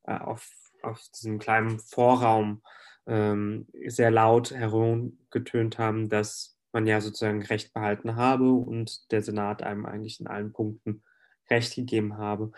äh, 0.08 0.18
auf, 0.18 0.50
auf 0.82 1.00
diesem 1.14 1.38
kleinen 1.38 1.78
Vorraum 1.78 2.64
ähm, 3.06 3.68
sehr 3.86 4.10
laut 4.10 4.50
herumgetönt 4.50 5.78
haben, 5.78 6.10
dass 6.10 6.55
man 6.76 6.86
ja 6.86 7.02
sozusagen 7.02 7.42
Recht 7.42 7.74
behalten 7.74 8.18
habe 8.18 8.52
und 8.52 9.12
der 9.12 9.24
Senat 9.24 9.64
einem 9.64 9.86
eigentlich 9.86 10.20
in 10.20 10.28
allen 10.28 10.52
Punkten 10.52 11.04
Recht 11.50 11.74
gegeben 11.76 12.18
habe. 12.18 12.52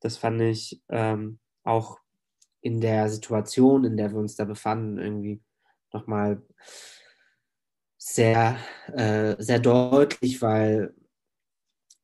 Das 0.00 0.16
fand 0.16 0.40
ich 0.40 0.82
ähm, 0.88 1.38
auch 1.64 2.00
in 2.60 2.80
der 2.80 3.08
Situation, 3.10 3.84
in 3.84 3.96
der 3.96 4.10
wir 4.10 4.18
uns 4.18 4.36
da 4.36 4.44
befanden, 4.44 4.98
irgendwie 4.98 5.42
nochmal 5.92 6.42
sehr, 7.98 8.56
äh, 8.92 9.36
sehr 9.38 9.58
deutlich, 9.58 10.40
weil 10.40 10.94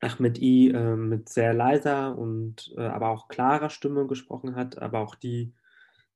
Ahmed 0.01 0.37
I 0.37 0.69
äh, 0.69 0.95
mit 0.95 1.29
sehr 1.29 1.53
leiser 1.53 2.15
und 2.15 2.73
äh, 2.77 2.81
aber 2.81 3.09
auch 3.09 3.27
klarer 3.27 3.71
Stimme 3.71 4.05
gesprochen 4.05 4.55
hat, 4.55 4.77
aber 4.77 4.99
auch 4.99 5.15
die 5.15 5.53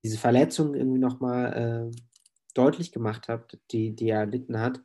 diese 0.03 0.17
Verletzung 0.17 0.75
irgendwie 0.75 0.99
nochmal 0.99 1.91
äh, 1.91 1.97
deutlich 2.53 2.91
gemacht 2.91 3.27
hat, 3.27 3.57
die, 3.71 3.95
die 3.95 4.09
er 4.09 4.19
erlitten 4.19 4.59
hat. 4.59 4.81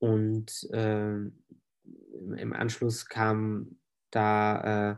Und 0.00 0.68
äh, 0.72 1.12
im 1.12 2.52
Anschluss 2.52 3.06
kamen 3.06 3.80
da 4.10 4.90
äh, 4.90 4.96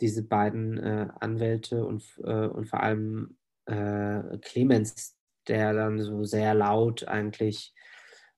diese 0.00 0.22
beiden 0.22 0.78
äh, 0.78 1.08
Anwälte 1.20 1.84
und, 1.84 2.04
äh, 2.24 2.46
und 2.46 2.66
vor 2.66 2.82
allem 2.82 3.36
äh, 3.66 4.38
Clemens, 4.38 5.16
der 5.46 5.72
dann 5.74 6.00
so 6.00 6.24
sehr 6.24 6.54
laut 6.54 7.06
eigentlich 7.06 7.74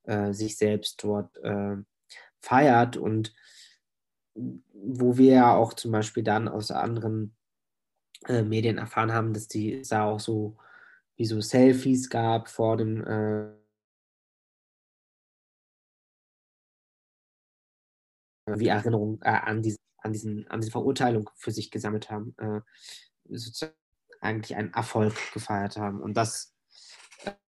äh, 0.04 0.32
sich 0.32 0.56
selbst 0.56 1.02
dort 1.02 1.38
feiert 2.40 2.98
und 2.98 3.34
wo 4.34 5.16
wir 5.16 5.32
ja 5.32 5.54
auch 5.54 5.72
zum 5.72 5.92
Beispiel 5.92 6.22
dann 6.22 6.48
aus 6.48 6.70
anderen 6.70 7.34
Medien 8.28 8.76
erfahren 8.76 9.12
haben, 9.14 9.32
dass 9.32 9.48
die 9.48 9.80
da 9.88 10.04
auch 10.04 10.20
so 10.20 10.58
wie 11.16 11.24
so 11.24 11.40
Selfies 11.40 12.10
gab 12.10 12.50
vor 12.50 12.76
dem 12.76 13.02
wie 18.46 18.68
Erinnerung 18.68 19.20
äh, 19.22 19.30
an, 19.30 19.62
diese, 19.62 19.78
an, 19.98 20.12
diesen, 20.12 20.46
an 20.48 20.60
diese 20.60 20.72
Verurteilung 20.72 21.30
für 21.36 21.50
sich 21.50 21.70
gesammelt 21.70 22.10
haben, 22.10 22.34
äh, 22.38 22.60
sozusagen 23.28 23.74
eigentlich 24.20 24.56
einen 24.56 24.72
Erfolg 24.72 25.14
gefeiert 25.32 25.76
haben. 25.76 26.00
Und 26.00 26.16
das, 26.16 26.54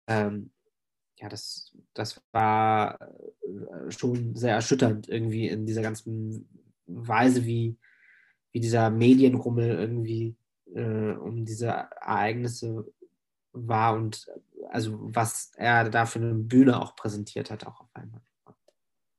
ähm, 0.07 0.53
ja, 1.18 1.28
das, 1.28 1.74
das 1.94 2.22
war 2.32 3.01
äh, 3.01 3.90
schon 3.90 4.34
sehr 4.36 4.55
erschütternd 4.55 5.09
irgendwie 5.09 5.49
in 5.49 5.66
dieser 5.66 5.82
ganzen 5.82 6.49
Weise, 6.86 7.44
wie, 7.44 7.78
wie 8.53 8.61
dieser 8.61 8.90
Medienrummel 8.90 9.70
irgendwie 9.70 10.36
äh, 10.74 11.12
um 11.12 11.44
diese 11.44 11.68
Ereignisse 11.68 12.92
war 13.53 13.94
und 13.94 14.30
also 14.68 14.99
was 15.01 15.53
er 15.57 15.88
da 15.88 16.07
für 16.07 16.18
eine 16.18 16.34
Bühne 16.34 16.80
auch 16.80 16.97
präsentiert 16.97 17.51
hat, 17.51 17.66
auch 17.66 17.80
auf 17.80 17.88
einmal. 17.94 18.20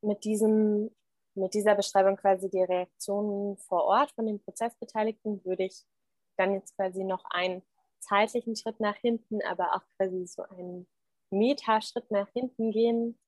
Mit 0.01 0.23
diesem, 0.23 0.91
mit 1.37 1.53
dieser 1.53 1.75
Beschreibung 1.75 2.17
quasi 2.17 2.49
die 2.49 2.63
Reaktionen 2.63 3.57
vor 3.57 3.83
Ort 3.85 4.11
von 4.11 4.25
den 4.25 4.39
Prozessbeteiligten 4.39 5.43
würde 5.45 5.65
ich 5.65 5.83
dann 6.37 6.53
jetzt 6.53 6.75
quasi 6.75 7.03
noch 7.03 7.23
einen 7.29 7.63
zeitlichen 7.99 8.55
Schritt 8.55 8.79
nach 8.79 8.95
hinten, 8.95 9.41
aber 9.43 9.75
auch 9.75 9.83
quasi 9.97 10.25
so 10.27 10.43
einen 10.43 10.87
Metaschritt 11.31 12.09
nach 12.11 12.29
hinten 12.29 12.71
gehen, 12.71 13.19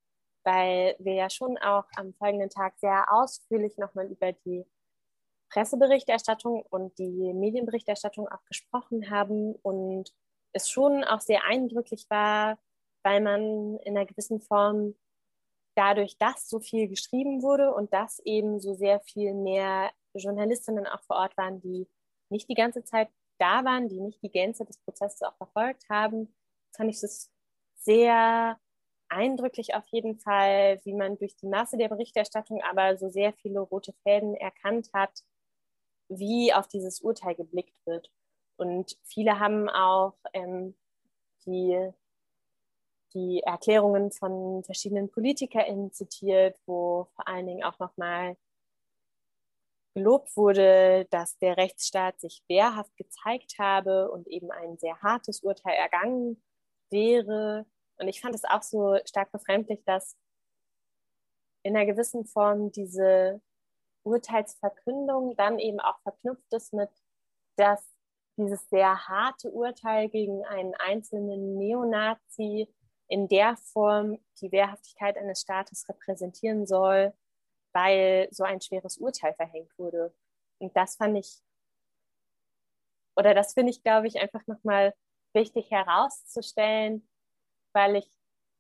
weil 0.44 0.96
wir 1.00 1.14
ja 1.14 1.30
schon 1.30 1.58
auch 1.58 1.86
am 1.96 2.14
folgenden 2.14 2.50
Tag 2.50 2.78
sehr 2.78 3.06
ausführlich 3.12 3.78
nochmal 3.78 4.08
über 4.08 4.32
die 4.32 4.66
Presseberichterstattung 5.52 6.62
und 6.70 6.98
die 7.00 7.34
Medienberichterstattung 7.34 8.28
auch 8.28 8.46
gesprochen 8.46 9.10
haben 9.10 9.56
und 9.56 10.14
es 10.54 10.70
schon 10.70 11.04
auch 11.04 11.22
sehr 11.22 11.44
eindrücklich 11.46 12.06
war, 12.10 12.60
weil 13.04 13.22
man 13.22 13.78
in 13.80 13.98
einer 13.98 14.06
gewissen 14.06 14.42
Form 14.42 14.96
dadurch, 15.80 16.18
dass 16.18 16.50
so 16.50 16.60
viel 16.60 16.90
geschrieben 16.90 17.42
wurde 17.42 17.74
und 17.74 17.94
dass 17.94 18.20
eben 18.26 18.60
so 18.60 18.74
sehr 18.74 19.00
viel 19.00 19.34
mehr 19.34 19.92
Journalistinnen 20.14 20.86
auch 20.86 21.02
vor 21.04 21.16
Ort 21.16 21.38
waren, 21.38 21.62
die 21.62 21.88
nicht 22.30 22.50
die 22.50 22.56
ganze 22.56 22.84
Zeit 22.84 23.10
da 23.38 23.64
waren, 23.64 23.88
die 23.88 24.02
nicht 24.02 24.22
die 24.22 24.30
Gänze 24.30 24.66
des 24.66 24.78
Prozesses 24.80 25.22
auch 25.22 25.38
verfolgt 25.38 25.86
haben, 25.90 26.36
fand 26.76 26.90
ich 26.90 27.02
es 27.02 27.32
sehr 27.78 28.60
eindrücklich 29.08 29.74
auf 29.74 29.86
jeden 29.88 30.20
Fall, 30.20 30.82
wie 30.84 30.94
man 30.94 31.18
durch 31.18 31.38
die 31.38 31.48
Masse 31.48 31.78
der 31.78 31.88
Berichterstattung 31.88 32.62
aber 32.62 32.98
so 32.98 33.08
sehr 33.08 33.32
viele 33.32 33.62
rote 33.62 33.94
Fäden 34.04 34.36
erkannt 34.36 34.90
hat, 34.94 35.24
wie 36.10 36.54
auf 36.54 36.68
dieses 36.68 37.00
Urteil 37.00 37.36
geblickt 37.36 37.76
wird. 37.86 38.12
Und 38.58 38.98
viele 39.04 39.40
haben 39.40 39.70
auch 39.70 40.18
ähm, 40.34 40.76
die, 41.46 41.94
die 43.14 43.42
Erklärungen 43.44 44.12
von 44.12 44.64
verschiedenen 44.64 45.10
PolitikerInnen 45.10 45.92
zitiert, 45.92 46.58
wo 46.66 47.08
vor 47.16 47.28
allen 47.28 47.48
Dingen 47.48 47.64
auch 47.64 47.80
nochmal 47.80 48.38
gelobt 49.96 50.36
wurde, 50.38 51.06
dass 51.10 51.38
der 51.40 51.58
Rechtsstaat 51.58 52.20
sich 52.20 52.44
wehrhaft 52.48 52.96
gezeigt 52.98 53.56
habe 53.60 54.12
und 54.12 54.28
eben 54.28 54.52
ein 54.52 54.78
sehr 54.78 55.02
hartes 55.02 55.42
Urteil 55.42 55.76
ergangen 55.76 56.42
wäre. 56.90 57.66
Und 57.98 58.08
ich 58.08 58.22
fand 58.22 58.36
es 58.36 58.46
auch 58.46 58.62
so 58.62 58.98
stark 59.06 59.32
befremdlich, 59.32 59.84
dass 59.86 60.16
in 61.64 61.76
einer 61.76 61.86
gewissen 61.86 62.26
Form 62.26 62.72
diese 62.72 63.42
Urteilsverkündung 64.04 65.36
dann 65.36 65.60
eben 65.60 65.80
auch 65.80 66.00
verknüpft 66.02 66.54
ist 66.54 66.74
mit, 66.74 66.90
dass 67.58 67.86
dieses 68.38 68.70
sehr 68.70 69.08
harte 69.08 69.52
Urteil 69.52 70.08
gegen 70.08 70.46
einen 70.46 70.74
einzelnen 70.76 71.58
Neonazi 71.58 72.74
in 73.10 73.28
der 73.28 73.58
Form 73.58 74.20
die 74.40 74.52
Wehrhaftigkeit 74.52 75.18
eines 75.18 75.42
Staates 75.42 75.90
repräsentieren 75.90 76.66
soll, 76.66 77.14
weil 77.74 78.30
so 78.32 78.44
ein 78.44 78.62
schweres 78.62 78.98
Urteil 78.98 79.34
verhängt 79.34 79.78
wurde. 79.78 80.14
Und 80.60 80.76
das 80.78 80.96
fand 80.96 81.18
ich, 81.18 81.42
oder 83.16 83.34
das 83.34 83.54
finde 83.54 83.72
ich, 83.72 83.84
glaube 83.84 84.08
ich, 84.08 84.20
einfach 84.20 84.46
nochmal 84.48 84.94
wichtig 85.34 85.72
herauszustellen, 85.72 87.08
weil 87.74 87.96
ich 87.98 88.10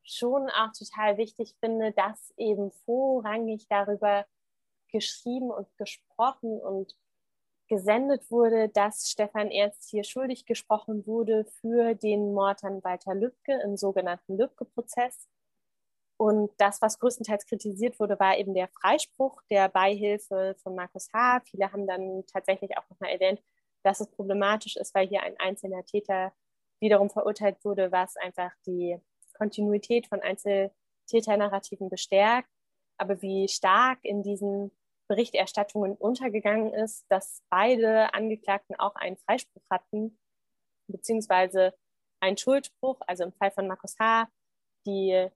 schon 0.04 0.50
auch 0.50 0.72
total 0.72 1.18
wichtig 1.18 1.56
finde, 1.60 1.92
dass 1.92 2.34
eben 2.36 2.72
vorrangig 2.86 3.68
darüber 3.70 4.26
geschrieben 4.92 5.52
und 5.52 5.68
gesprochen 5.78 6.60
und 6.60 6.96
gesendet 7.70 8.30
wurde, 8.30 8.68
dass 8.70 9.10
Stefan 9.10 9.52
Ernst 9.52 9.90
hier 9.90 10.04
schuldig 10.04 10.46
gesprochen 10.46 11.06
wurde 11.08 11.46
für 11.46 11.94
den 11.96 12.34
Mord 12.34 12.64
an 12.64 12.84
Walter 12.84 13.16
Lübcke 13.16 13.62
im 13.64 13.78
sogenannten 13.78 14.38
Lübcke-Prozess. 14.38 15.30
Und 16.18 16.52
das, 16.58 16.82
was 16.82 17.00
größtenteils 17.00 17.46
kritisiert 17.46 17.98
wurde, 18.00 18.20
war 18.20 18.38
eben 18.38 18.54
der 18.54 18.68
Freispruch 18.68 19.42
der 19.50 19.70
Beihilfe 19.70 20.56
von 20.62 20.76
Markus 20.76 21.08
H. 21.14 21.42
Viele 21.46 21.72
haben 21.72 21.88
dann 21.88 22.26
tatsächlich 22.26 22.78
auch 22.78 22.90
nochmal 22.90 23.12
erwähnt, 23.12 23.42
dass 23.84 24.02
es 24.02 24.12
problematisch 24.12 24.76
ist, 24.76 24.94
weil 24.94 25.08
hier 25.08 25.24
ein 25.24 25.40
einzelner 25.40 25.86
Täter 25.86 26.34
wiederum 26.82 27.10
verurteilt 27.10 27.64
wurde, 27.64 27.94
was 27.94 28.18
einfach 28.18 28.52
die 28.66 29.00
Kontinuität 29.38 30.08
von 30.08 30.22
Einzeltäternarrativen 30.22 31.90
bestärkt. 31.90 32.50
Aber 32.98 33.22
wie 33.22 33.48
stark 33.48 34.00
in 34.04 34.22
diesen 34.24 34.72
Berichterstattungen 35.10 35.96
untergegangen 35.96 36.74
ist, 36.74 37.06
dass 37.10 37.42
beide 37.50 38.14
Angeklagten 38.14 38.80
auch 38.80 38.96
einen 38.96 39.18
Freispruch 39.18 39.64
hatten, 39.70 40.18
beziehungsweise 40.88 41.74
einen 42.22 42.38
Schuldspruch, 42.38 43.02
also 43.08 43.24
im 43.24 43.34
Fall 43.34 43.52
von 43.52 43.68
Markus 43.68 43.98
H., 44.00 44.30
die, 44.86 45.28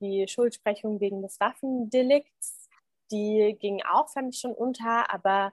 die 0.00 0.26
Schuldsprechung 0.28 1.00
wegen 1.00 1.20
des 1.20 1.40
Waffendelikts, 1.40 2.68
die 3.10 3.56
ging 3.60 3.82
auch, 3.82 4.08
fand 4.08 4.34
ich 4.34 4.40
schon 4.40 4.54
unter, 4.54 5.12
aber 5.12 5.52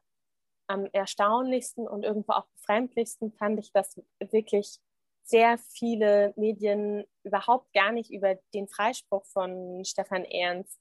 am 0.68 0.86
erstaunlichsten 0.94 1.88
und 1.88 2.04
irgendwo 2.04 2.34
auch 2.34 2.46
befremdlichsten 2.58 3.32
fand 3.34 3.60
ich, 3.60 3.72
dass 3.72 4.00
wirklich 4.20 4.80
sehr 5.24 5.58
viele 5.58 6.34
Medien 6.38 7.06
überhaupt 7.24 7.74
gar 7.74 7.92
nicht 7.92 8.12
über 8.12 8.36
den 8.54 8.68
Freispruch 8.68 9.26
von 9.26 9.84
Stefan 9.86 10.26
Ernst 10.26 10.80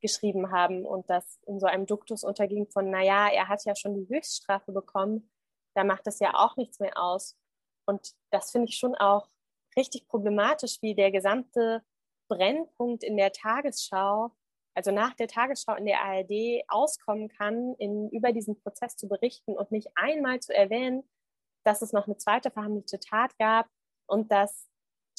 geschrieben 0.00 0.50
haben 0.50 0.84
und 0.84 1.08
das 1.10 1.38
in 1.46 1.60
so 1.60 1.66
einem 1.66 1.86
Duktus 1.86 2.24
unterging 2.24 2.68
von, 2.70 2.90
naja, 2.90 3.28
er 3.28 3.48
hat 3.48 3.64
ja 3.64 3.74
schon 3.74 3.94
die 3.94 4.08
Höchststrafe 4.08 4.72
bekommen, 4.72 5.30
da 5.74 5.84
macht 5.84 6.06
das 6.06 6.20
ja 6.20 6.34
auch 6.34 6.56
nichts 6.56 6.80
mehr 6.80 6.96
aus. 6.96 7.36
Und 7.86 8.14
das 8.30 8.50
finde 8.50 8.68
ich 8.68 8.76
schon 8.76 8.94
auch 8.94 9.28
richtig 9.76 10.08
problematisch, 10.08 10.82
wie 10.82 10.94
der 10.94 11.10
gesamte 11.10 11.82
Brennpunkt 12.28 13.02
in 13.02 13.16
der 13.16 13.32
Tagesschau, 13.32 14.32
also 14.74 14.90
nach 14.92 15.14
der 15.14 15.28
Tagesschau 15.28 15.74
in 15.74 15.86
der 15.86 16.02
ARD, 16.02 16.64
auskommen 16.68 17.28
kann, 17.28 17.74
in, 17.78 18.10
über 18.10 18.32
diesen 18.32 18.60
Prozess 18.60 18.96
zu 18.96 19.08
berichten 19.08 19.56
und 19.56 19.72
nicht 19.72 19.88
einmal 19.96 20.40
zu 20.40 20.54
erwähnen, 20.54 21.08
dass 21.64 21.82
es 21.82 21.92
noch 21.92 22.06
eine 22.06 22.16
zweite 22.16 22.50
verhandelte 22.50 23.00
Tat 23.00 23.36
gab 23.38 23.66
und 24.06 24.30
dass 24.30 24.68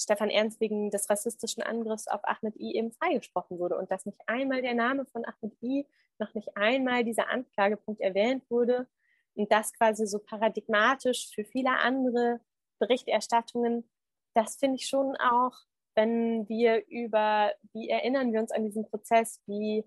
Stefan 0.01 0.29
Ernst 0.29 0.59
wegen 0.59 0.91
des 0.91 1.09
rassistischen 1.09 1.63
Angriffs 1.63 2.07
auf 2.07 2.21
Ahmed 2.23 2.55
I 2.57 2.75
eben 2.75 2.91
freigesprochen 2.91 3.59
wurde 3.59 3.77
und 3.77 3.91
dass 3.91 4.05
nicht 4.05 4.19
einmal 4.27 4.61
der 4.61 4.73
Name 4.73 5.05
von 5.05 5.25
Ahmed 5.25 5.55
I, 5.61 5.85
noch 6.19 6.33
nicht 6.33 6.55
einmal 6.55 7.03
dieser 7.03 7.29
Anklagepunkt 7.29 8.01
erwähnt 8.01 8.43
wurde 8.49 8.87
und 9.35 9.51
das 9.51 9.73
quasi 9.73 10.05
so 10.05 10.19
paradigmatisch 10.19 11.29
für 11.33 11.45
viele 11.45 11.71
andere 11.71 12.39
Berichterstattungen, 12.79 13.89
das 14.33 14.55
finde 14.57 14.75
ich 14.75 14.87
schon 14.87 15.15
auch, 15.17 15.53
wenn 15.95 16.47
wir 16.47 16.85
über, 16.87 17.51
wie 17.73 17.89
erinnern 17.89 18.31
wir 18.31 18.39
uns 18.39 18.51
an 18.51 18.63
diesen 18.63 18.85
Prozess, 18.89 19.41
wie 19.47 19.83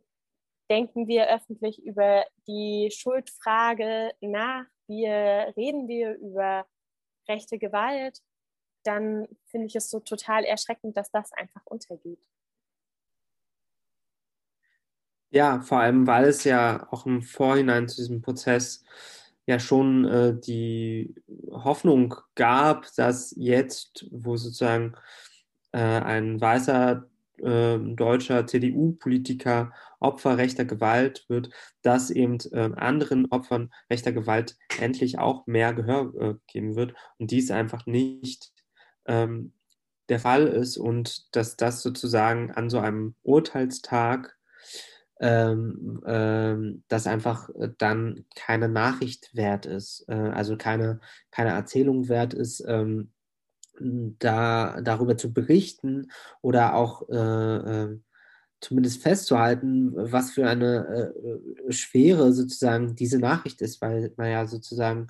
denken 0.71 1.07
wir 1.07 1.29
öffentlich 1.29 1.83
über 1.83 2.25
die 2.47 2.91
Schuldfrage 2.93 4.13
nach, 4.21 4.65
wie 4.89 5.07
reden 5.07 5.89
wir 5.89 6.15
über 6.17 6.67
rechte 7.29 7.59
Gewalt 7.59 8.21
dann 8.85 9.29
finde 9.47 9.67
ich 9.67 9.77
es 9.77 9.91
so 9.91 10.01
total 10.01 10.45
erschreckend, 10.45 10.97
dass 10.97 11.11
das 11.11 11.33
einfach 11.33 11.63
untergeht. 11.67 12.29
Ja, 15.31 15.61
vor 15.63 15.81
allem, 15.81 16.07
weil 16.07 16.25
es 16.25 16.45
ja 16.45 16.87
auch 16.91 17.07
im 17.07 17.23
Vorhinein 17.23 17.89
zu 17.89 17.97
diesem 17.97 18.21
Prozess 18.21 18.85
ja 19.47 19.59
schon 19.59 20.05
äh, 20.05 20.39
die 20.39 21.15
Hoffnung 21.51 22.15
gab, 22.35 22.87
dass 22.97 23.35
jetzt, 23.37 24.07
wo 24.11 24.37
sozusagen 24.37 24.95
äh, 25.73 25.79
ein 25.79 26.41
weißer 26.41 27.09
äh, 27.39 27.79
deutscher 27.79 28.47
CDU-Politiker 28.47 29.73
Opfer 30.01 30.37
rechter 30.37 30.65
Gewalt 30.65 31.25
wird, 31.29 31.51
dass 31.83 32.11
eben 32.11 32.39
äh, 32.53 32.71
anderen 32.77 33.27
Opfern 33.31 33.73
rechter 33.91 34.13
Gewalt 34.13 34.57
endlich 34.81 35.19
auch 35.19 35.47
mehr 35.47 35.73
Gehör 35.73 36.13
äh, 36.21 36.35
geben 36.47 36.77
wird 36.77 36.95
und 37.19 37.31
dies 37.31 37.51
einfach 37.51 37.87
nicht 37.87 38.52
ähm, 39.07 39.53
der 40.09 40.21
Fall 40.21 40.47
ist 40.47 40.77
und 40.77 41.35
dass 41.35 41.57
das 41.57 41.83
sozusagen 41.83 42.51
an 42.51 42.71
so 42.71 42.79
einem 42.79 43.15
Urteilstag 43.23 44.37
ähm, 45.21 46.03
ähm, 46.05 46.83
das 46.89 47.07
einfach 47.07 47.49
äh, 47.51 47.71
dann 47.79 48.25
keine 48.35 48.69
Nachricht 48.69 49.35
wert 49.35 49.67
ist, 49.67 50.05
äh, 50.09 50.15
also 50.15 50.57
keine, 50.57 51.01
keine 51.31 51.51
Erzählung 51.51 52.09
wert 52.09 52.35
ist, 52.35 52.65
ähm, 52.67 53.13
da, 53.79 54.81
darüber 54.83 55.17
zu 55.17 55.33
berichten 55.33 56.11
oder 56.41 56.75
auch 56.75 57.09
äh, 57.09 57.15
äh, 57.15 57.99
zumindest 58.61 59.03
festzuhalten, 59.03 59.93
was 59.95 60.33
für 60.33 60.49
eine 60.49 61.13
äh, 61.15 61.73
Schwere 61.73 62.33
sozusagen 62.33 62.95
diese 62.95 63.19
Nachricht 63.19 63.61
ist, 63.63 63.81
weil 63.81 64.13
man 64.17 64.31
ja 64.31 64.47
sozusagen 64.47 65.07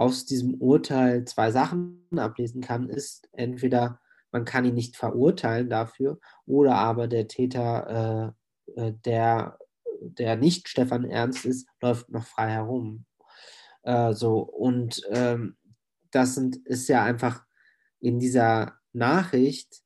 aus 0.00 0.24
diesem 0.24 0.54
Urteil 0.54 1.26
zwei 1.26 1.50
Sachen 1.50 2.08
ablesen 2.16 2.62
kann, 2.62 2.88
ist 2.88 3.28
entweder 3.32 4.00
man 4.32 4.46
kann 4.46 4.64
ihn 4.64 4.74
nicht 4.74 4.96
verurteilen 4.96 5.68
dafür 5.68 6.18
oder 6.46 6.76
aber 6.76 7.06
der 7.06 7.28
Täter, 7.28 8.34
äh, 8.76 8.80
äh 8.80 8.94
der, 9.04 9.58
der 10.00 10.36
nicht 10.36 10.68
Stefan 10.68 11.04
Ernst 11.04 11.44
ist, 11.44 11.68
läuft 11.82 12.08
noch 12.08 12.24
frei 12.24 12.48
herum. 12.48 13.04
Äh, 13.82 14.14
so 14.14 14.38
und 14.38 15.02
ähm, 15.10 15.58
das 16.10 16.34
sind, 16.34 16.56
ist 16.66 16.88
ja 16.88 17.04
einfach 17.04 17.44
in 18.00 18.18
dieser 18.18 18.78
Nachricht 18.94 19.82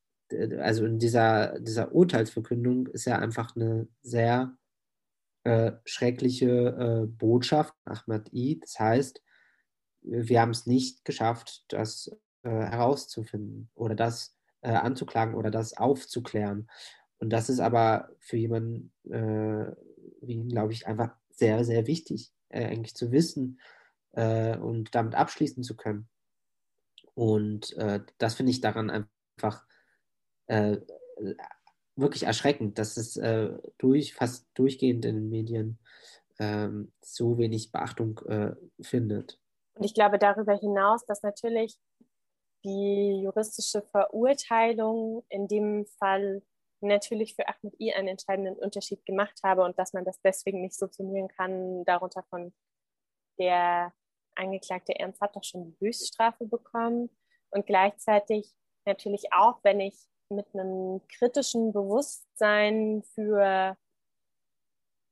also 0.60 0.86
in 0.86 0.98
dieser, 0.98 1.60
dieser 1.60 1.94
Urteilsverkündung 1.94 2.86
ist 2.88 3.04
ja 3.04 3.18
einfach 3.18 3.54
eine 3.54 3.88
sehr 4.02 4.56
äh, 5.44 5.72
schreckliche 5.84 7.04
äh, 7.04 7.06
Botschaft, 7.06 7.74
Ahmad 7.84 8.32
I. 8.32 8.58
Das 8.58 8.80
heißt, 8.80 9.22
wir 10.04 10.40
haben 10.40 10.50
es 10.50 10.66
nicht 10.66 11.04
geschafft, 11.04 11.64
das 11.68 12.10
äh, 12.42 12.50
herauszufinden 12.50 13.70
oder 13.74 13.94
das 13.94 14.36
äh, 14.60 14.70
anzuklagen 14.70 15.34
oder 15.34 15.50
das 15.50 15.76
aufzuklären. 15.76 16.68
Und 17.18 17.30
das 17.30 17.48
ist 17.48 17.60
aber 17.60 18.10
für 18.18 18.36
jemanden 18.36 18.92
äh, 19.10 19.72
wie 20.20 20.34
ihn, 20.34 20.48
glaube 20.48 20.72
ich, 20.72 20.86
einfach 20.86 21.14
sehr, 21.30 21.64
sehr 21.64 21.86
wichtig, 21.86 22.32
äh, 22.48 22.64
eigentlich 22.66 22.94
zu 22.94 23.12
wissen 23.12 23.60
und 24.16 24.94
damit 24.94 25.16
abschließen 25.16 25.64
zu 25.64 25.74
können. 25.74 26.08
Und 27.14 27.74
das 28.18 28.34
finde 28.34 28.52
ich 28.52 28.60
daran 28.60 28.88
einfach 28.88 29.66
äh, 30.46 30.78
wirklich 31.96 32.24
erschreckend, 32.24 32.78
dass 32.78 32.96
es 32.96 33.16
äh, 33.16 33.52
durch, 33.78 34.14
fast 34.14 34.46
durchgehend 34.54 35.04
in 35.04 35.16
den 35.16 35.30
Medien 35.30 35.78
ähm, 36.38 36.92
so 37.00 37.38
wenig 37.38 37.70
Beachtung 37.72 38.18
äh, 38.26 38.54
findet. 38.80 39.38
Und 39.74 39.84
ich 39.84 39.94
glaube 39.94 40.18
darüber 40.18 40.56
hinaus, 40.56 41.04
dass 41.06 41.22
natürlich 41.22 41.78
die 42.64 43.20
juristische 43.22 43.82
Verurteilung 43.82 45.24
in 45.28 45.48
dem 45.48 45.86
Fall 45.98 46.42
natürlich 46.80 47.34
für 47.34 47.46
Ahmed 47.48 47.78
I 47.80 47.92
einen 47.94 48.08
entscheidenden 48.08 48.56
Unterschied 48.56 49.04
gemacht 49.04 49.40
habe 49.42 49.62
und 49.64 49.78
dass 49.78 49.92
man 49.92 50.04
das 50.04 50.20
deswegen 50.20 50.60
nicht 50.60 50.74
subsumieren 50.74 51.28
kann, 51.28 51.84
darunter 51.84 52.22
von 52.24 52.52
der 53.38 53.92
Angeklagte 54.36 54.98
Ernst 54.98 55.20
hat 55.20 55.36
doch 55.36 55.44
schon 55.44 55.64
die 55.64 55.76
Höchststrafe 55.80 56.44
bekommen. 56.44 57.10
Und 57.50 57.66
gleichzeitig 57.66 58.52
natürlich 58.84 59.32
auch, 59.32 59.60
wenn 59.62 59.80
ich 59.80 59.94
mit 60.28 60.46
einem 60.54 61.00
kritischen 61.08 61.72
Bewusstsein 61.72 63.02
für 63.14 63.76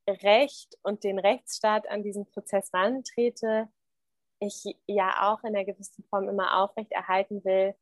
Recht 0.07 0.77
und 0.83 1.03
den 1.03 1.19
Rechtsstaat 1.19 1.87
an 1.87 2.03
diesen 2.03 2.25
Prozess 2.25 2.73
rantrete, 2.73 3.69
ich 4.45 4.77
ja 4.87 5.31
auch 5.31 5.43
in 5.43 5.55
einer 5.55 5.65
gewissen 5.65 6.03
Form 6.09 6.29
immer 6.29 6.61
aufrechterhalten 6.61 7.43
will, 7.43 7.75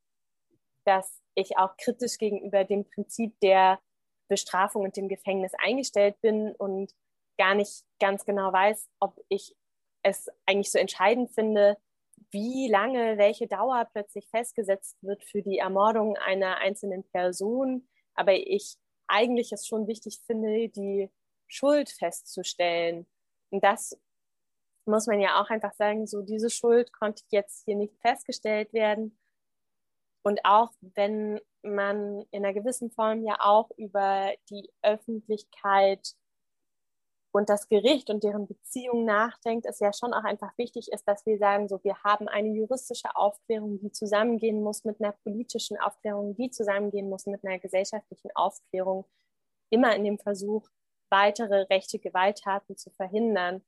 dass 0.84 1.22
ich 1.34 1.56
auch 1.56 1.76
kritisch 1.76 2.18
gegenüber 2.18 2.64
dem 2.64 2.84
Prinzip 2.84 3.38
der 3.40 3.80
Bestrafung 4.28 4.84
und 4.84 4.96
dem 4.96 5.08
Gefängnis 5.08 5.52
eingestellt 5.58 6.20
bin 6.20 6.52
und 6.52 6.92
gar 7.38 7.54
nicht 7.54 7.84
ganz 8.00 8.24
genau 8.24 8.52
weiß, 8.52 8.88
ob 9.00 9.18
ich 9.28 9.54
es 10.02 10.28
eigentlich 10.46 10.70
so 10.70 10.78
entscheidend 10.78 11.30
finde, 11.32 11.76
wie 12.30 12.68
lange 12.68 13.18
welche 13.18 13.46
Dauer 13.46 13.88
plötzlich 13.92 14.26
festgesetzt 14.28 14.96
wird 15.02 15.22
für 15.24 15.42
die 15.42 15.58
Ermordung 15.58 16.16
einer 16.16 16.58
einzelnen 16.58 17.04
Person. 17.04 17.88
Aber 18.14 18.32
ich 18.32 18.76
eigentlich 19.06 19.52
es 19.52 19.66
schon 19.66 19.86
wichtig 19.86 20.20
finde, 20.26 20.68
die 20.68 21.10
Schuld 21.46 21.90
festzustellen. 21.90 23.06
Und 23.50 23.62
das 23.62 23.98
muss 24.86 25.06
man 25.06 25.20
ja 25.20 25.40
auch 25.40 25.50
einfach 25.50 25.72
sagen, 25.74 26.06
so 26.06 26.22
diese 26.22 26.50
Schuld 26.50 26.92
konnte 26.92 27.22
jetzt 27.28 27.64
hier 27.64 27.76
nicht 27.76 27.96
festgestellt 28.00 28.72
werden. 28.72 29.18
Und 30.24 30.44
auch 30.44 30.72
wenn 30.80 31.40
man 31.62 32.22
in 32.30 32.44
einer 32.44 32.54
gewissen 32.54 32.90
Form 32.90 33.24
ja 33.24 33.36
auch 33.40 33.70
über 33.76 34.32
die 34.50 34.70
Öffentlichkeit 34.82 36.14
und 37.32 37.48
das 37.48 37.68
Gericht 37.68 38.10
und 38.10 38.24
deren 38.24 38.46
Beziehung 38.46 39.04
nachdenkt, 39.04 39.66
ist 39.66 39.80
ja 39.80 39.92
schon 39.92 40.12
auch 40.12 40.24
einfach 40.24 40.56
wichtig 40.58 40.92
ist, 40.92 41.08
dass 41.08 41.24
wir 41.26 41.38
sagen, 41.38 41.68
so 41.68 41.82
wir 41.82 41.96
haben 42.04 42.28
eine 42.28 42.48
juristische 42.50 43.16
Aufklärung, 43.16 43.78
die 43.80 43.90
zusammengehen 43.90 44.62
muss 44.62 44.84
mit 44.84 45.00
einer 45.00 45.12
politischen 45.12 45.78
Aufklärung, 45.78 46.36
die 46.36 46.50
zusammengehen 46.50 47.08
muss 47.08 47.26
mit 47.26 47.44
einer 47.44 47.58
gesellschaftlichen 47.58 48.30
Aufklärung, 48.34 49.06
immer 49.70 49.96
in 49.96 50.04
dem 50.04 50.18
Versuch, 50.18 50.68
weitere 51.10 51.62
rechte 51.62 51.98
Gewalttaten 51.98 52.76
zu 52.76 52.90
verhindern. 52.90 53.62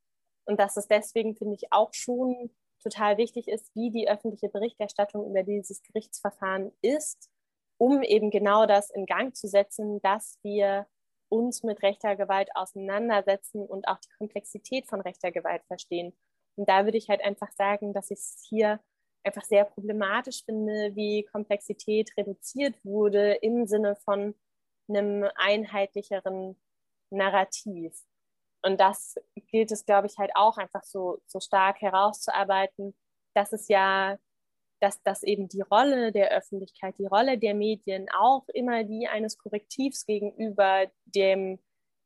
Und 0.46 0.60
dass 0.60 0.76
es 0.76 0.86
deswegen, 0.88 1.36
finde 1.36 1.54
ich, 1.54 1.72
auch 1.72 1.92
schon 1.92 2.50
total 2.82 3.16
wichtig 3.16 3.48
ist, 3.48 3.74
wie 3.74 3.90
die 3.90 4.08
öffentliche 4.08 4.48
Berichterstattung 4.48 5.28
über 5.28 5.42
dieses 5.42 5.82
Gerichtsverfahren 5.82 6.72
ist, 6.82 7.30
um 7.78 8.02
eben 8.02 8.30
genau 8.30 8.66
das 8.66 8.90
in 8.90 9.06
Gang 9.06 9.34
zu 9.34 9.48
setzen, 9.48 10.00
dass 10.02 10.38
wir 10.42 10.86
uns 11.30 11.62
mit 11.62 11.82
rechter 11.82 12.14
Gewalt 12.16 12.50
auseinandersetzen 12.54 13.66
und 13.66 13.88
auch 13.88 13.98
die 13.98 14.12
Komplexität 14.18 14.86
von 14.86 15.00
rechter 15.00 15.32
Gewalt 15.32 15.64
verstehen. 15.66 16.14
Und 16.56 16.68
da 16.68 16.84
würde 16.84 16.98
ich 16.98 17.08
halt 17.08 17.22
einfach 17.22 17.50
sagen, 17.52 17.92
dass 17.92 18.10
ich 18.10 18.18
es 18.18 18.46
hier 18.48 18.80
einfach 19.24 19.44
sehr 19.44 19.64
problematisch 19.64 20.44
finde, 20.44 20.94
wie 20.94 21.24
Komplexität 21.24 22.12
reduziert 22.16 22.76
wurde 22.84 23.34
im 23.34 23.66
Sinne 23.66 23.96
von 23.96 24.34
einem 24.88 25.28
einheitlicheren 25.34 26.60
Narrativ. 27.10 27.94
Und 28.64 28.80
das 28.80 29.16
gilt 29.48 29.70
es, 29.72 29.84
glaube 29.84 30.06
ich, 30.06 30.18
halt 30.18 30.32
auch 30.34 30.56
einfach 30.56 30.82
so, 30.84 31.20
so 31.26 31.40
stark 31.40 31.80
herauszuarbeiten, 31.80 32.94
dass 33.34 33.52
es 33.52 33.68
ja 33.68 34.18
dass 34.84 35.02
das 35.02 35.22
eben 35.22 35.48
die 35.48 35.62
Rolle 35.62 36.12
der 36.12 36.30
Öffentlichkeit, 36.30 36.98
die 36.98 37.06
Rolle 37.06 37.38
der 37.38 37.54
Medien 37.54 38.06
auch 38.10 38.46
immer 38.48 38.84
die 38.84 39.08
eines 39.08 39.38
Korrektivs 39.38 40.04
gegenüber 40.04 40.90
dem 41.06 41.58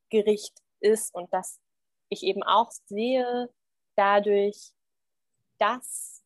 Gericht 0.09 0.57
ist 0.79 1.13
und 1.13 1.33
dass 1.33 1.59
ich 2.07 2.23
eben 2.23 2.41
auch 2.41 2.71
sehe, 2.71 3.49
dadurch, 3.97 4.71
dass 5.57 6.23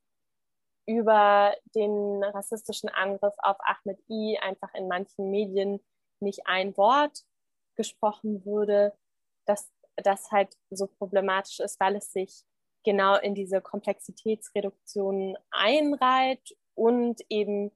über 0.85 1.55
den 1.73 2.23
rassistischen 2.23 2.89
Angriff 2.89 3.33
auf 3.39 3.57
Ahmed 3.59 3.99
I 4.07 4.37
einfach 4.39 4.73
in 4.75 4.87
manchen 4.87 5.31
Medien 5.31 5.83
nicht 6.19 6.45
ein 6.45 6.77
Wort 6.77 7.23
gesprochen 7.75 8.45
wurde, 8.45 8.93
dass 9.45 9.71
das 9.97 10.31
halt 10.31 10.55
so 10.69 10.87
problematisch 10.87 11.59
ist, 11.59 11.79
weil 11.79 11.95
es 11.95 12.11
sich 12.11 12.43
genau 12.83 13.17
in 13.17 13.35
diese 13.35 13.61
Komplexitätsreduktion 13.61 15.37
einreiht 15.51 16.55
und 16.75 17.21
eben 17.29 17.71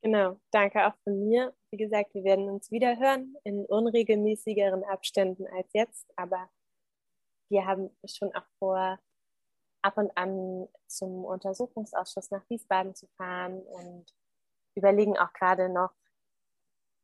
Genau, 0.00 0.40
danke 0.50 0.86
auch 0.86 0.96
von 1.04 1.28
mir. 1.28 1.54
Wie 1.70 1.76
gesagt, 1.76 2.14
wir 2.14 2.24
werden 2.24 2.48
uns 2.48 2.70
wieder 2.70 2.98
hören 2.98 3.36
in 3.44 3.66
unregelmäßigeren 3.66 4.82
Abständen 4.84 5.46
als 5.46 5.70
jetzt, 5.74 6.10
aber 6.16 6.48
wir 7.50 7.66
haben 7.66 7.90
schon 8.06 8.34
auch 8.34 8.46
vor, 8.58 8.98
ab 9.82 9.98
und 9.98 10.10
an 10.16 10.68
zum 10.86 11.26
Untersuchungsausschuss 11.26 12.30
nach 12.30 12.48
Wiesbaden 12.48 12.94
zu 12.94 13.06
fahren 13.18 13.60
und 13.60 14.06
überlegen 14.74 15.18
auch 15.18 15.32
gerade 15.34 15.68
noch, 15.68 15.92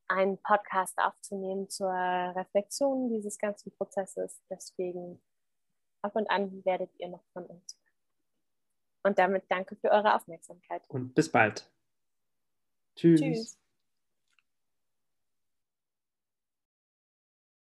einen 0.09 0.39
Podcast 0.39 0.97
aufzunehmen 0.99 1.69
zur 1.69 1.91
Reflexion 1.91 3.11
dieses 3.11 3.37
ganzen 3.37 3.73
Prozesses. 3.77 4.41
Deswegen 4.49 5.23
ab 6.01 6.17
und 6.17 6.31
an 6.31 6.65
werdet 6.65 6.91
ihr 6.99 7.09
noch 7.09 7.25
von 7.35 7.45
uns. 7.45 7.84
Und 9.05 9.19
damit 9.19 9.45
danke 9.49 9.77
für 9.77 9.91
eure 9.91 10.17
Aufmerksamkeit. 10.17 10.83
Und 10.89 11.15
bis 11.15 11.31
bald. 11.31 11.71
Tschüss. 12.97 13.21
Tschüss. 13.21 13.59